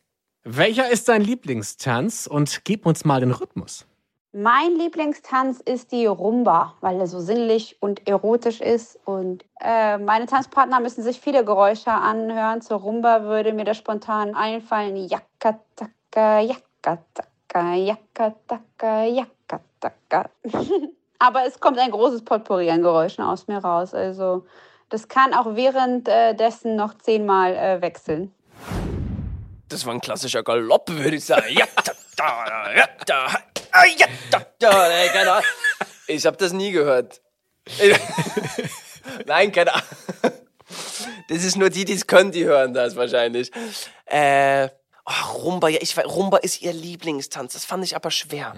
Welcher 0.43 0.89
ist 0.91 1.09
dein 1.09 1.21
Lieblingstanz 1.23 2.27
und 2.27 2.65
gib 2.65 2.87
uns 2.87 3.05
mal 3.05 3.21
den 3.21 3.31
Rhythmus? 3.33 3.87
Mein 4.33 4.77
Lieblingstanz 4.77 5.61
ist 5.61 5.91
die 5.91 6.07
Rumba, 6.07 6.77
weil 6.81 7.01
er 7.01 7.09
so 7.09 7.19
sinnlich 7.21 7.77
und 7.81 8.07
erotisch 8.09 8.61
ist. 8.61 8.97
Und 9.05 9.45
äh, 9.61 9.99
meine 9.99 10.27
Tanzpartner 10.27 10.79
müssen 10.79 11.03
sich 11.03 11.21
viele 11.21 11.45
Geräusche 11.45 11.91
anhören. 11.91 12.63
Zur 12.63 12.79
Rumba 12.79 13.25
würde 13.25 13.53
mir 13.53 13.65
da 13.65 13.75
spontan 13.75 14.37
einfallen: 14.37 14.97
Yakataka, 14.97 16.41
Yakataka, 16.41 17.75
Yakataka, 17.75 19.05
Yakataka. 19.05 20.31
Aber 21.21 21.47
es 21.47 21.61
kommt 21.61 21.79
ein 21.79 21.91
großes 21.91 22.25
Potpourri 22.25 22.71
an 22.71 22.83
Geräuschen 22.83 23.23
aus 23.23 23.47
mir 23.47 23.59
raus. 23.59 23.93
Also 23.93 24.47
das 24.89 25.07
kann 25.07 25.35
auch 25.35 25.55
währenddessen 25.55 26.77
noch 26.77 26.97
zehnmal 26.97 27.55
äh, 27.55 27.83
wechseln. 27.83 28.35
Das 29.69 29.85
war 29.87 29.93
ein 29.93 30.01
klassischer 30.01 30.43
Galopp, 30.43 30.89
würde 30.89 31.17
ich 31.17 31.25
sagen. 31.25 31.47
Ja, 31.51 31.67
da, 31.85 31.93
da, 32.17 32.75
ja, 32.75 32.89
da, 33.07 33.27
ah, 33.71 33.85
ja, 33.97 34.07
da, 34.31 34.47
da, 34.59 34.71
keine 35.13 35.33
Ahnung. 35.33 35.45
Ich 36.09 36.25
habe 36.27 36.39
das 36.39 36.53
nie 36.53 36.73
gehört. 36.73 37.21
Nein, 39.27 39.53
keine 39.53 39.75
Ahnung. 39.75 39.87
Das 41.29 41.45
ist 41.45 41.57
nur 41.57 41.71
die, 41.71 41.85
die 41.85 41.93
es 41.93 42.07
können, 42.07 42.33
die 42.33 42.45
hören 42.45 42.73
das 42.73 42.97
wahrscheinlich. 42.97 43.53
Äh, 44.07 44.71
ach, 45.11 45.35
Rumba, 45.35 45.69
ja, 45.69 45.79
ich 45.83 45.97
weiß, 45.97 46.07
Rumba 46.07 46.37
ist 46.37 46.63
ihr 46.63 46.73
Lieblingstanz. 46.73 47.55
Das 47.55 47.65
fand 47.65 47.85
ich 47.85 47.97
aber 47.97 48.13
schwer. 48.13 48.55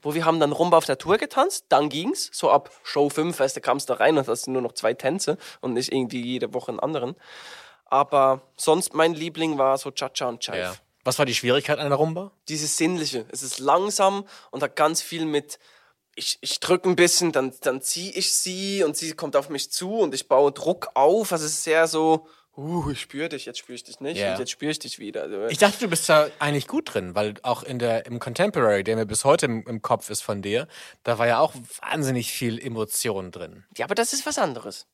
Wo 0.00 0.14
wir 0.14 0.24
haben 0.24 0.38
dann 0.38 0.52
Rumba 0.52 0.76
auf 0.78 0.84
der 0.84 0.96
Tour 0.96 1.18
getanzt, 1.18 1.66
dann 1.70 1.88
ging's. 1.88 2.30
So 2.32 2.50
ab 2.50 2.70
Show 2.84 3.08
5, 3.08 3.38
weißt 3.38 3.56
du, 3.56 3.60
kamst 3.60 3.90
da 3.90 3.94
rein 3.94 4.16
und 4.16 4.28
hast 4.28 4.46
nur 4.46 4.62
noch 4.62 4.72
zwei 4.72 4.94
Tänze 4.94 5.38
und 5.60 5.74
nicht 5.74 5.92
irgendwie 5.92 6.24
jede 6.24 6.54
Woche 6.54 6.68
einen 6.70 6.80
anderen. 6.80 7.16
Aber 7.86 8.42
sonst 8.56 8.94
mein 8.94 9.14
Liebling 9.14 9.58
war 9.58 9.76
so 9.76 9.90
Cha-Cha 9.90 10.28
und 10.28 10.40
Chive. 10.40 10.58
Ja. 10.58 10.74
Was 11.02 11.18
war 11.18 11.26
die 11.26 11.34
Schwierigkeit 11.34 11.78
an 11.78 11.88
der 11.88 11.96
Rumba? 11.96 12.30
Dieses 12.48 12.76
Sinnliche. 12.76 13.26
Es 13.32 13.42
ist 13.42 13.58
langsam 13.58 14.24
und 14.52 14.62
hat 14.62 14.76
ganz 14.76 15.02
viel 15.02 15.24
mit, 15.24 15.58
ich, 16.14 16.38
ich 16.42 16.60
drücke 16.60 16.88
ein 16.88 16.96
bisschen, 16.96 17.32
dann, 17.32 17.54
dann 17.62 17.82
ziehe 17.82 18.12
ich 18.12 18.32
sie 18.32 18.84
und 18.84 18.96
sie 18.96 19.12
kommt 19.14 19.34
auf 19.34 19.48
mich 19.48 19.72
zu 19.72 19.96
und 19.98 20.14
ich 20.14 20.28
baue 20.28 20.52
Druck 20.52 20.90
auf. 20.94 21.32
Also 21.32 21.44
es 21.46 21.54
ist 21.54 21.64
sehr 21.64 21.88
so, 21.88 22.28
uh, 22.58 22.90
ich 22.90 23.00
spüre 23.00 23.28
dich, 23.28 23.46
jetzt 23.46 23.58
spüre 23.58 23.76
ich 23.76 23.84
dich 23.84 24.00
nicht 24.00 24.18
Ja. 24.18 24.32
und 24.32 24.38
jetzt 24.40 24.50
spüre 24.50 24.70
ich 24.72 24.78
dich 24.78 24.98
wieder. 24.98 25.22
Also, 25.22 25.46
Ich 25.46 25.58
dachte, 25.58 25.78
du 25.78 25.88
bist 25.88 26.08
da 26.08 26.28
eigentlich 26.38 26.66
gut 26.66 26.92
drin, 26.92 27.14
weil 27.14 27.34
auch 27.42 27.62
in 27.62 27.78
der, 27.78 28.04
im 28.06 28.18
Contemporary, 28.18 28.84
der 28.84 28.96
mir 28.96 29.06
bis 29.06 29.24
heute 29.24 29.46
im, 29.46 29.64
im 29.66 29.80
Kopf 29.80 30.10
ist 30.10 30.22
von 30.22 30.42
dir, 30.42 30.66
da 31.04 31.18
war 31.18 31.26
ja 31.26 31.38
auch 31.38 31.54
wahnsinnig 31.80 32.32
viel 32.32 32.58
Emotion 32.58 33.30
drin. 33.30 33.64
ja, 33.76 33.84
aber 33.86 33.94
das 33.94 34.12
ist 34.12 34.26
was 34.26 34.38
anderes. 34.38 34.86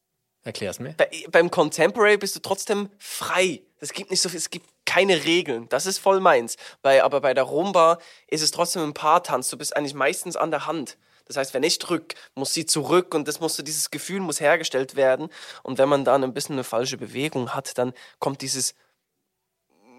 Erklär's 0.44 0.78
mir. 0.78 0.92
Bei, 0.92 1.08
beim 1.30 1.50
Contemporary 1.50 2.18
bist 2.18 2.36
du 2.36 2.40
trotzdem 2.40 2.90
frei. 2.98 3.62
Es 3.80 3.94
gibt 3.94 4.10
nicht 4.10 4.20
so 4.20 4.28
viel, 4.28 4.36
es 4.38 4.50
gibt 4.50 4.66
keine 4.84 5.24
Regeln. 5.24 5.68
Das 5.70 5.86
ist 5.86 5.96
voll 5.98 6.20
meins. 6.20 6.56
Bei, 6.82 7.02
aber 7.02 7.22
bei 7.22 7.32
der 7.32 7.44
Rumba 7.44 7.98
ist 8.28 8.42
es 8.42 8.50
trotzdem 8.50 8.82
ein 8.82 8.92
Paartanz. 8.92 9.48
Du 9.48 9.56
bist 9.56 9.74
eigentlich 9.74 9.94
meistens 9.94 10.36
an 10.36 10.50
der 10.50 10.66
Hand. 10.66 10.98
Das 11.26 11.36
heißt, 11.36 11.54
wenn 11.54 11.62
ich 11.62 11.78
drück, 11.78 12.14
muss 12.34 12.52
sie 12.52 12.66
zurück 12.66 13.14
und 13.14 13.28
das 13.28 13.40
musste, 13.40 13.64
dieses 13.64 13.90
Gefühl 13.90 14.20
muss 14.20 14.40
hergestellt 14.40 14.96
werden. 14.96 15.28
Und 15.62 15.78
wenn 15.78 15.88
man 15.88 16.04
dann 16.04 16.22
ein 16.22 16.34
bisschen 16.34 16.54
eine 16.54 16.64
falsche 16.64 16.98
Bewegung 16.98 17.54
hat, 17.54 17.78
dann 17.78 17.94
kommt 18.18 18.42
dieses, 18.42 18.74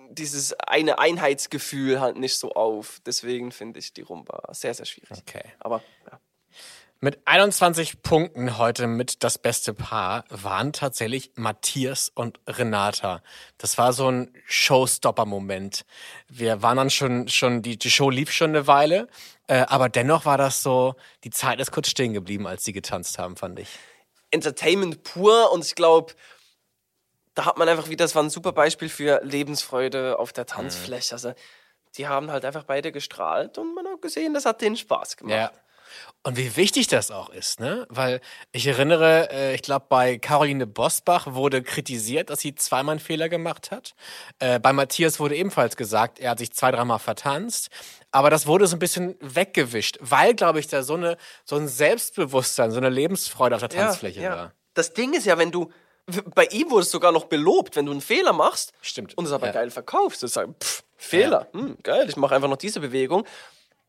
dieses 0.10 0.54
eine 0.54 1.00
Einheitsgefühl 1.00 2.00
halt 2.00 2.18
nicht 2.18 2.38
so 2.38 2.52
auf. 2.52 3.02
Deswegen 3.06 3.52
finde 3.52 3.80
ich 3.80 3.94
die 3.94 4.02
Rumba 4.02 4.50
sehr, 4.52 4.74
sehr 4.74 4.86
schwierig. 4.86 5.18
Okay. 5.20 5.44
Aber 5.60 5.82
ja. 6.12 6.20
Mit 7.02 7.20
21 7.26 8.02
Punkten 8.02 8.58
heute 8.58 8.88
mit 8.88 9.24
das 9.24 9.38
beste 9.38 9.74
Paar 9.74 10.24
waren 10.30 10.72
tatsächlich 10.74 11.32
Matthias 11.36 12.10
und 12.10 12.40
Renata. 12.48 13.22
Das 13.58 13.78
war 13.78 13.92
so 13.92 14.10
ein 14.10 14.34
Showstopper-Moment. 14.48 15.86
Wir 16.30 16.62
waren 16.62 16.78
dann 16.78 16.90
schon, 16.90 17.28
schon 17.28 17.62
die, 17.62 17.78
die 17.78 17.92
Show 17.92 18.10
lief 18.10 18.32
schon 18.32 18.52
eine 18.52 18.66
Weile, 18.66 19.08
äh, 19.48 19.66
aber 19.68 19.90
dennoch 19.90 20.26
war 20.26 20.38
das 20.38 20.64
so, 20.64 20.96
die 21.24 21.30
Zeit 21.30 21.60
ist 21.60 21.72
kurz 21.72 21.90
stehen 21.90 22.14
geblieben, 22.14 22.48
als 22.48 22.64
sie 22.64 22.74
getanzt 22.74 23.20
haben, 23.20 23.36
fand 23.36 23.60
ich. 23.60 23.70
Entertainment 24.32 25.04
pur 25.04 25.52
und 25.52 25.64
ich 25.66 25.76
glaube, 25.76 26.14
da 27.36 27.46
hat 27.46 27.58
man 27.58 27.70
einfach 27.70 27.90
wieder, 27.90 28.04
das 28.04 28.16
war 28.16 28.24
ein 28.24 28.30
super 28.30 28.54
Beispiel 28.54 28.90
für 28.90 29.22
Lebensfreude 29.24 30.18
auf 30.20 30.34
der 30.34 30.46
Tanzfläche. 30.46 31.14
Also 31.14 31.34
die 31.98 32.08
haben 32.08 32.32
halt 32.32 32.46
einfach 32.46 32.64
beide 32.64 32.92
gestrahlt 32.92 33.58
und 33.58 33.76
man 33.76 33.86
hat 33.88 34.02
gesehen, 34.02 34.34
das 34.34 34.46
hat 34.46 34.62
denen 34.62 34.78
Spaß 34.78 35.18
gemacht. 35.18 35.36
Ja. 35.36 35.52
Und 36.24 36.38
wie 36.38 36.56
wichtig 36.56 36.88
das 36.88 37.12
auch 37.12 37.30
ist, 37.30 37.60
ne? 37.60 37.86
Weil 37.90 38.20
ich 38.52 38.66
erinnere, 38.66 39.30
äh, 39.32 39.54
ich 39.56 39.62
glaube, 39.62 39.86
bei 39.90 40.18
Caroline 40.18 40.66
Bosbach 40.66 41.28
wurde 41.34 41.62
kritisiert, 41.62 42.30
dass 42.30 42.40
sie 42.40 42.56
zweimal 42.56 42.94
einen 42.94 43.00
Fehler 43.00 43.30
gemacht 43.30 43.70
hat. 43.70 43.94
Äh, 44.40 44.60
bei 44.60 44.74
Matthias 44.74 45.20
wurde 45.20 45.36
ebenfalls 45.36 45.76
gesagt, 45.76 46.20
er 46.20 46.32
hat 46.32 46.40
sich 46.40 46.52
zwei, 46.52 46.72
dreimal 46.72 46.98
vertanzt. 47.00 47.70
Aber 48.12 48.30
das 48.30 48.48
wurde 48.48 48.66
so 48.66 48.76
ein 48.76 48.80
bisschen 48.80 49.16
weggewischt, 49.20 49.98
weil, 50.02 50.34
glaube 50.34 50.60
ich, 50.60 50.68
da 50.68 50.82
so, 50.84 50.96
eine, 50.96 51.18
so 51.44 51.58
ein 51.58 51.68
Selbstbewusstsein, 51.68 52.72
so 52.72 52.78
eine 52.78 52.90
Lebensfreude 52.90 53.56
auf 53.56 53.62
der 53.62 53.70
Tanzfläche 53.70 54.22
ja, 54.22 54.30
ja. 54.30 54.36
war. 54.36 54.54
Das 54.74 54.94
Ding 54.94 55.14
ist 55.14 55.26
ja, 55.26 55.38
wenn 55.38 55.52
du. 55.52 55.72
Bei 56.36 56.46
ihm 56.46 56.70
wurde 56.70 56.84
es 56.84 56.92
sogar 56.92 57.12
noch 57.12 57.26
belobt, 57.26 57.76
wenn 57.76 57.88
du 57.88 57.92
einen 57.92 58.02
Fehler 58.02 58.32
machst 58.32 58.74
Stimmt. 58.82 59.18
und 59.18 59.26
es 59.26 59.32
aber 59.32 59.48
Ja. 59.48 59.54
geil 59.54 59.72
verkaufst. 59.72 60.22
Du 60.22 60.28
sagst, 60.28 60.54
pff, 60.64 60.84
Fehler, 60.98 61.48
hm, 61.54 61.78
geil, 61.82 62.06
ich 62.08 62.16
mache 62.16 62.36
einfach 62.36 62.48
noch 62.48 62.58
diese 62.58 62.80
Bewegung. 62.80 63.26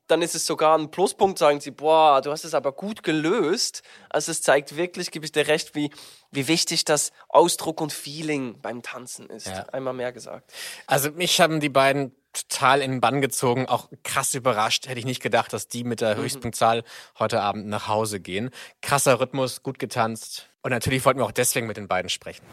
Dann 0.07 0.23
ist 0.23 0.35
es 0.35 0.47
sogar 0.47 0.79
ein 0.79 0.91
Pluspunkt, 0.91 1.39
sagen 1.39 1.61
sie, 1.61 1.71
boah, 1.71 2.21
du 2.21 2.31
hast 2.31 2.45
es 2.45 2.55
aber 2.55 2.73
gut 2.73 3.03
gelöst. 3.03 3.83
Also 4.09 4.33
es 4.33 4.43
zeigt 4.43 4.77
wirklich, 4.77 5.11
gebe 5.11 5.25
ich 5.25 5.33
dir 5.33 5.49
recht, 5.49 5.75
wie, 5.75 5.91
wie 6.31 6.49
wichtig 6.49 6.85
das 6.85 7.13
Ausdruck 7.29 7.81
und 7.81 7.93
Feeling 7.93 8.61
beim 8.61 8.83
Tanzen 8.83 9.29
ist. 9.29 9.49
Ja. 9.49 9.65
Einmal 9.73 9.95
mehr 9.95 10.13
gesagt. 10.13 10.53
Also 10.87 11.11
mich 11.11 11.41
haben 11.41 11.61
die 11.61 11.69
beiden 11.69 12.15
total 12.33 12.83
in 12.83 12.93
den 12.93 13.01
Bann 13.01 13.21
gezogen, 13.21 13.67
auch 13.67 13.89
krass 14.05 14.35
überrascht. 14.35 14.89
Hätte 14.89 14.99
ich 14.99 15.07
nicht 15.07 15.23
gedacht, 15.23 15.53
dass 15.53 15.69
die 15.69 15.85
mit 15.85 16.01
der 16.01 16.17
Höchstpunktzahl 16.17 16.85
heute 17.19 17.41
Abend 17.41 17.67
nach 17.67 17.89
Hause 17.89 18.21
gehen. 18.21 18.51
Krasser 18.83 19.21
Rhythmus, 19.21 19.63
gut 19.63 19.79
getanzt. 19.79 20.49
Und 20.63 20.71
natürlich 20.71 21.05
wollten 21.05 21.21
wir 21.21 21.25
auch 21.25 21.33
deswegen 21.33 21.67
mit 21.67 21.77
den 21.77 21.89
beiden 21.89 22.09
sprechen. 22.09 22.45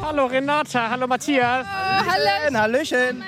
Hallo 0.00 0.26
Renata, 0.26 0.88
hallo 0.90 1.06
Matthias. 1.06 1.66
Hallöchen, 1.66 2.58
Hallöchen. 2.58 3.24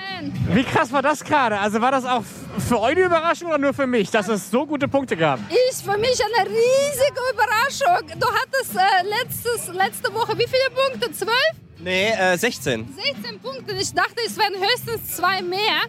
Wie 0.48 0.64
krass 0.64 0.90
war 0.92 1.02
das 1.02 1.22
gerade? 1.22 1.58
Also 1.58 1.80
war 1.80 1.90
das 1.92 2.04
auch 2.04 2.22
für 2.58 2.80
euch 2.80 2.96
eine 2.96 3.06
Überraschung 3.06 3.48
oder 3.48 3.58
nur 3.58 3.74
für 3.74 3.86
mich, 3.86 4.10
dass 4.10 4.28
es 4.28 4.50
so 4.50 4.66
gute 4.66 4.88
Punkte 4.88 5.16
gab? 5.16 5.38
Ich 5.50 5.76
für 5.84 5.96
mich 5.98 6.18
eine 6.24 6.48
riesige 6.48 7.20
Überraschung. 7.32 8.18
Du 8.18 8.26
hattest 8.26 8.76
äh, 8.76 9.06
letztes, 9.20 9.74
letzte 9.74 10.12
Woche 10.14 10.36
wie 10.38 10.46
viele 10.46 10.70
Punkte? 10.74 11.12
Zwölf? 11.12 11.34
Nee, 11.78 12.10
äh, 12.12 12.36
16. 12.36 12.88
16 13.14 13.40
Punkte. 13.40 13.74
Ich 13.74 13.92
dachte, 13.92 14.16
es 14.26 14.36
wären 14.36 14.54
höchstens 14.54 15.16
zwei 15.16 15.42
mehr. 15.42 15.82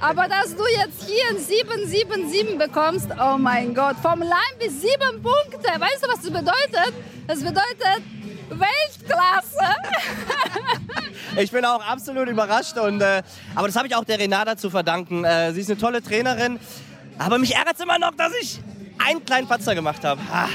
Aber 0.00 0.26
dass 0.26 0.56
du 0.56 0.64
jetzt 0.66 1.04
hier 1.06 1.28
ein 1.30 1.38
7, 1.38 1.86
7, 1.86 2.28
7 2.28 2.58
bekommst, 2.58 3.08
oh 3.20 3.36
mein 3.38 3.72
Gott, 3.74 3.96
vom 4.02 4.18
Leim 4.20 4.58
bis 4.58 4.80
7 4.80 5.22
Punkte. 5.22 5.80
Weißt 5.80 6.02
du, 6.02 6.08
was 6.08 6.20
das 6.22 6.30
bedeutet? 6.30 6.94
Das 7.28 7.38
bedeutet 7.40 8.02
Weltklasse. 8.58 9.76
Ich 11.36 11.50
bin 11.50 11.64
auch 11.64 11.82
absolut 11.82 12.28
überrascht. 12.28 12.76
Und, 12.76 13.00
äh, 13.00 13.22
aber 13.54 13.66
das 13.66 13.76
habe 13.76 13.88
ich 13.88 13.96
auch 13.96 14.04
der 14.04 14.18
Renata 14.18 14.56
zu 14.56 14.70
verdanken. 14.70 15.24
Äh, 15.24 15.52
sie 15.52 15.60
ist 15.60 15.70
eine 15.70 15.80
tolle 15.80 16.02
Trainerin. 16.02 16.60
Aber 17.18 17.38
mich 17.38 17.54
ärgert 17.54 17.76
es 17.76 17.80
immer 17.80 17.98
noch, 17.98 18.14
dass 18.14 18.32
ich 18.40 18.60
einen 18.98 19.24
kleinen 19.24 19.48
Patzer 19.48 19.74
gemacht 19.74 20.04
habe. 20.04 20.20
Ah. 20.30 20.48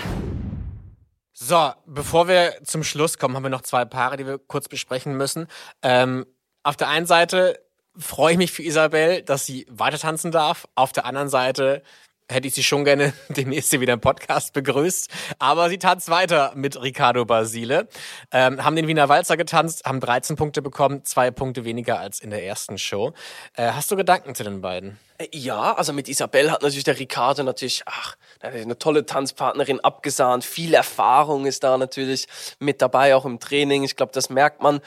So, 1.34 1.72
bevor 1.86 2.28
wir 2.28 2.56
zum 2.64 2.84
Schluss 2.84 3.18
kommen, 3.18 3.36
haben 3.36 3.44
wir 3.44 3.50
noch 3.50 3.62
zwei 3.62 3.86
Paare, 3.86 4.18
die 4.18 4.26
wir 4.26 4.40
kurz 4.40 4.68
besprechen 4.68 5.16
müssen. 5.18 5.48
Ähm, 5.82 6.26
auf 6.64 6.76
der 6.76 6.90
einen 6.90 7.06
Seite 7.06 7.60
freue 7.98 8.34
ich 8.34 8.38
mich 8.38 8.52
für 8.52 8.64
Isabel, 8.64 9.22
dass 9.22 9.46
sie 9.46 9.66
weiter 9.70 9.98
tanzen 9.98 10.32
darf. 10.32 10.68
Auf 10.76 10.92
der 10.92 11.06
anderen 11.06 11.30
Seite 11.30 11.84
hätte 12.30 12.48
ich 12.48 12.54
sie 12.54 12.64
schon 12.64 12.84
gerne 12.86 13.14
demnächst 13.30 13.78
wieder 13.80 13.94
im 13.94 14.02
Podcast 14.02 14.54
begrüßt. 14.54 15.10
Aber 15.40 15.70
sie 15.70 15.78
tanzt 15.78 16.10
weiter 16.10 16.52
mit 16.56 16.82
Ricardo 16.82 17.26
Basile. 17.26 17.88
Ähm, 18.32 18.64
haben 18.64 18.76
den 18.76 18.88
Wiener 18.88 19.10
Walzer 19.10 19.38
getanzt, 19.38 19.86
haben 19.86 20.00
13 20.00 20.36
Punkte 20.36 20.62
bekommen, 20.62 21.04
zwei 21.06 21.32
Punkte 21.32 21.66
weniger 21.66 22.00
als 22.00 22.20
in 22.20 22.30
der 22.30 22.44
ersten 22.44 22.78
Show. 22.78 23.14
Äh, 23.56 23.72
hast 23.72 23.92
du 23.92 23.96
Gedanken 23.96 24.36
zu 24.36 24.44
den 24.44 24.62
beiden? 24.62 25.00
Äh, 25.18 25.28
Ja, 25.32 25.74
also 25.74 25.94
mit 25.94 26.10
Isabel 26.10 26.52
hat 26.52 26.62
natürlich 26.62 26.84
der 26.84 27.00
Ricardo 27.00 27.44
natürlich, 27.44 27.84
ach, 27.86 28.16
eine 28.42 28.78
tolle 28.78 29.06
Tanzpartnerin 29.06 29.80
abgesahnt. 29.80 30.44
Viel 30.44 30.74
Erfahrung 30.74 31.46
ist 31.46 31.64
da 31.64 31.78
natürlich 31.78 32.28
mit 32.60 32.82
dabei, 32.82 33.16
auch 33.16 33.26
im 33.26 33.40
Training. 33.40 33.84
Ich 33.84 33.96
glaube, 33.96 34.12
das 34.14 34.30
merkt 34.30 34.62
man. 34.62 34.82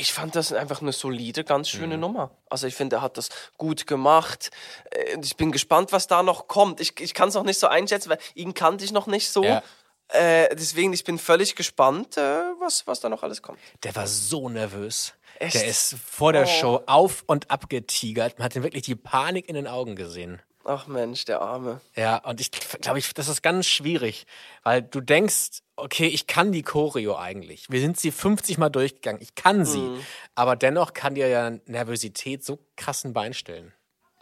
Ich 0.00 0.12
fand 0.14 0.34
das 0.34 0.52
einfach 0.52 0.80
eine 0.80 0.92
solide, 0.92 1.44
ganz 1.44 1.68
schöne 1.68 1.98
Nummer. 1.98 2.30
Also 2.48 2.66
ich 2.66 2.74
finde, 2.74 2.96
er 2.96 3.02
hat 3.02 3.18
das 3.18 3.28
gut 3.58 3.86
gemacht. 3.86 4.50
Äh, 4.90 5.18
Ich 5.22 5.36
bin 5.36 5.52
gespannt, 5.52 5.92
was 5.92 6.06
da 6.06 6.22
noch 6.22 6.48
kommt. 6.48 6.80
Ich, 6.80 6.98
ich 7.00 7.12
kann 7.12 7.28
es 7.28 7.34
noch 7.34 7.42
nicht 7.44 7.60
so 7.60 7.66
einschätzen, 7.66 8.08
weil 8.10 8.18
ihn 8.34 8.54
kannte 8.54 8.84
ich 8.84 8.92
noch 8.92 9.06
nicht 9.06 9.28
so. 9.30 9.44
Ja. 9.44 9.62
Äh, 10.08 10.54
deswegen, 10.56 10.92
ich 10.92 11.04
bin 11.04 11.18
völlig 11.18 11.54
gespannt, 11.54 12.16
äh, 12.16 12.20
was, 12.60 12.86
was 12.86 13.00
da 13.00 13.08
noch 13.08 13.22
alles 13.22 13.42
kommt. 13.42 13.58
Der 13.84 13.94
war 13.94 14.06
so 14.06 14.48
nervös. 14.48 15.12
Echt? 15.38 15.54
Der 15.54 15.66
ist 15.66 15.94
vor 16.04 16.32
der 16.32 16.42
Oh. 16.44 16.46
Show 16.46 16.82
auf 16.86 17.22
und 17.26 17.50
ab 17.50 17.68
getigert. 17.68 18.38
Man 18.38 18.46
hat 18.46 18.56
ihm 18.56 18.62
wirklich 18.62 18.84
die 18.84 18.96
Panik 18.96 19.48
in 19.48 19.54
den 19.54 19.66
Augen 19.66 19.96
gesehen. 19.96 20.40
Ach 20.64 20.86
Mensch, 20.86 21.24
der 21.24 21.40
Arme. 21.40 21.80
Ja, 21.96 22.18
und 22.18 22.40
ich 22.40 22.50
glaube, 22.50 22.98
ich, 22.98 23.14
das 23.14 23.28
ist 23.28 23.42
ganz 23.42 23.66
schwierig, 23.66 24.26
weil 24.62 24.82
du 24.82 25.00
denkst, 25.00 25.60
okay, 25.76 26.06
ich 26.06 26.26
kann 26.26 26.52
die 26.52 26.62
Choreo 26.62 27.16
eigentlich. 27.16 27.66
Wir 27.70 27.80
sind 27.80 27.98
sie 27.98 28.10
50 28.10 28.58
Mal 28.58 28.68
durchgegangen. 28.68 29.22
Ich 29.22 29.34
kann 29.34 29.64
sie. 29.64 29.78
Mhm. 29.80 30.04
Aber 30.34 30.56
dennoch 30.56 30.92
kann 30.92 31.14
dir 31.14 31.28
ja 31.28 31.50
Nervosität 31.66 32.44
so 32.44 32.58
krassen 32.76 33.12
Bein 33.14 33.32
stellen. 33.32 33.72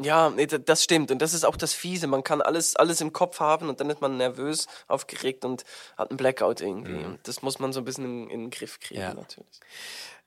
Ja, 0.00 0.30
nee, 0.30 0.46
das 0.46 0.84
stimmt. 0.84 1.10
Und 1.10 1.20
das 1.20 1.34
ist 1.34 1.44
auch 1.44 1.56
das 1.56 1.72
Fiese. 1.74 2.06
Man 2.06 2.22
kann 2.22 2.40
alles, 2.40 2.76
alles 2.76 3.00
im 3.00 3.12
Kopf 3.12 3.40
haben 3.40 3.68
und 3.68 3.80
dann 3.80 3.90
ist 3.90 4.00
man 4.00 4.16
nervös, 4.16 4.68
aufgeregt 4.86 5.44
und 5.44 5.64
hat 5.96 6.10
einen 6.10 6.16
Blackout 6.18 6.60
irgendwie. 6.60 7.04
Und 7.04 7.18
das 7.26 7.42
muss 7.42 7.58
man 7.58 7.72
so 7.72 7.80
ein 7.80 7.84
bisschen 7.84 8.04
in, 8.04 8.30
in 8.30 8.40
den 8.42 8.50
Griff 8.50 8.78
kriegen, 8.78 9.00
Ja. 9.00 9.12
natürlich. 9.12 9.58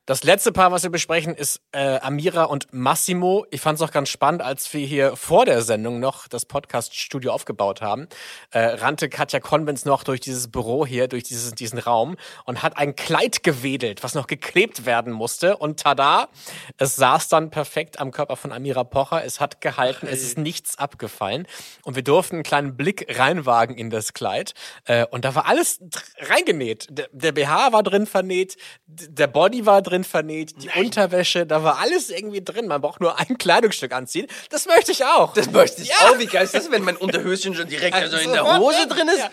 Das 0.07 0.23
letzte 0.23 0.51
Paar, 0.51 0.71
was 0.71 0.81
wir 0.81 0.89
besprechen, 0.89 1.35
ist 1.35 1.61
äh, 1.73 1.99
Amira 1.99 2.45
und 2.45 2.73
Massimo. 2.73 3.45
Ich 3.51 3.61
fand 3.61 3.77
es 3.77 3.83
auch 3.87 3.91
ganz 3.91 4.09
spannend, 4.09 4.41
als 4.41 4.73
wir 4.73 4.83
hier 4.83 5.15
vor 5.15 5.45
der 5.45 5.61
Sendung 5.61 5.99
noch 5.99 6.27
das 6.27 6.45
Podcast-Studio 6.45 7.31
aufgebaut 7.31 7.81
haben, 7.81 8.07
äh, 8.49 8.61
rannte 8.61 9.09
Katja 9.09 9.39
Konvents 9.39 9.85
noch 9.85 10.03
durch 10.03 10.19
dieses 10.19 10.49
Büro 10.49 10.87
hier, 10.87 11.07
durch 11.07 11.21
dieses, 11.21 11.53
diesen 11.53 11.77
Raum 11.77 12.17
und 12.45 12.63
hat 12.63 12.79
ein 12.79 12.95
Kleid 12.95 13.43
gewedelt, 13.43 14.03
was 14.03 14.15
noch 14.15 14.25
geklebt 14.25 14.87
werden 14.87 15.13
musste. 15.13 15.57
Und 15.57 15.81
tada, 15.81 16.29
es 16.77 16.95
saß 16.95 17.29
dann 17.29 17.51
perfekt 17.51 17.99
am 17.99 18.09
Körper 18.09 18.37
von 18.37 18.51
Amira 18.51 18.83
Pocher. 18.83 19.23
Es 19.23 19.39
hat 19.39 19.61
gehalten, 19.61 20.07
es 20.07 20.23
ist 20.23 20.35
nichts 20.35 20.79
abgefallen. 20.79 21.47
Und 21.83 21.95
wir 21.95 22.03
durften 22.03 22.37
einen 22.37 22.43
kleinen 22.43 22.75
Blick 22.75 23.05
reinwagen 23.19 23.77
in 23.77 23.91
das 23.91 24.13
Kleid. 24.13 24.55
Äh, 24.85 25.05
und 25.05 25.25
da 25.25 25.35
war 25.35 25.45
alles 25.45 25.79
reingenäht. 26.17 26.87
Der, 26.89 27.07
der 27.11 27.33
BH 27.33 27.71
war 27.71 27.83
drin 27.83 28.07
vernäht, 28.07 28.57
der 28.87 29.27
Body 29.27 29.67
war 29.67 29.83
drin 29.83 29.90
vernäht, 30.03 30.55
die 30.63 30.69
Unterwäsche, 30.79 31.45
da 31.45 31.63
war 31.63 31.79
alles 31.79 32.09
irgendwie 32.09 32.41
drin. 32.43 32.67
Man 32.67 32.81
braucht 32.81 33.01
nur 33.01 33.19
ein 33.19 33.37
Kleidungsstück 33.37 33.91
anziehen. 33.93 34.27
Das 34.49 34.65
möchte 34.65 34.91
ich 34.91 35.05
auch. 35.05 35.33
Das 35.33 35.51
möchte 35.51 35.81
ich 35.81 35.89
Ja. 35.89 35.95
auch. 36.09 36.19
Wie 36.19 36.25
geil 36.25 36.45
ist 36.45 36.53
das, 36.53 36.71
wenn 36.71 36.83
mein 36.83 36.97
Unterhöschen 36.97 37.53
schon 37.55 37.67
direkt 37.67 37.95
also 37.95 38.17
in 38.17 38.31
der 38.31 38.57
Hose 38.57 38.87
drin 38.87 39.07
ist? 39.07 39.19
Ja. 39.19 39.29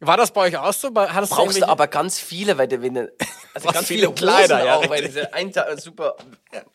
War 0.00 0.16
das 0.16 0.30
bei 0.30 0.42
euch 0.42 0.56
auch 0.58 0.72
so? 0.72 0.90
Hattest 0.94 1.32
Brauchst 1.32 1.60
du 1.60 1.68
aber 1.68 1.86
ganz 1.86 2.18
viele, 2.18 2.58
weil 2.58 2.68
du, 2.68 2.82
wenn 2.82 2.94
du, 2.94 3.12
also 3.54 3.68
ganz 3.68 3.86
viele 3.86 4.02
viele 4.02 4.12
Kleider, 4.12 4.56
Hosen 4.56 4.66
ja, 4.66 4.76
auch, 4.76 4.90
weil 4.90 5.04
diese 5.04 5.32
ein 5.32 5.52
super 5.78 6.16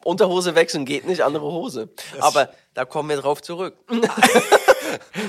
Unterhose 0.03 0.55
wechseln 0.55 0.85
geht 0.85 1.05
nicht, 1.05 1.21
andere 1.21 1.45
Hose. 1.45 1.89
Aber 2.19 2.49
da 2.73 2.85
kommen 2.85 3.09
wir 3.09 3.17
drauf 3.17 3.41
zurück. 3.41 3.75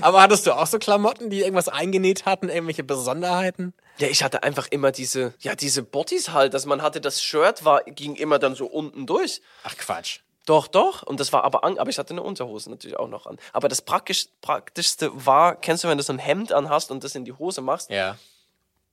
Aber 0.01 0.23
hattest 0.23 0.47
du 0.47 0.53
auch 0.53 0.67
so 0.67 0.79
Klamotten, 0.79 1.31
die 1.31 1.41
irgendwas 1.41 1.69
eingenäht 1.69 2.27
hatten, 2.27 2.49
irgendwelche 2.49 2.85
Besonderheiten? 2.85 3.75
Ja, 3.99 4.09
ich 4.09 4.23
hatte 4.23 4.43
einfach 4.43 4.69
immer 4.71 4.91
diese, 4.93 5.35
ja, 5.41 5.55
diese 5.55 5.83
Bodies 5.83 6.31
halt, 6.31 6.55
dass 6.55 6.67
man 6.67 6.83
hatte, 6.83 7.01
das 7.01 7.23
Shirt 7.23 7.65
war, 7.65 7.83
ging 7.85 8.17
immer 8.17 8.39
dann 8.39 8.55
so 8.55 8.67
unten 8.67 9.07
durch. 9.07 9.43
Ach 9.65 9.77
Quatsch. 9.77 10.21
Doch, 10.47 10.67
doch. 10.67 11.03
Und 11.03 11.21
das 11.21 11.33
war 11.33 11.45
aber 11.45 11.63
an, 11.63 11.79
aber 11.79 11.91
ich 11.91 11.99
hatte 11.99 12.15
eine 12.15 12.23
Unterhose 12.23 12.69
natürlich 12.71 12.99
auch 12.99 13.09
noch 13.09 13.27
an. 13.27 13.39
Aber 13.53 13.69
das 13.69 13.83
praktisch, 13.83 14.27
praktischste 14.41 15.11
war, 15.15 15.55
kennst 15.55 15.85
du, 15.85 15.89
wenn 15.89 15.99
du 15.99 16.03
so 16.03 16.13
ein 16.13 16.19
Hemd 16.19 16.53
anhast 16.53 16.91
und 16.91 17.05
das 17.05 17.15
in 17.15 17.25
die 17.25 17.33
Hose 17.33 17.61
machst, 17.61 17.91
Ja. 17.91 18.17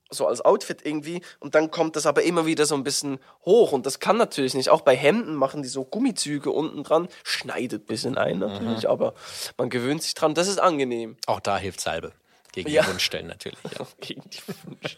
So 0.09 0.27
als 0.27 0.41
Outfit 0.41 0.85
irgendwie, 0.85 1.21
und 1.39 1.55
dann 1.55 1.71
kommt 1.71 1.95
das 1.95 2.05
aber 2.05 2.23
immer 2.23 2.45
wieder 2.45 2.65
so 2.65 2.75
ein 2.75 2.83
bisschen 2.83 3.19
hoch. 3.45 3.71
Und 3.71 3.85
das 3.85 3.99
kann 3.99 4.17
natürlich 4.17 4.53
nicht. 4.53 4.69
Auch 4.69 4.81
bei 4.81 4.95
Hemden 4.95 5.35
machen 5.35 5.61
die 5.61 5.67
so 5.67 5.85
Gummizüge 5.85 6.51
unten 6.51 6.83
dran, 6.83 7.07
schneidet 7.23 7.83
ein 7.83 7.85
bisschen 7.85 8.17
ein 8.17 8.39
natürlich, 8.39 8.89
aber 8.89 9.13
man 9.57 9.69
gewöhnt 9.69 10.03
sich 10.03 10.13
dran. 10.13 10.33
Das 10.33 10.47
ist 10.47 10.59
angenehm. 10.59 11.17
Auch 11.27 11.39
da 11.39 11.57
hilft 11.57 11.81
Salbe. 11.81 12.11
Gegen 12.51 12.69
Ja. 12.69 12.81
die 12.83 12.89
Wundstellen 12.89 13.27
natürlich. 13.27 13.59
Ja. 13.77 13.85
Gegen 14.01 14.23
die 14.29 14.39
Wunsch. 14.65 14.97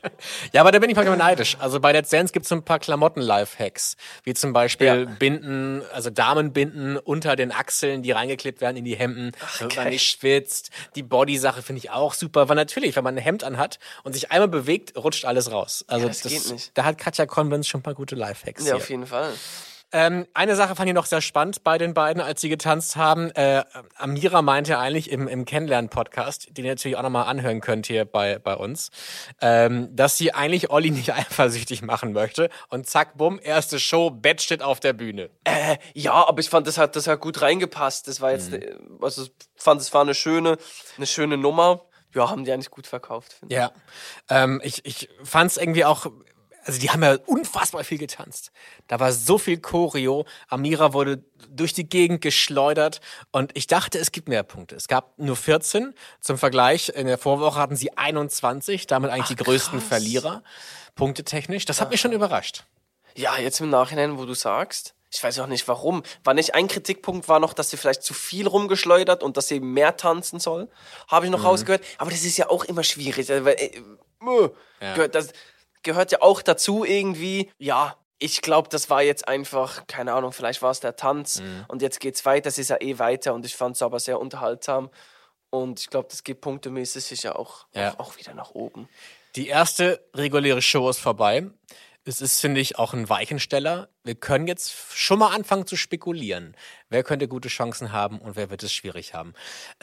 ja, 0.54 0.62
aber 0.62 0.72
da 0.72 0.80
bin 0.80 0.90
ich 0.90 0.96
manchmal 0.96 1.18
neidisch. 1.18 1.58
Also 1.60 1.80
bei 1.80 1.92
Let's 1.92 2.10
Dance 2.10 2.32
gibt 2.32 2.46
es 2.46 2.50
so 2.50 2.56
ein 2.56 2.64
paar 2.64 2.80
Klamotten-Life-Hacks. 2.80 3.98
Wie 4.24 4.34
zum 4.34 4.54
Beispiel 4.54 4.88
Ja. 4.88 4.96
Binden, 5.06 5.82
also 5.94 6.10
Damenbinden 6.10 6.98
unter 6.98 7.36
den 7.36 7.52
Achseln, 7.52 8.04
die 8.04 8.12
reingeklebt 8.12 8.62
werden 8.62 8.78
in 8.78 8.86
die 8.86 8.96
Hemden, 8.96 9.32
damit 9.60 9.76
man 9.76 9.90
nicht 9.90 10.10
schwitzt. 10.10 10.72
Die 10.96 11.04
Body-Sache 11.04 11.62
finde 11.62 11.80
ich 11.80 11.90
auch 11.92 12.14
super. 12.14 12.48
Weil 12.50 12.56
natürlich, 12.56 12.96
wenn 12.96 13.04
man 13.04 13.16
ein 13.16 13.22
Hemd 13.22 13.44
anhat 13.44 13.80
und 14.04 14.14
sich 14.14 14.32
einmal 14.32 14.48
bewegt, 14.48 14.96
rutscht 14.96 15.26
alles 15.26 15.52
raus. 15.52 15.84
Also 15.88 16.08
das 16.08 16.22
geht 16.22 16.50
nicht. 16.52 16.72
Da 16.76 16.86
hat 16.86 16.98
Katja 16.98 17.26
Convents 17.26 17.68
schon 17.68 17.82
ein 17.82 17.84
paar 17.84 17.96
gute 17.96 18.16
Life-Hacks. 18.16 18.62
Ja, 18.64 18.68
hier. 18.68 18.76
auf 18.78 18.90
jeden 18.90 19.06
Fall. 19.08 19.30
Ähm, 19.94 20.26
eine 20.34 20.56
Sache 20.56 20.76
fand 20.76 20.88
ich 20.88 20.96
noch 20.96 21.06
sehr 21.06 21.22
spannend 21.22 21.64
bei 21.64 21.78
den 21.78 21.94
beiden, 21.94 22.22
als 22.22 22.42
sie 22.42 22.50
getanzt 22.50 22.96
haben. 22.96 23.32
Äh, 23.32 23.64
Amira 23.98 24.42
meinte 24.42 24.78
eigentlich 24.78 25.12
im, 25.12 25.28
im 25.28 25.46
Kennenlernen-Podcast, 25.46 26.56
den 26.58 26.66
ihr 26.66 26.72
natürlich 26.72 26.98
auch 26.98 27.04
nochmal 27.04 27.26
anhören 27.26 27.62
könnt 27.62 27.88
hier 27.88 28.06
bei, 28.06 28.40
bei 28.40 28.56
uns, 28.56 28.90
ähm, 29.42 29.94
dass 29.96 30.18
sie 30.18 30.34
eigentlich 30.34 30.70
Olli 30.70 30.92
nicht 30.92 31.14
eifersüchtig 31.14 31.82
machen 31.82 32.14
möchte. 32.14 32.50
Und 32.70 32.88
zack, 32.88 33.18
bumm, 33.18 33.40
erste 33.42 33.80
Show, 33.80 34.10
Bett 34.10 34.42
steht 34.42 34.62
auf 34.62 34.80
der 34.80 34.94
Bühne. 34.94 35.30
Äh, 35.44 35.78
ja, 35.94 36.14
aber 36.14 36.40
ich 36.40 36.50
fand, 36.50 36.68
das 36.68 36.78
hat, 36.78 36.96
das 36.96 37.08
hat 37.08 37.20
gut 37.20 37.42
reingepasst. 37.42 38.08
Das 38.08 38.22
war 38.22 38.32
jetzt, 38.32 38.54
äh, 38.54 38.76
also 39.02 39.24
ich 39.24 39.32
fand, 39.56 39.82
es 39.82 39.94
war 39.94 40.02
eine 40.02 40.14
schöne, 40.14 40.58
eine 40.98 41.06
schöne 41.06 41.38
Nummer. 41.38 41.82
ja, 42.14 42.30
haben 42.30 42.46
die 42.46 42.52
eigentlich 42.52 42.72
gut 42.72 42.88
verkauft. 42.88 43.34
finde 43.34 43.56
Ja. 43.56 43.72
Ähm, 44.30 44.62
ich 44.64 44.86
ich 44.86 45.10
fand 45.24 45.52
es 45.52 45.58
irgendwie 45.58 45.86
auch. 45.86 46.08
Also 46.64 46.80
die 46.80 46.90
haben 46.92 47.04
ja 47.04 47.18
unfassbar 47.26 47.84
viel 47.84 47.98
getanzt. 47.98 48.52
Da 48.88 49.00
war 49.00 49.12
so 49.14 49.38
viel 49.38 49.58
Choreo. 49.60 50.26
Amira 50.48 50.94
wurde 50.94 51.24
durch 51.50 51.74
die 51.74 51.88
Gegend 51.90 52.22
geschleudert 52.22 53.02
und 53.32 53.52
ich 53.56 53.68
dachte, 53.68 53.98
es 53.98 54.12
gibt 54.12 54.28
mehr 54.30 54.44
Punkte. 54.44 54.76
Es 54.76 54.88
gab 54.88 55.18
nur 55.18 55.36
14. 55.36 55.94
Zum 56.20 56.38
Vergleich, 56.38 56.90
in 56.90 57.08
der 57.08 57.18
Vorwoche 57.18 57.60
hatten 57.60 57.76
sie 57.76 57.98
21, 57.98 58.88
damit 58.88 59.10
eigentlich 59.12 59.28
die 59.36 59.44
größten 59.44 59.82
Verlierer, 59.82 60.44
punktetechnisch. 60.96 61.66
Das 61.66 61.82
hat 61.82 61.90
mich 61.90 62.00
schon 62.02 62.12
überrascht. 62.12 62.66
Ja, 63.16 63.38
jetzt 63.38 63.60
im 63.60 63.70
Nachhinein, 63.70 64.18
wo 64.18 64.26
du 64.26 64.34
sagst. 64.34 64.94
Ich 65.14 65.22
weiß 65.22 65.40
auch 65.40 65.48
nicht 65.48 65.68
warum. 65.68 66.04
War 66.24 66.34
nicht 66.34 66.56
ein 66.56 66.70
Kritikpunkt, 66.70 67.28
war 67.28 67.40
noch, 67.42 67.54
dass 67.54 67.70
sie 67.70 67.76
vielleicht 67.76 68.02
zu 68.04 68.14
viel 68.14 68.48
rumgeschleudert 68.48 69.24
und 69.24 69.36
dass 69.36 69.50
sie 69.50 69.60
mehr 69.60 69.98
tanzen 69.98 70.40
soll. 70.40 70.70
Habe 71.10 71.26
ich 71.26 71.32
noch 71.32 71.44
rausgehört. 71.44 71.84
Aber 71.98 72.12
das 72.12 72.24
ist 72.24 72.38
ja 72.38 72.50
auch 72.50 72.64
immer 72.64 72.84
schwierig. 72.84 73.30
also, 73.30 73.44
Weil, 73.44 73.56
äh, 73.56 73.66
äh, 73.66 74.50
Ja. 74.80 74.94
gehört, 74.94 75.16
das 75.16 75.34
gehört 75.84 76.12
ja 76.12 76.22
auch 76.22 76.42
dazu 76.42 76.84
irgendwie. 76.86 77.52
Ja, 77.58 77.96
ich 78.20 78.42
glaube, 78.42 78.70
das 78.70 78.90
war 78.90 79.02
jetzt 79.02 79.28
einfach, 79.28 79.88
keine 79.88 80.14
Ahnung, 80.14 80.32
vielleicht 80.32 80.62
war 80.62 80.72
es 80.72 80.80
der 80.80 80.96
Tanz 80.96 81.42
und 81.68 81.82
jetzt 81.82 82.00
geht's 82.00 82.24
weiter. 82.26 82.50
Es 82.50 82.58
ist 82.60 82.70
ja 82.70 82.78
eh 82.80 83.00
weiter 83.00 83.34
und 83.34 83.46
ich 83.46 83.56
fand 83.56 83.76
es 83.76 83.82
aber 83.82 84.00
sehr 84.00 84.20
unterhaltsam. 84.20 84.90
Und 85.50 85.80
ich 85.82 85.90
glaube, 85.90 86.08
das 86.10 86.24
geht 86.24 86.40
punktemäßig 86.40 87.04
sicher 87.04 87.38
auch, 87.38 87.66
Ja. 87.74 87.94
auch, 87.96 88.00
auch 88.00 88.18
wieder 88.18 88.34
nach 88.34 88.52
oben. 88.52 88.88
Die 89.36 89.48
erste 89.48 90.06
reguläre 90.14 90.62
Show 90.62 90.90
ist 90.90 91.00
vorbei. 91.00 91.48
Es 92.04 92.20
ist, 92.22 92.40
finde 92.40 92.62
ich, 92.62 92.80
auch 92.80 92.94
ein 92.94 93.10
Weichensteller. 93.10 93.90
Wir 94.04 94.16
können 94.16 94.48
jetzt 94.48 94.74
schon 94.94 95.20
mal 95.20 95.36
anfangen 95.36 95.68
zu 95.68 95.76
spekulieren. 95.76 96.56
Wer 96.90 97.04
könnte 97.04 97.28
gute 97.28 97.48
Chancen 97.50 97.92
haben 97.92 98.20
und 98.20 98.36
wer 98.36 98.50
wird 98.50 98.64
es 98.64 98.74
schwierig 98.74 99.14
haben? 99.14 99.34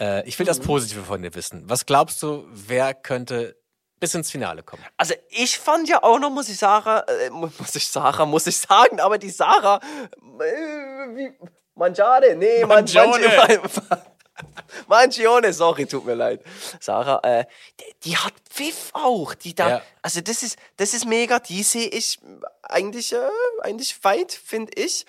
Äh, 0.01 0.27
ich 0.29 0.39
will 0.39 0.47
das 0.47 0.59
Positive 0.61 1.05
von 1.05 1.23
dir 1.23 1.35
wissen. 1.35 1.63
Was 1.69 1.87
glaubst 1.87 2.23
du, 2.23 2.47
wer 2.51 2.93
könnte 2.95 3.57
bis 4.01 4.15
ins 4.15 4.31
Finale 4.31 4.63
kommen? 4.63 4.85
Also 4.97 5.15
ich 5.31 5.59
fand 5.59 5.89
ja 5.89 6.03
auch 6.03 6.19
noch, 6.19 6.31
muss 6.31 6.49
ich 6.49 6.57
Sarah, 6.59 7.01
äh, 7.09 7.31
mu- 7.31 7.51
muss 7.59 7.75
ich 7.75 7.89
Sarah, 7.89 8.27
muss 8.27 8.47
ich 8.47 8.57
sagen, 8.59 9.01
aber 9.01 9.19
die 9.19 9.31
Sarah, 9.31 9.81
äh, 9.81 11.17
wie, 11.17 11.33
Mangiare, 11.75 12.35
nee, 12.37 12.61
Man- 12.61 12.69
Mangione. 12.85 13.27
Mangi- 13.29 13.99
Mangione, 14.87 15.53
sorry, 15.53 15.87
tut 15.87 16.05
mir 16.05 16.15
leid. 16.15 16.43
Sarah, 16.81 17.21
äh, 17.25 17.45
die, 17.81 17.95
die 18.11 18.17
hat 18.17 18.35
Pfiff 18.49 18.91
auch, 18.93 19.35
die 19.35 19.55
da, 19.55 19.69
Ja. 19.69 19.83
also 20.03 20.21
das 20.21 20.43
ist, 20.43 20.59
das 20.77 20.95
ist 20.95 21.07
mega, 21.07 21.39
die 21.39 21.63
sehe 21.63 21.89
ich 21.89 22.19
eigentlich, 22.63 23.13
äh, 23.13 23.19
eigentlich 23.63 24.03
weit, 24.05 24.33
finde 24.33 24.73
ich. 24.81 25.07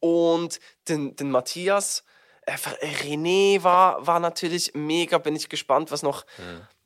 Und 0.00 0.60
den, 0.88 1.16
den 1.16 1.30
Matthias, 1.30 2.04
äh, 2.46 2.52
René 2.52 3.62
war, 3.62 4.06
war 4.06 4.20
natürlich 4.20 4.72
mega, 4.74 5.18
bin 5.18 5.36
ich 5.36 5.48
gespannt, 5.48 5.90
was 5.90 6.02
noch 6.02 6.24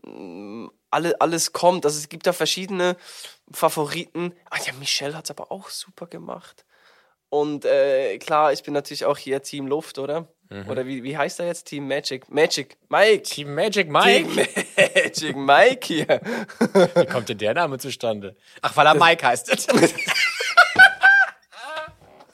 mm, 0.02 0.66
alle, 0.94 1.20
alles 1.20 1.52
kommt. 1.52 1.84
Also 1.84 1.98
es 1.98 2.08
gibt 2.08 2.26
da 2.26 2.32
verschiedene 2.32 2.96
Favoriten. 3.52 4.32
Ah 4.50 4.56
ja, 4.64 4.72
Michelle 4.78 5.14
hat 5.16 5.24
es 5.24 5.30
aber 5.30 5.52
auch 5.52 5.68
super 5.68 6.06
gemacht. 6.06 6.64
Und 7.28 7.64
äh, 7.64 8.16
klar, 8.18 8.52
ich 8.52 8.62
bin 8.62 8.72
natürlich 8.74 9.04
auch 9.04 9.18
hier 9.18 9.42
Team 9.42 9.66
Luft, 9.66 9.98
oder? 9.98 10.28
Oder 10.68 10.86
wie, 10.86 11.02
wie 11.02 11.16
heißt 11.18 11.40
er 11.40 11.46
jetzt? 11.46 11.64
Team 11.64 11.88
Magic. 11.88 12.28
Magic. 12.28 12.76
Mike. 12.88 13.22
Team 13.24 13.54
Magic 13.56 13.88
Mike? 13.88 14.28
Team 14.28 14.36
Magic 14.76 15.36
Mike 15.36 15.86
hier. 15.86 16.06
Wie 16.94 17.06
kommt 17.06 17.28
denn 17.28 17.38
der 17.38 17.54
Name 17.54 17.76
zustande? 17.78 18.36
Ach, 18.62 18.76
weil 18.76 18.86
er 18.86 18.94
Mike 18.94 19.26
heißt. 19.26 19.50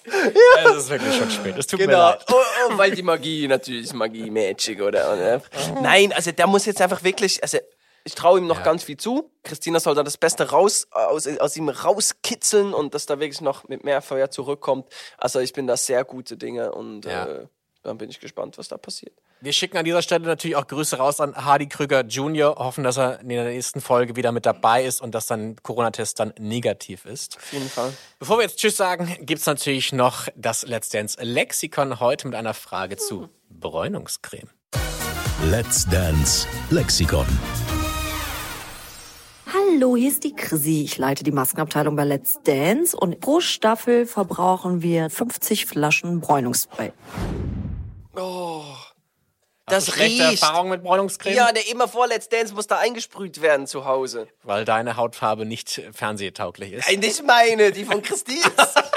Es 0.05 0.77
ist 0.77 0.91
wirklich 0.91 1.15
schon 1.17 1.31
spät. 1.31 1.57
Es 1.57 1.67
tut 1.67 1.81
mir 1.81 1.87
Genau, 1.87 2.11
leid. 2.11 2.25
oh, 2.31 2.35
oh, 2.69 2.79
weil 2.79 2.91
die 2.91 3.03
Magie 3.03 3.47
natürlich 3.49 3.93
Magie, 3.93 4.31
Magic, 4.31 4.81
oder? 4.83 5.35
Äh, 5.37 5.41
Nein, 5.83 6.13
also 6.13 6.33
der 6.33 6.47
muss 6.47 6.67
jetzt 6.67 6.81
einfach 6.83 7.03
wirklich, 7.05 7.43
also 7.43 7.59
ich 8.05 8.15
traue 8.15 8.39
ihm 8.39 8.47
noch 8.47 8.59
Ja. 8.59 8.63
ganz 8.65 8.85
viel 8.85 8.97
zu. 8.97 9.31
Christina 9.43 9.81
soll 9.81 9.95
da 9.95 10.03
das 10.03 10.17
Beste 10.17 10.51
raus, 10.51 10.87
aus, 10.91 11.27
aus 11.27 11.57
ihm 11.57 11.69
rauskitzeln 11.69 12.73
und 12.75 12.95
dass 12.95 13.07
da 13.07 13.21
wirklich 13.21 13.41
noch 13.41 13.69
mit 13.69 13.85
mehr 13.85 14.03
Feuer 14.03 14.31
zurückkommt. 14.31 14.87
Also 15.19 15.41
ich 15.41 15.53
bin 15.53 15.67
da 15.67 15.77
sehr 15.77 16.05
gute 16.05 16.37
Dinge 16.37 16.73
und 16.73 17.05
Ja. 17.05 17.27
äh, 17.27 17.47
dann 17.83 17.97
bin 17.99 18.11
ich 18.11 18.21
gespannt, 18.21 18.59
was 18.59 18.69
da 18.69 18.77
passiert. 18.77 19.13
Wir 19.43 19.55
schicken 19.55 19.79
an 19.79 19.87
dieser 19.87 20.03
Stelle 20.03 20.27
natürlich 20.27 20.55
auch 20.57 20.67
Grüße 20.67 20.99
raus 20.99 21.19
an 21.19 21.35
Hardy 21.35 21.67
Krüger 21.67 22.03
Jr., 22.05 22.57
hoffen, 22.57 22.85
dass 22.85 22.99
er 22.99 23.21
in 23.21 23.31
der 23.31 23.45
nächsten 23.45 23.81
Folge 23.81 24.15
wieder 24.17 24.33
mit 24.33 24.45
dabei 24.45 24.85
ist 24.85 25.01
und 25.01 25.15
dass 25.15 25.27
sein 25.29 25.57
Corona-Test 25.63 26.21
dann 26.21 26.35
negativ 26.39 27.07
ist. 27.07 27.39
Auf 27.39 27.53
jeden 27.55 27.71
Fall. 27.71 27.91
Bevor 28.19 28.37
wir 28.37 28.43
jetzt 28.43 28.59
Tschüss 28.59 28.77
sagen, 28.77 29.17
gibt's 29.21 29.47
natürlich 29.47 29.95
noch 29.95 30.29
das 30.37 30.63
Let's 30.67 30.91
Dance 30.91 31.17
Lexikon 31.23 32.01
heute 32.01 32.29
mit 32.29 32.37
einer 32.37 32.53
Frage 32.53 32.99
zu 32.99 33.31
Bräunungscreme. 33.49 34.51
Let's 35.51 35.87
Dance 35.89 36.47
Lexikon. 36.69 37.27
Hallo, 39.81 39.97
hier 39.97 40.11
ist 40.11 40.25
die 40.25 40.35
Chrissy. 40.37 40.83
Ich 40.85 40.99
leite 40.99 41.25
die 41.25 41.33
Maskenabteilung 41.33 41.97
bei 41.97 42.05
Let's 42.05 42.39
Dance 42.45 42.95
und 42.95 43.19
pro 43.21 43.41
Staffel 43.41 44.05
verbrauchen 44.05 44.83
wir 44.83 45.09
50 45.09 45.65
Flaschen 45.65 46.21
Bräunungsspray. 46.21 46.93
Oh, 48.15 48.63
Hast 48.63 48.85
das 49.67 49.87
du 49.87 49.93
schlechte 49.93 50.29
riecht. 50.29 50.43
Erfahrung 50.43 50.69
mit 50.69 50.83
Bräunungscreme? 50.83 51.35
Ja, 51.35 51.51
der 51.51 51.67
immer 51.71 51.89
vor 51.89 52.09
Let's 52.09 52.29
Dance 52.29 52.53
muss 52.53 52.67
da 52.67 52.77
eingesprüht 52.77 53.41
werden 53.41 53.67
zu 53.67 53.87
Hause. 53.87 54.29
Weil 54.43 54.67
deine 54.67 54.97
Hautfarbe 54.97 55.47
nicht 55.47 55.81
fernsehtauglich 55.93 56.75
ist. 56.75 56.87
Nein, 56.87 56.99
nicht 57.01 57.25
meine, 57.25 57.73
die 57.73 57.87
von 57.87 58.03
Christine. 58.03 58.43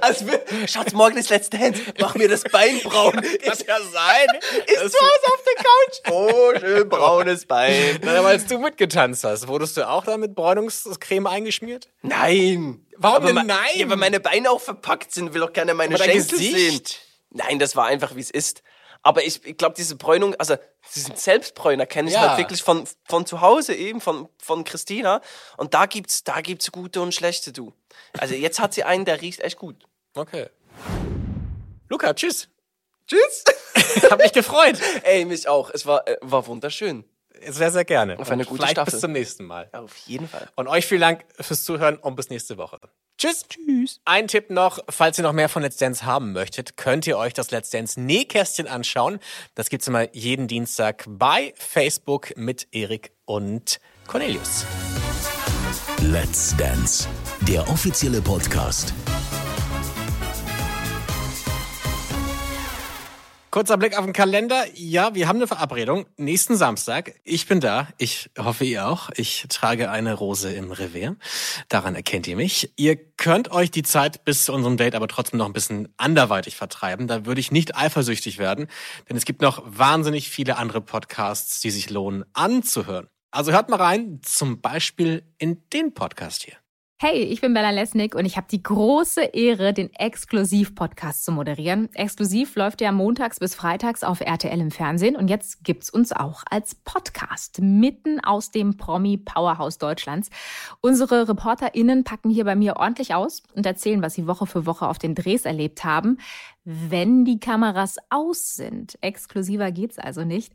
Also, 0.00 0.26
wir- 0.26 0.42
Schatz, 0.68 0.92
morgen 0.92 1.16
ist 1.16 1.30
Let's 1.30 1.50
Dance. 1.50 1.80
Mach 2.00 2.14
mir 2.14 2.28
das 2.28 2.42
Bein 2.44 2.80
braun. 2.80 3.12
Kann 3.20 3.58
ja 3.66 3.80
sein. 3.92 4.26
Ist 4.66 4.92
zu 4.92 4.98
Hause 4.98 5.26
auf 5.26 5.44
der 5.46 5.54
Couch. 5.64 5.66
Oh, 6.10 6.52
schön 6.58 6.88
braunes 6.88 7.46
Bein. 7.46 7.98
Na, 8.02 8.18
aber 8.18 8.28
als 8.28 8.46
du 8.46 8.58
mitgetanzt 8.58 9.24
hast, 9.24 9.48
wurdest 9.48 9.76
du 9.76 9.88
auch 9.88 10.04
dann 10.04 10.20
mit 10.20 10.34
Bräunungscreme 10.34 11.26
eingeschmiert? 11.26 11.88
Nein. 12.02 12.86
Warum 12.96 13.16
aber 13.24 13.32
denn 13.32 13.46
nein? 13.46 13.58
Ja, 13.76 13.88
weil 13.88 13.96
meine 13.96 14.20
Beine 14.20 14.50
auch 14.50 14.60
verpackt 14.60 15.12
sind, 15.12 15.34
will 15.34 15.42
auch 15.42 15.52
keiner 15.52 15.74
meine 15.74 15.94
Aber 15.94 16.04
dein 16.06 16.16
Schenkel 16.18 16.38
sehen. 16.38 16.80
Nein, 17.30 17.58
das 17.58 17.76
war 17.76 17.86
einfach, 17.86 18.14
wie 18.16 18.20
es 18.20 18.30
ist. 18.30 18.62
Aber 19.02 19.24
ich, 19.24 19.44
ich 19.46 19.56
glaube, 19.56 19.74
diese 19.78 19.96
Bräunung, 19.96 20.34
also 20.34 20.56
diesen 20.94 21.16
Selbstbräuner 21.16 21.86
kenne 21.86 22.08
ich 22.08 22.14
Ja. 22.14 22.28
halt 22.30 22.38
wirklich 22.38 22.62
von, 22.62 22.84
von 23.08 23.24
zu 23.24 23.40
Hause 23.40 23.74
eben, 23.74 24.00
von, 24.02 24.28
von 24.42 24.64
Christina. 24.64 25.22
Und 25.56 25.72
da 25.72 25.86
gibt's, 25.86 26.22
da 26.24 26.40
gibt's 26.42 26.70
gute 26.70 27.00
und 27.00 27.14
schlechte, 27.14 27.52
du. 27.52 27.72
Also 28.18 28.34
jetzt 28.34 28.60
hat 28.60 28.74
sie 28.74 28.84
einen, 28.84 29.04
der 29.06 29.22
riecht 29.22 29.40
echt 29.40 29.56
gut. 29.58 29.76
Okay. 30.14 30.48
Luca, 31.88 32.14
tschüss. 32.14 32.48
Tschüss. 33.06 33.44
Hab 34.10 34.20
mich 34.20 34.32
gefreut. 34.32 34.78
Ey, 35.02 35.24
mich 35.24 35.48
auch. 35.48 35.70
Es 35.70 35.86
war, 35.86 36.06
äh, 36.06 36.16
war 36.20 36.46
wunderschön. 36.46 37.04
Sehr, 37.48 37.70
sehr 37.70 37.84
gerne. 37.84 38.18
Auf 38.18 38.30
eine 38.30 38.42
Und 38.42 38.48
gute 38.48 38.58
vielleicht 38.62 38.72
Staffel. 38.72 38.92
bis 38.92 39.00
zum 39.00 39.12
nächsten 39.12 39.44
Mal. 39.44 39.70
Ja, 39.72 39.80
auf 39.80 39.96
jeden 39.96 40.28
Fall. 40.28 40.48
Und 40.56 40.68
euch 40.68 40.84
vielen 40.86 41.00
Dank 41.00 41.24
fürs 41.40 41.64
Zuhören 41.64 41.96
und 41.96 42.16
bis 42.16 42.28
nächste 42.28 42.58
Woche. 42.58 42.78
Tschüss. 43.18 43.46
Tschüss. 43.48 44.00
Ein 44.04 44.28
Tipp 44.28 44.50
noch, 44.50 44.78
falls 44.88 45.18
ihr 45.18 45.22
noch 45.24 45.32
mehr 45.32 45.48
von 45.48 45.62
Let's 45.62 45.76
Dance 45.76 46.04
haben 46.04 46.32
möchtet, 46.32 46.76
könnt 46.76 47.06
ihr 47.06 47.16
euch 47.18 47.32
das 47.32 47.50
Let's 47.50 47.70
Dance 47.70 48.00
Nähkästchen 48.00 48.66
anschauen. 48.66 49.20
Das 49.54 49.70
gibt's 49.70 49.86
immer 49.88 50.14
jeden 50.14 50.48
Dienstag 50.48 51.04
bei 51.08 51.54
Facebook 51.56 52.36
mit 52.36 52.68
Erik 52.72 53.12
und 53.24 53.80
Cornelius. 54.06 54.64
Let's 56.02 56.56
Dance, 56.56 57.08
der 57.48 57.68
offizielle 57.68 58.20
Podcast. 58.20 58.92
Kurzer 63.50 63.78
Blick 63.78 63.98
auf 63.98 64.04
den 64.04 64.12
Kalender. 64.12 64.64
Ja, 64.74 65.16
wir 65.16 65.26
haben 65.26 65.38
eine 65.38 65.48
Verabredung. 65.48 66.06
Nächsten 66.16 66.54
Samstag. 66.54 67.16
Ich 67.24 67.48
bin 67.48 67.58
da. 67.58 67.88
Ich 67.98 68.30
hoffe, 68.38 68.64
ihr 68.64 68.86
auch. 68.86 69.10
Ich 69.16 69.44
trage 69.48 69.90
eine 69.90 70.14
Rose 70.14 70.52
im 70.52 70.70
Revier. 70.70 71.16
Daran 71.68 71.96
erkennt 71.96 72.28
ihr 72.28 72.36
mich. 72.36 72.72
Ihr 72.76 72.94
könnt 73.16 73.50
euch 73.50 73.72
die 73.72 73.82
Zeit 73.82 74.24
bis 74.24 74.44
zu 74.44 74.52
unserem 74.52 74.76
Date 74.76 74.94
aber 74.94 75.08
trotzdem 75.08 75.38
noch 75.38 75.46
ein 75.46 75.52
bisschen 75.52 75.92
anderweitig 75.96 76.54
vertreiben. 76.54 77.08
Da 77.08 77.26
würde 77.26 77.40
ich 77.40 77.50
nicht 77.50 77.76
eifersüchtig 77.76 78.38
werden, 78.38 78.68
denn 79.08 79.16
es 79.16 79.24
gibt 79.24 79.42
noch 79.42 79.64
wahnsinnig 79.66 80.30
viele 80.30 80.56
andere 80.56 80.80
Podcasts, 80.80 81.60
die 81.60 81.72
sich 81.72 81.90
lohnen 81.90 82.24
anzuhören. 82.34 83.08
Also 83.32 83.50
hört 83.50 83.68
mal 83.68 83.80
rein, 83.80 84.20
zum 84.22 84.60
Beispiel 84.60 85.24
in 85.38 85.60
den 85.72 85.92
Podcast 85.92 86.44
hier. 86.44 86.59
Hey, 87.02 87.22
ich 87.22 87.40
bin 87.40 87.54
Bella 87.54 87.70
Lesnick 87.70 88.14
und 88.14 88.26
ich 88.26 88.36
habe 88.36 88.46
die 88.50 88.62
große 88.62 89.22
Ehre, 89.22 89.72
den 89.72 89.90
Exklusiv-Podcast 89.94 91.24
zu 91.24 91.32
moderieren. 91.32 91.88
Exklusiv 91.94 92.54
läuft 92.56 92.82
ja 92.82 92.92
montags 92.92 93.38
bis 93.38 93.54
freitags 93.54 94.04
auf 94.04 94.20
RTL 94.20 94.60
im 94.60 94.70
Fernsehen 94.70 95.16
und 95.16 95.28
jetzt 95.28 95.64
gibt's 95.64 95.88
uns 95.88 96.12
auch 96.12 96.42
als 96.50 96.74
Podcast 96.74 97.58
mitten 97.62 98.20
aus 98.20 98.50
dem 98.50 98.76
Promi-Powerhouse 98.76 99.78
Deutschlands. 99.78 100.28
Unsere 100.82 101.26
ReporterInnen 101.26 102.04
packen 102.04 102.28
hier 102.28 102.44
bei 102.44 102.54
mir 102.54 102.76
ordentlich 102.76 103.14
aus 103.14 103.44
und 103.54 103.64
erzählen, 103.64 104.02
was 104.02 104.12
sie 104.12 104.26
Woche 104.26 104.44
für 104.44 104.66
Woche 104.66 104.86
auf 104.86 104.98
den 104.98 105.14
Drehs 105.14 105.46
erlebt 105.46 105.84
haben, 105.84 106.18
wenn 106.64 107.24
die 107.24 107.40
Kameras 107.40 107.96
aus 108.10 108.54
sind. 108.54 108.98
Exklusiver 109.00 109.72
geht's 109.72 109.98
also 109.98 110.24
nicht. 110.24 110.52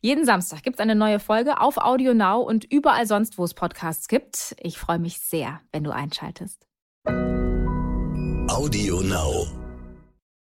Jeden 0.00 0.24
Samstag 0.24 0.62
gibt's 0.62 0.80
eine 0.80 0.94
neue 0.94 1.20
Folge 1.20 1.60
auf 1.60 1.76
Audio 1.76 2.14
Now 2.14 2.40
und 2.40 2.64
überall 2.64 3.06
sonst, 3.06 3.38
wo 3.38 3.44
es 3.44 3.54
Podcasts 3.54 4.08
gibt. 4.08 4.56
Ich 4.60 4.78
freue 4.78 4.98
mich 4.98 5.20
sehr, 5.20 5.60
wenn 5.72 5.84
du 5.84 5.90
einschaltest. 5.90 6.66
Audio 8.48 9.00
Now. 9.00 9.61